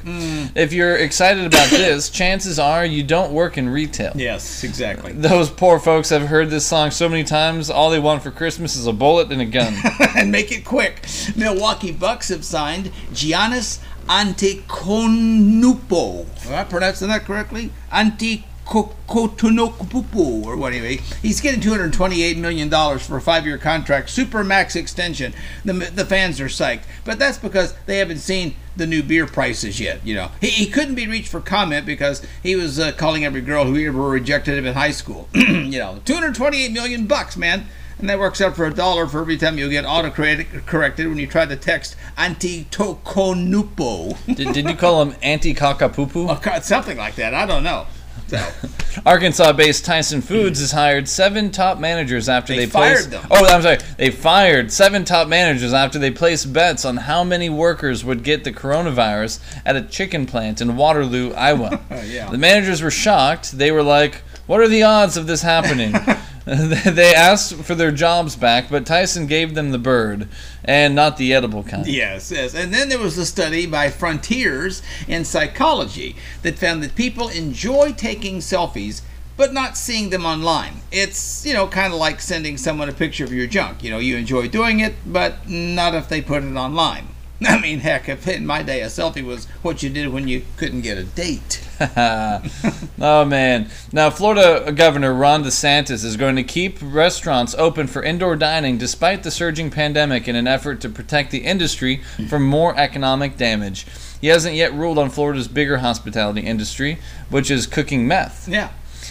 [0.56, 4.14] If you're excited about this, chances are you don't work in retail.
[4.16, 5.12] Yes, exactly.
[5.12, 7.70] Those poor folks have heard this song so many times.
[7.70, 9.76] All they want for Christmas is a bullet and a gun.
[10.16, 11.06] and make it quick.
[11.36, 16.46] Milwaukee Bucks have signed Giannis Antetokounmpo.
[16.48, 17.72] Am I pronouncing that correctly?
[17.92, 20.88] Antetokounmpo, or whatever.
[21.22, 25.34] He's getting 228 million dollars for a five-year contract, super max extension.
[25.64, 29.80] The the fans are psyched, but that's because they haven't seen the new beer prices
[29.80, 30.06] yet.
[30.06, 33.42] You know, he, he couldn't be reached for comment because he was uh, calling every
[33.42, 35.30] girl who ever rejected him in high school.
[35.34, 37.66] you know, 228 million bucks, man.
[38.00, 41.28] And that works out for a dollar for every time you get auto-corrected when you
[41.28, 44.36] try to text Antetokounmpo.
[44.36, 46.28] did, did you call him Anti Kakapupu?
[46.30, 47.34] Oh, Something like that.
[47.34, 47.88] I don't know.
[48.28, 48.44] So,
[49.06, 53.28] Arkansas-based Tyson Foods has hired seven top managers after They they, placed- fired them.
[53.30, 53.78] Oh, I'm sorry.
[53.98, 58.44] They fired seven top managers after they placed bets on how many workers would get
[58.44, 61.80] the coronavirus at a chicken plant in Waterloo, Iowa.
[62.06, 62.30] yeah.
[62.32, 63.58] The managers were shocked.
[63.58, 65.96] They were like, "What are the odds of this happening?"
[66.46, 70.28] they asked for their jobs back, but Tyson gave them the bird
[70.64, 71.88] and not the edible kind.
[71.88, 72.54] Yes, yes.
[72.54, 77.94] And then there was a study by Frontiers in Psychology that found that people enjoy
[77.94, 79.02] taking selfies
[79.38, 80.82] but not seeing them online.
[80.92, 83.84] It's, you know, kind of like sending someone a picture of your junk.
[83.84, 87.08] You know, you enjoy doing it, but not if they put it online.
[87.46, 90.44] I mean, heck, if in my day a selfie was what you did when you
[90.56, 91.62] couldn't get a date.
[91.98, 93.70] oh man!
[93.92, 99.24] Now, Florida Governor Ron DeSantis is going to keep restaurants open for indoor dining despite
[99.24, 103.86] the surging pandemic in an effort to protect the industry from more economic damage.
[104.22, 107.00] He hasn't yet ruled on Florida's bigger hospitality industry,
[107.30, 108.48] which is cooking meth.
[108.48, 108.70] Yeah.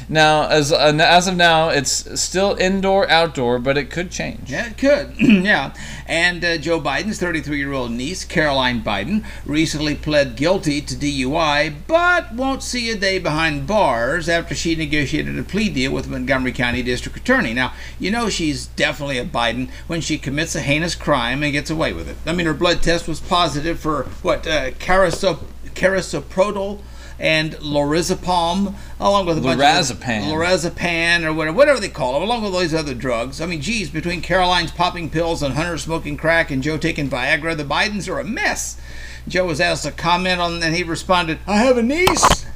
[0.08, 4.50] Now, as uh, as of now, it's still indoor outdoor, but it could change.
[4.50, 5.14] Yeah, it could.
[5.18, 5.74] yeah.
[6.06, 11.74] And uh, Joe Biden's 33 year old niece, Caroline Biden, recently pled guilty to DUI,
[11.86, 16.52] but won't see a day behind bars after she negotiated a plea deal with Montgomery
[16.52, 17.54] County District Attorney.
[17.54, 21.70] Now, you know she's definitely a Biden when she commits a heinous crime and gets
[21.70, 22.16] away with it.
[22.26, 25.44] I mean, her blood test was positive for, what, uh, carisop-
[25.74, 26.80] carisoprodol
[27.18, 30.20] and lorazepam, along with a bunch Lorazepam.
[30.20, 33.40] of lorazepam or whatever, whatever they call them, along with all these other drugs.
[33.40, 37.56] I mean, geez, between Caroline's popping pills and Hunter smoking crack and Joe taking Viagra,
[37.56, 38.80] the Bidens are a mess.
[39.26, 42.46] Joe was asked to comment on, and he responded, "I have a niece."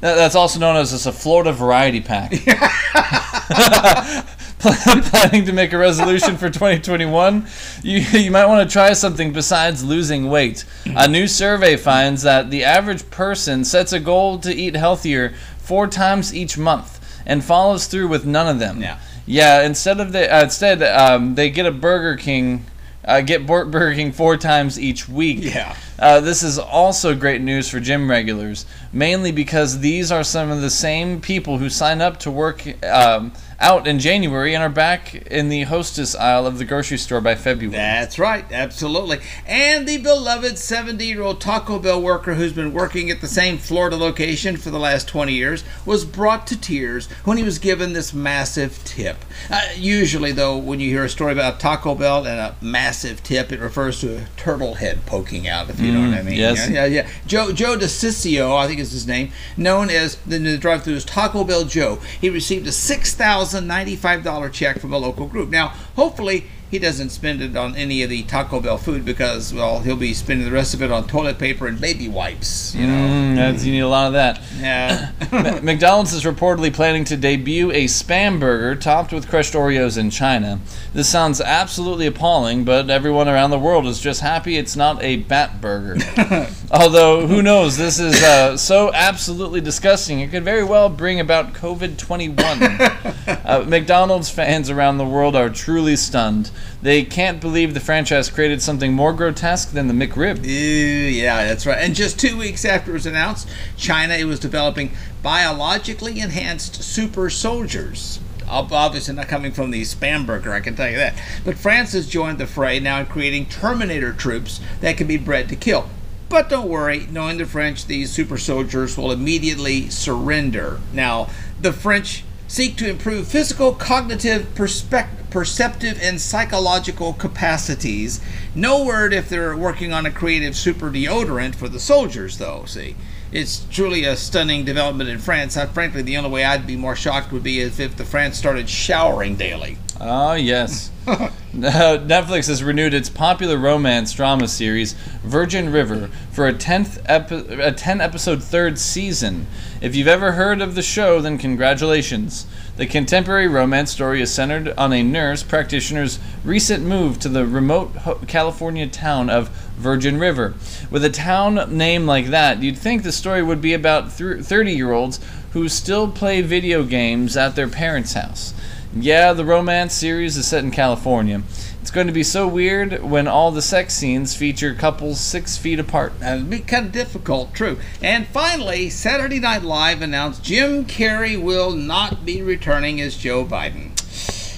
[0.00, 2.32] That's also known as as a Florida variety pack.
[4.58, 7.46] planning to make a resolution for 2021,
[7.82, 10.64] you, you might want to try something besides losing weight.
[10.86, 15.86] A new survey finds that the average person sets a goal to eat healthier four
[15.86, 18.80] times each month and follows through with none of them.
[18.80, 18.98] Yeah.
[19.26, 19.62] Yeah.
[19.62, 22.64] Instead of the uh, instead um, they get a Burger King.
[23.04, 25.38] Uh, get Bur- Burger King four times each week.
[25.40, 25.76] Yeah.
[25.98, 30.60] Uh, this is also great news for gym regulars, mainly because these are some of
[30.60, 35.14] the same people who sign up to work um, out in January and are back
[35.14, 37.76] in the hostess aisle of the grocery store by February.
[37.76, 39.20] That's right, absolutely.
[39.46, 43.58] And the beloved 70 year old Taco Bell worker who's been working at the same
[43.58, 47.92] Florida location for the last 20 years was brought to tears when he was given
[47.92, 49.24] this massive tip.
[49.50, 53.52] Uh, usually, though, when you hear a story about Taco Bell and a massive tip,
[53.52, 56.34] it refers to a turtle head poking out, if know what I Mm, mean.
[56.36, 56.68] yes.
[56.70, 57.08] Yeah, yeah, yeah.
[57.26, 61.04] Joe, Joe DeCiccio, I think is his name, known as the, the drive through as
[61.04, 61.98] Taco Bell Joe.
[62.20, 65.50] He received a $6,095 check from a local group.
[65.50, 69.80] Now, hopefully, he doesn't spend it on any of the Taco Bell food because, well,
[69.80, 72.74] he'll be spending the rest of it on toilet paper and baby wipes.
[72.74, 72.92] You know.
[72.92, 74.40] Mm, that's, you need a lot of that.
[74.58, 75.60] Yeah.
[75.62, 80.58] McDonald's is reportedly planning to debut a spam burger topped with crushed Oreos in China.
[80.92, 85.16] This sounds absolutely appalling, but everyone around the world is just happy it's not a
[85.16, 86.04] bat burger.
[86.72, 87.76] Although, who knows?
[87.76, 90.20] This is uh, so absolutely disgusting.
[90.20, 92.38] It could very well bring about COVID 21.
[93.44, 96.50] uh, McDonald's fans around the world are truly stunned.
[96.82, 100.44] They can't believe the franchise created something more grotesque than the McRib.
[100.44, 101.78] Ew, yeah, that's right.
[101.78, 104.92] And just two weeks after it was announced, China was developing
[105.22, 108.20] biologically enhanced super soldiers.
[108.48, 111.20] Obviously, not coming from the spam burger, I can tell you that.
[111.44, 115.48] But France has joined the fray now in creating Terminator troops that can be bred
[115.48, 115.90] to kill.
[116.28, 120.80] But don't worry, knowing the French, these super soldiers will immediately surrender.
[120.92, 121.30] Now,
[121.60, 128.20] the French seek to improve physical, cognitive, perceptive, and psychological capacities.
[128.54, 132.96] No word if they're working on a creative super deodorant for the soldiers, though, see.
[133.32, 135.56] It's truly a stunning development in France.
[135.56, 138.68] I, frankly, the only way I'd be more shocked would be if the France started
[138.70, 139.78] showering daily.
[139.98, 140.90] Oh, yes.
[141.06, 144.92] Netflix has renewed its popular romance drama series,
[145.22, 149.46] Virgin River, for a 10th epi- a 10 episode third season.
[149.80, 152.46] If you've ever heard of the show, then congratulations.
[152.76, 157.92] The contemporary romance story is centered on a nurse practitioner's recent move to the remote
[157.96, 159.48] ho- California town of
[159.78, 160.54] Virgin River.
[160.90, 164.92] With a town name like that, you'd think the story would be about 30 year
[164.92, 165.20] olds
[165.52, 168.52] who still play video games at their parents' house.
[168.98, 171.42] Yeah, the romance series is set in California.
[171.82, 175.78] It's going to be so weird when all the sex scenes feature couples six feet
[175.78, 176.18] apart.
[176.18, 177.78] That'd be kind of difficult, true.
[178.02, 183.90] And finally, Saturday Night Live announced Jim Carrey will not be returning as Joe Biden.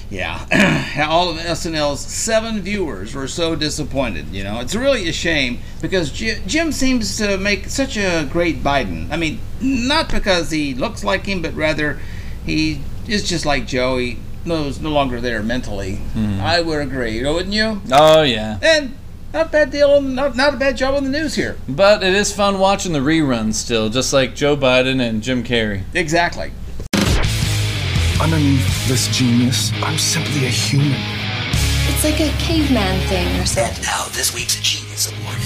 [0.09, 0.45] Yeah,
[1.07, 4.29] all of SNL's seven viewers were so disappointed.
[4.29, 9.11] You know, it's really a shame because Jim, seems to make such a great Biden.
[9.11, 11.99] I mean, not because he looks like him, but rather
[12.45, 13.99] he is just like Joe.
[14.49, 15.99] He knows no longer there mentally.
[16.15, 16.41] Mm-hmm.
[16.41, 17.83] I would agree, wouldn't you?
[17.91, 18.57] Oh, yeah.
[18.63, 18.97] And
[19.31, 21.55] not a bad deal, not, not a bad job on the news here.
[21.67, 25.83] But it is fun watching the reruns still, just like Joe Biden and Jim Carrey.
[25.93, 26.51] Exactly.
[28.19, 30.99] Underneath this genius, I'm simply a human.
[31.85, 33.75] It's like a caveman thing or something.
[33.75, 35.37] And Now, this week's Genius Award.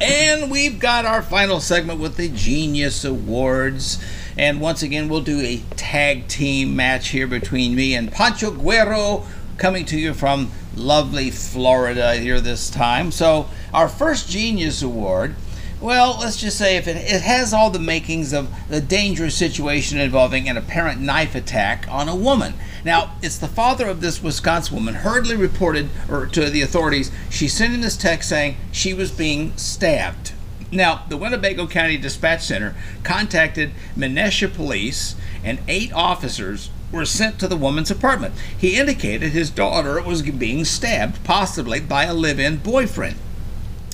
[0.00, 3.98] And we've got our final segment with the Genius Awards.
[4.38, 9.24] And once again, we'll do a tag team match here between me and Pancho Guero,
[9.56, 13.10] coming to you from lovely Florida here this time.
[13.10, 15.34] So, our first Genius Award,
[15.80, 19.98] well, let's just say if it, it has all the makings of a dangerous situation
[19.98, 22.54] involving an apparent knife attack on a woman.
[22.84, 27.48] Now, it's the father of this Wisconsin woman hurriedly reported or to the authorities she
[27.48, 30.32] sent him this text saying she was being stabbed.
[30.72, 32.74] Now, the Winnebago County Dispatch Center
[33.04, 35.14] contacted Menasha Police,
[35.44, 38.34] and eight officers were sent to the woman's apartment.
[38.56, 43.16] He indicated his daughter was being stabbed, possibly by a live in boyfriend.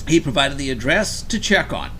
[0.07, 1.91] He provided the address to check on.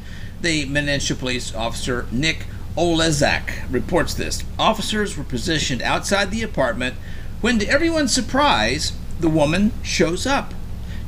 [0.41, 4.43] The Menasha Police Officer Nick Olezak reports this.
[4.57, 6.95] Officers were positioned outside the apartment
[7.41, 10.53] when, to everyone's surprise, the woman shows up.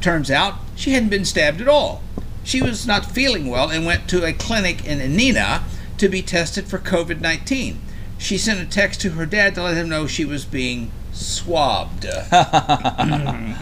[0.01, 2.03] Turns out she hadn't been stabbed at all.
[2.45, 5.63] She was not feeling well and went to a clinic in Neenah
[5.97, 7.81] to be tested for COVID 19.
[8.17, 12.05] She sent a text to her dad to let him know she was being swabbed.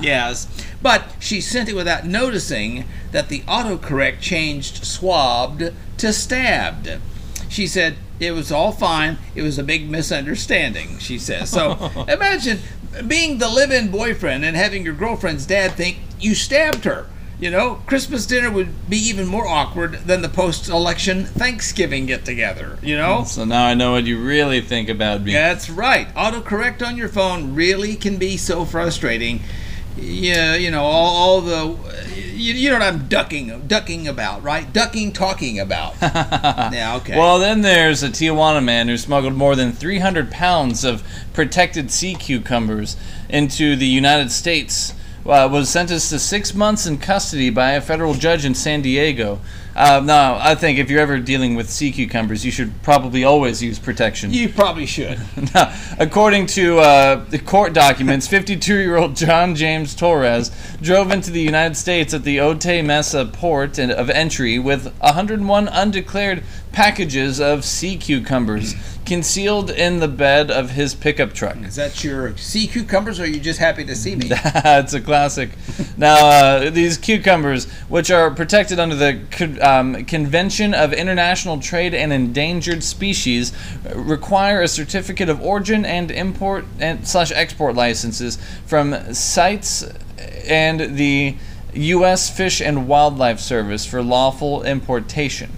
[0.02, 0.48] yes.
[0.82, 6.90] But she sent it without noticing that the autocorrect changed swabbed to stabbed.
[7.48, 9.18] She said, It was all fine.
[9.34, 11.50] It was a big misunderstanding, she says.
[11.50, 12.60] So imagine
[13.08, 17.08] being the live in boyfriend and having your girlfriend's dad think you stabbed her.
[17.44, 22.24] You know, Christmas dinner would be even more awkward than the post election Thanksgiving get
[22.24, 23.26] together, you know?
[23.26, 25.34] So now I know what you really think about me.
[25.34, 26.08] That's right.
[26.16, 29.42] Autocorrect on your phone really can be so frustrating.
[29.98, 31.78] Yeah, you know, all, all the
[32.16, 34.72] you, you know what I'm ducking ducking about, right?
[34.72, 35.96] Ducking talking about.
[36.02, 37.18] yeah, okay.
[37.18, 41.04] Well, then there's a Tijuana man who smuggled more than 300 pounds of
[41.34, 42.96] protected sea cucumbers
[43.28, 44.94] into the United States.
[45.26, 49.40] Uh, was sentenced to six months in custody by a federal judge in San Diego.
[49.76, 53.64] Uh, now, I think if you're ever dealing with sea cucumbers, you should probably always
[53.64, 54.32] use protection.
[54.32, 55.20] you probably should.
[55.54, 60.52] Now, according to uh, the court documents, 52 year old John James Torres
[60.82, 66.44] drove into the United States at the Otay Mesa port of entry with 101 undeclared
[66.74, 68.76] packages of sea cucumbers
[69.06, 71.58] concealed in the bed of his pickup truck.
[71.58, 74.28] Is that your sea cucumbers, or are you just happy to see me?
[74.32, 75.52] it's a classic.
[75.98, 82.12] Now, uh, these cucumbers, which are protected under the um, Convention of International Trade and
[82.12, 83.54] Endangered Species,
[83.96, 89.94] require a certificate of origin and import and slash export licenses from CITES
[90.46, 91.36] and the
[91.76, 92.36] U.S.
[92.36, 95.52] Fish and Wildlife Service for lawful importation,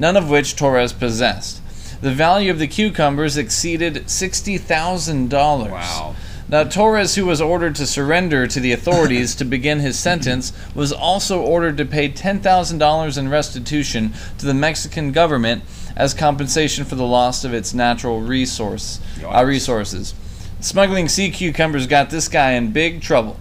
[0.00, 1.60] none of which Torres possessed.
[2.02, 5.70] The value of the cucumbers exceeded sixty thousand dollars.
[5.70, 6.16] Wow.
[6.48, 10.92] Now, Torres, who was ordered to surrender to the authorities to begin his sentence, was
[10.92, 15.62] also ordered to pay $10,000 in restitution to the Mexican government
[15.94, 20.12] as compensation for the loss of its natural resource, uh, resources.
[20.58, 23.38] Smuggling sea cucumbers got this guy in big trouble.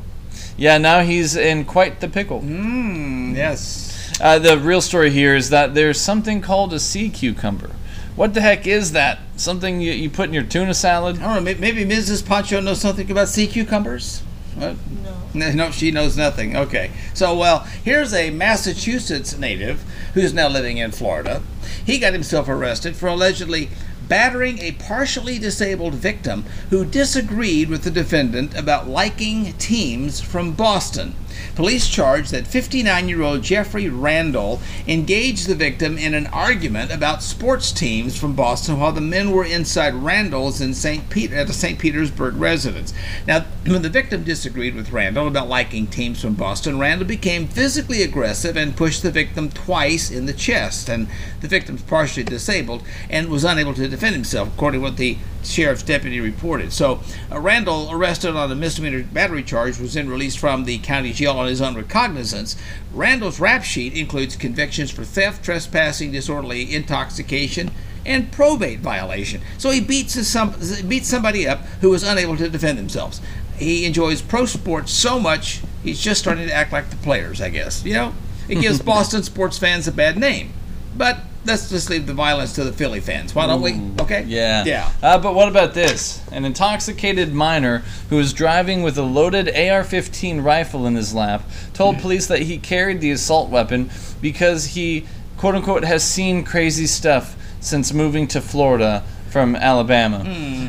[0.55, 2.41] Yeah, now he's in quite the pickle.
[2.41, 3.88] Mm, yes.
[4.21, 7.71] Uh, the real story here is that there's something called a sea cucumber.
[8.17, 9.19] What the heck is that?
[9.37, 11.19] Something you, you put in your tuna salad?
[11.19, 11.55] I don't know.
[11.57, 12.25] Maybe Mrs.
[12.25, 14.21] Pancho knows something about sea cucumbers.
[14.55, 14.75] What?
[15.03, 15.15] No.
[15.53, 16.57] No, she knows nothing.
[16.57, 16.89] Okay.
[17.13, 19.83] So, well, here's a Massachusetts native
[20.15, 21.43] who's now living in Florida.
[21.85, 23.69] He got himself arrested for allegedly
[24.07, 31.13] battering a partially disabled victim who disagreed with the defendant about liking teams from Boston.
[31.55, 37.23] Police charged that 59 year old Jeffrey Randall engaged the victim in an argument about
[37.23, 41.09] sports teams from Boston while the men were inside Randall's in St.
[41.09, 41.79] Peter at the St.
[41.79, 42.93] Petersburg residence.
[43.27, 48.01] Now, when the victim disagreed with Randall about liking teams from Boston, Randall became physically
[48.01, 50.89] aggressive and pushed the victim twice in the chest.
[50.89, 51.07] And
[51.41, 55.83] the victim's partially disabled and was unable to defend himself, according to what the sheriff's
[55.83, 56.73] deputy reported.
[56.73, 57.01] So,
[57.31, 61.28] uh, Randall, arrested on a misdemeanor battery charge, was then released from the county jail
[61.37, 62.55] on his own recognizance.
[62.93, 67.71] Randall's rap sheet includes convictions for theft, trespassing, disorderly intoxication,
[68.05, 69.41] and probate violation.
[69.57, 70.55] So he beats his some
[70.87, 73.21] beats somebody up who was unable to defend themselves.
[73.57, 77.49] He enjoys pro sports so much he's just starting to act like the players, I
[77.49, 77.83] guess.
[77.83, 78.13] You know,
[78.47, 80.53] it gives Boston sports fans a bad name.
[80.95, 83.33] But let's just leave the violence to the Philly fans.
[83.33, 83.79] Why don't we?
[84.03, 84.23] Okay.
[84.27, 84.63] Yeah.
[84.65, 84.91] Yeah.
[85.01, 86.21] Uh, but what about this?
[86.31, 87.79] An intoxicated minor
[88.09, 91.43] who was driving with a loaded AR 15 rifle in his lap
[91.73, 93.89] told police that he carried the assault weapon
[94.21, 95.05] because he,
[95.37, 100.23] quote unquote, has seen crazy stuff since moving to Florida from Alabama.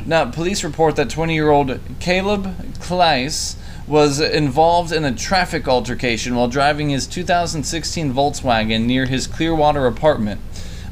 [0.07, 3.57] Now, police report that 20 year old Caleb Kleiss
[3.87, 10.41] was involved in a traffic altercation while driving his 2016 Volkswagen near his Clearwater apartment.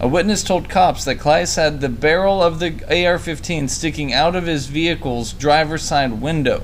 [0.00, 4.36] A witness told cops that Kleiss had the barrel of the AR 15 sticking out
[4.36, 6.62] of his vehicle's driver's side window.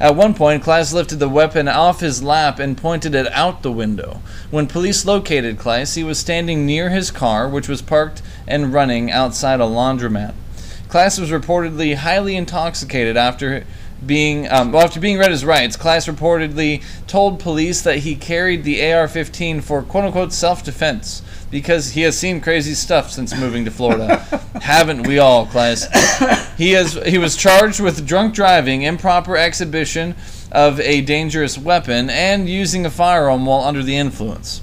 [0.00, 3.70] At one point, Kleiss lifted the weapon off his lap and pointed it out the
[3.70, 4.20] window.
[4.50, 9.08] When police located Kleiss, he was standing near his car, which was parked and running
[9.08, 10.34] outside a laundromat.
[10.88, 13.64] Kleiss was reportedly highly intoxicated after
[14.04, 15.76] being um, well, after being read his rights.
[15.76, 22.02] Kleiss reportedly told police that he carried the AR-15 for "quote unquote" self-defense because he
[22.02, 24.18] has seen crazy stuff since moving to Florida.
[24.60, 25.86] Haven't we all, Kleiss?
[26.56, 30.14] He has he was charged with drunk driving, improper exhibition
[30.52, 34.62] of a dangerous weapon, and using a firearm while under the influence.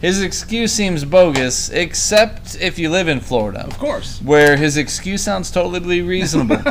[0.00, 3.66] His excuse seems bogus, except if you live in Florida.
[3.66, 4.22] Of course.
[4.22, 6.56] Where his excuse sounds totally reasonable.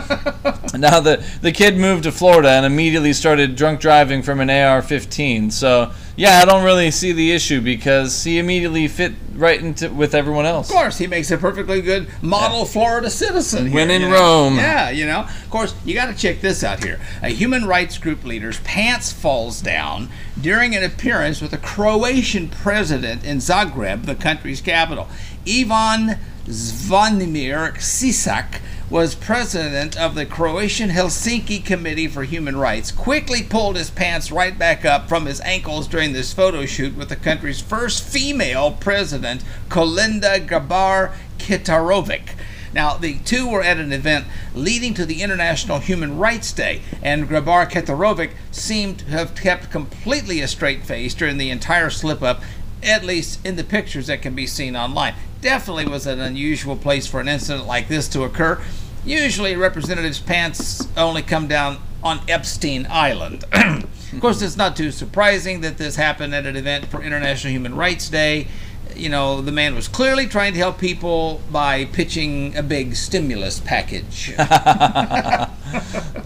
[0.73, 4.81] now, the, the kid moved to Florida and immediately started drunk driving from an AR
[4.81, 5.51] 15.
[5.51, 10.15] So, yeah, I don't really see the issue because he immediately fit right into with
[10.15, 10.67] everyone else.
[10.67, 13.71] Of course, he makes a perfectly good model Florida citizen.
[13.71, 14.15] When in you know?
[14.15, 14.55] Rome.
[14.55, 15.21] Yeah, you know.
[15.21, 16.99] Of course, you got to check this out here.
[17.21, 20.09] A human rights group leader's pants falls down
[20.41, 25.07] during an appearance with a Croatian president in Zagreb, the country's capital.
[25.47, 33.75] Ivan Zvonimir Čičak was president of the Croatian Helsinki Committee for Human Rights, quickly pulled
[33.75, 37.59] his pants right back up from his ankles during this photo shoot with the country's
[37.59, 42.29] first female president, Kolinda Grabar Kitarovic.
[42.73, 47.27] Now, the two were at an event leading to the International Human Rights Day, and
[47.27, 52.41] Grabar Kitarovic seemed to have kept completely a straight face during the entire slip up,
[52.83, 55.15] at least in the pictures that can be seen online.
[55.41, 58.61] Definitely was an unusual place for an incident like this to occur.
[59.05, 63.45] Usually, representatives' pants only come down on Epstein Island.
[63.53, 67.75] of course, it's not too surprising that this happened at an event for International Human
[67.75, 68.47] Rights Day
[68.95, 73.59] you know, the man was clearly trying to help people by pitching a big stimulus
[73.59, 74.33] package.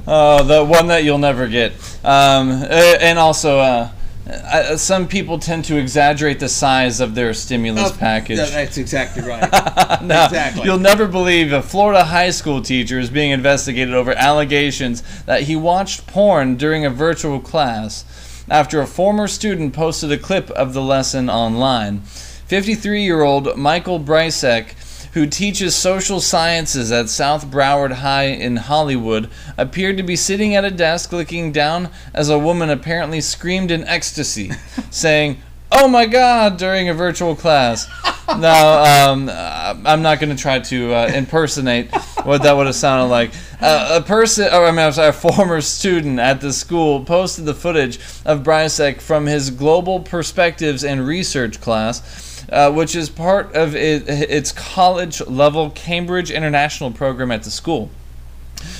[0.08, 1.74] Oh, the one that you'll never get.
[2.04, 3.92] Um, uh, and also, uh,
[4.30, 8.38] uh, some people tend to exaggerate the size of their stimulus Oh, package.
[8.38, 9.42] that- That's exactly right.
[10.02, 10.64] No, exactly.
[10.66, 15.56] You'll never believe a Florida high school teacher is being investigated over allegations that he
[15.56, 18.06] watched porn during a virtual class
[18.50, 22.00] after a former student posted a clip of the lesson online.
[22.02, 24.74] 53 year old Michael Brysek,
[25.14, 30.66] who teaches social sciences at South Broward High in Hollywood, appeared to be sitting at
[30.66, 34.52] a desk looking down as a woman apparently screamed in ecstasy,
[34.90, 35.42] saying,
[35.74, 37.88] Oh my god, during a virtual class.
[38.28, 39.30] Now, um,
[39.86, 41.94] I'm not going to try to uh, impersonate
[42.24, 43.32] what that would have sounded like.
[43.62, 47.46] Uh, a person, or I mean, I'm sorry, a former student at the school posted
[47.46, 52.02] the footage of Brysek from his Global Perspectives and Research class,
[52.52, 57.90] uh, which is part of it, its college level Cambridge International program at the school.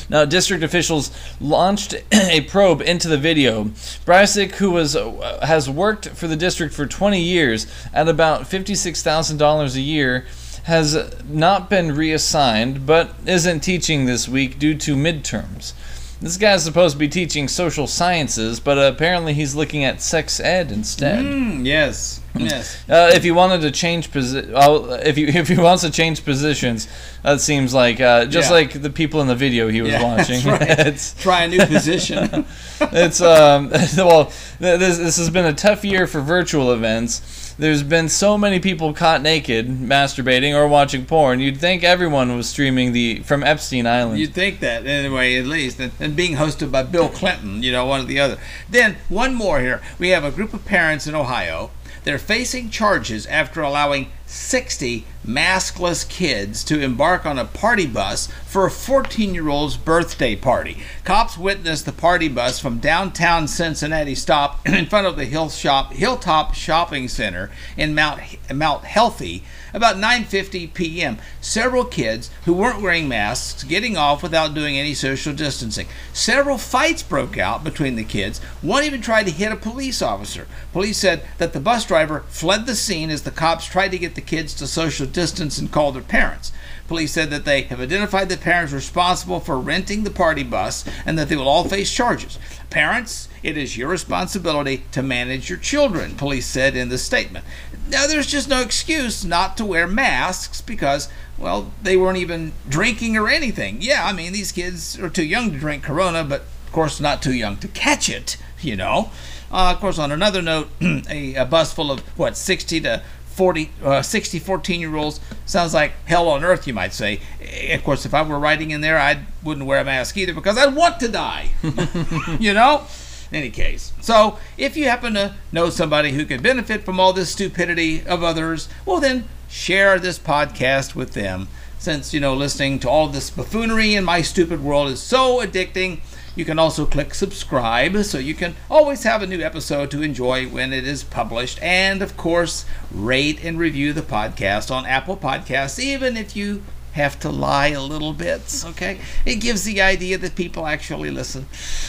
[0.10, 3.66] Now, district officials launched a probe into the video.
[4.06, 9.76] Brysik, who was uh, has worked for the district for 20 years at about $56,000
[9.76, 10.26] a year,
[10.64, 15.74] has not been reassigned, but isn't teaching this week due to midterms.
[16.22, 20.72] This guy's supposed to be teaching social sciences, but apparently he's looking at sex ed
[20.72, 21.26] instead.
[21.26, 22.78] Mm, yes, yes.
[22.88, 26.24] Uh, if he wanted to change posi- well, if he if he wants to change
[26.24, 26.88] positions,
[27.24, 28.56] that seems like uh, just Yeah.
[28.56, 30.44] like the people in the video he was Yeah, watching.
[30.46, 31.22] that's right.
[31.24, 32.46] Try a new position.
[32.80, 37.41] it's um well this this has been a tough year for virtual events.
[37.58, 41.40] There's been so many people caught naked, masturbating or watching porn.
[41.40, 44.20] You'd think everyone was streaming the from Epstein Island.
[44.20, 47.86] You'd think that anyway, at least, and, and being hosted by Bill Clinton, you know,
[47.86, 48.38] one or the other.
[48.70, 49.82] Then one more here.
[50.00, 51.72] We have a group of parents in Ohio.
[52.04, 58.66] They're facing charges after allowing 60 maskless kids to embark on a party bus for
[58.66, 60.78] a 14 year old's birthday party.
[61.04, 65.94] Cops witnessed the party bus from downtown Cincinnati stop in front of the Hill Shop,
[65.94, 68.22] Hilltop Shopping Center in Mount,
[68.54, 69.44] Mount Healthy
[69.74, 71.18] about 9:50 p.m.
[71.40, 75.88] Several kids who weren't wearing masks getting off without doing any social distancing.
[76.14, 78.40] Several fights broke out between the kids.
[78.62, 80.48] One even tried to hit a police officer.
[80.74, 84.16] Police said that the bus driver fled the scene as the cops tried to get
[84.16, 86.52] the kids to social distance and called their parents.
[86.88, 91.18] Police said that they have identified the parents responsible for renting the party bus and
[91.18, 92.38] that they will all face charges.
[92.70, 97.46] Parents, it is your responsibility to manage your children, police said in the statement.
[97.88, 101.08] Now, there's just no excuse not to wear masks because,
[101.38, 103.78] well, they weren't even drinking or anything.
[103.82, 107.22] Yeah, I mean, these kids are too young to drink Corona, but of course, not
[107.22, 109.12] too young to catch it, you know.
[109.52, 113.72] Uh, of course, on another note, a, a bus full of, what, 60 to 40,
[113.84, 117.20] uh, 60 14 year olds sounds like hell on earth, you might say.
[117.42, 120.34] Eh, Of course, if I were riding in there, I wouldn't wear a mask either
[120.34, 121.50] because I'd want to die.
[122.40, 122.86] you know?
[123.32, 123.94] In any case.
[124.02, 128.24] So, if you happen to know somebody who could benefit from all this stupidity of
[128.24, 131.48] others, well, then share this podcast with them.
[131.80, 136.02] Since, you know, listening to all this buffoonery in my stupid world is so addicting,
[136.36, 140.48] you can also click subscribe so you can always have a new episode to enjoy
[140.48, 141.62] when it is published.
[141.62, 146.64] And of course, rate and review the podcast on Apple Podcasts, even if you
[146.94, 148.64] have to lie a little bit.
[148.66, 149.00] Okay?
[149.26, 151.48] It gives the idea that people actually listen.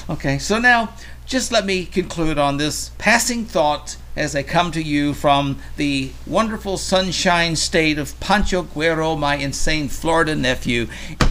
[0.08, 0.92] Okay, so now
[1.26, 6.12] just let me conclude on this passing thought as I come to you from the
[6.26, 10.88] wonderful sunshine state of Pancho Guero, my insane Florida nephew.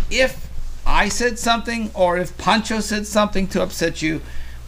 [0.09, 0.50] If
[0.85, 4.21] I said something or if Pancho said something to upset you,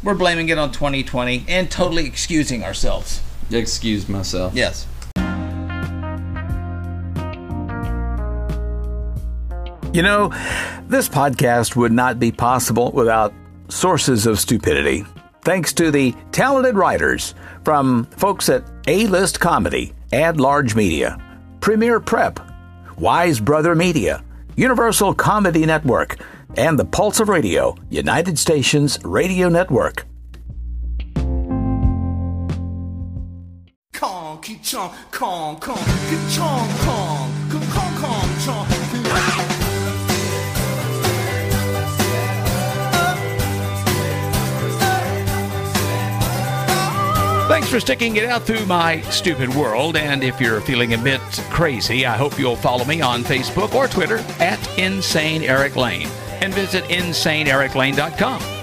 [0.04, 3.22] we're blaming it on 2020 and totally excusing ourselves.
[3.52, 4.54] Excuse myself.
[4.54, 4.88] Yes.
[9.94, 10.30] You know,
[10.88, 13.32] this podcast would not be possible without
[13.70, 15.06] sources of stupidity.
[15.42, 21.18] Thanks to the talented writers from folks at A List Comedy, Ad Large Media,
[21.60, 22.40] Premier Prep,
[22.98, 24.24] Wise Brother Media,
[24.56, 26.18] Universal Comedy Network,
[26.58, 30.06] and the Pulse of Radio, United Stations Radio Network.
[33.96, 35.78] Kong, chong, kong, kong,
[36.30, 38.73] chong, kong, kong, kong, kong.
[47.54, 49.96] Thanks for sticking it out through my stupid world.
[49.96, 51.22] And if you're feeling a bit
[51.52, 56.08] crazy, I hope you'll follow me on Facebook or Twitter at Insane Eric Lane
[56.42, 58.63] and visit InsaneEricLane.com.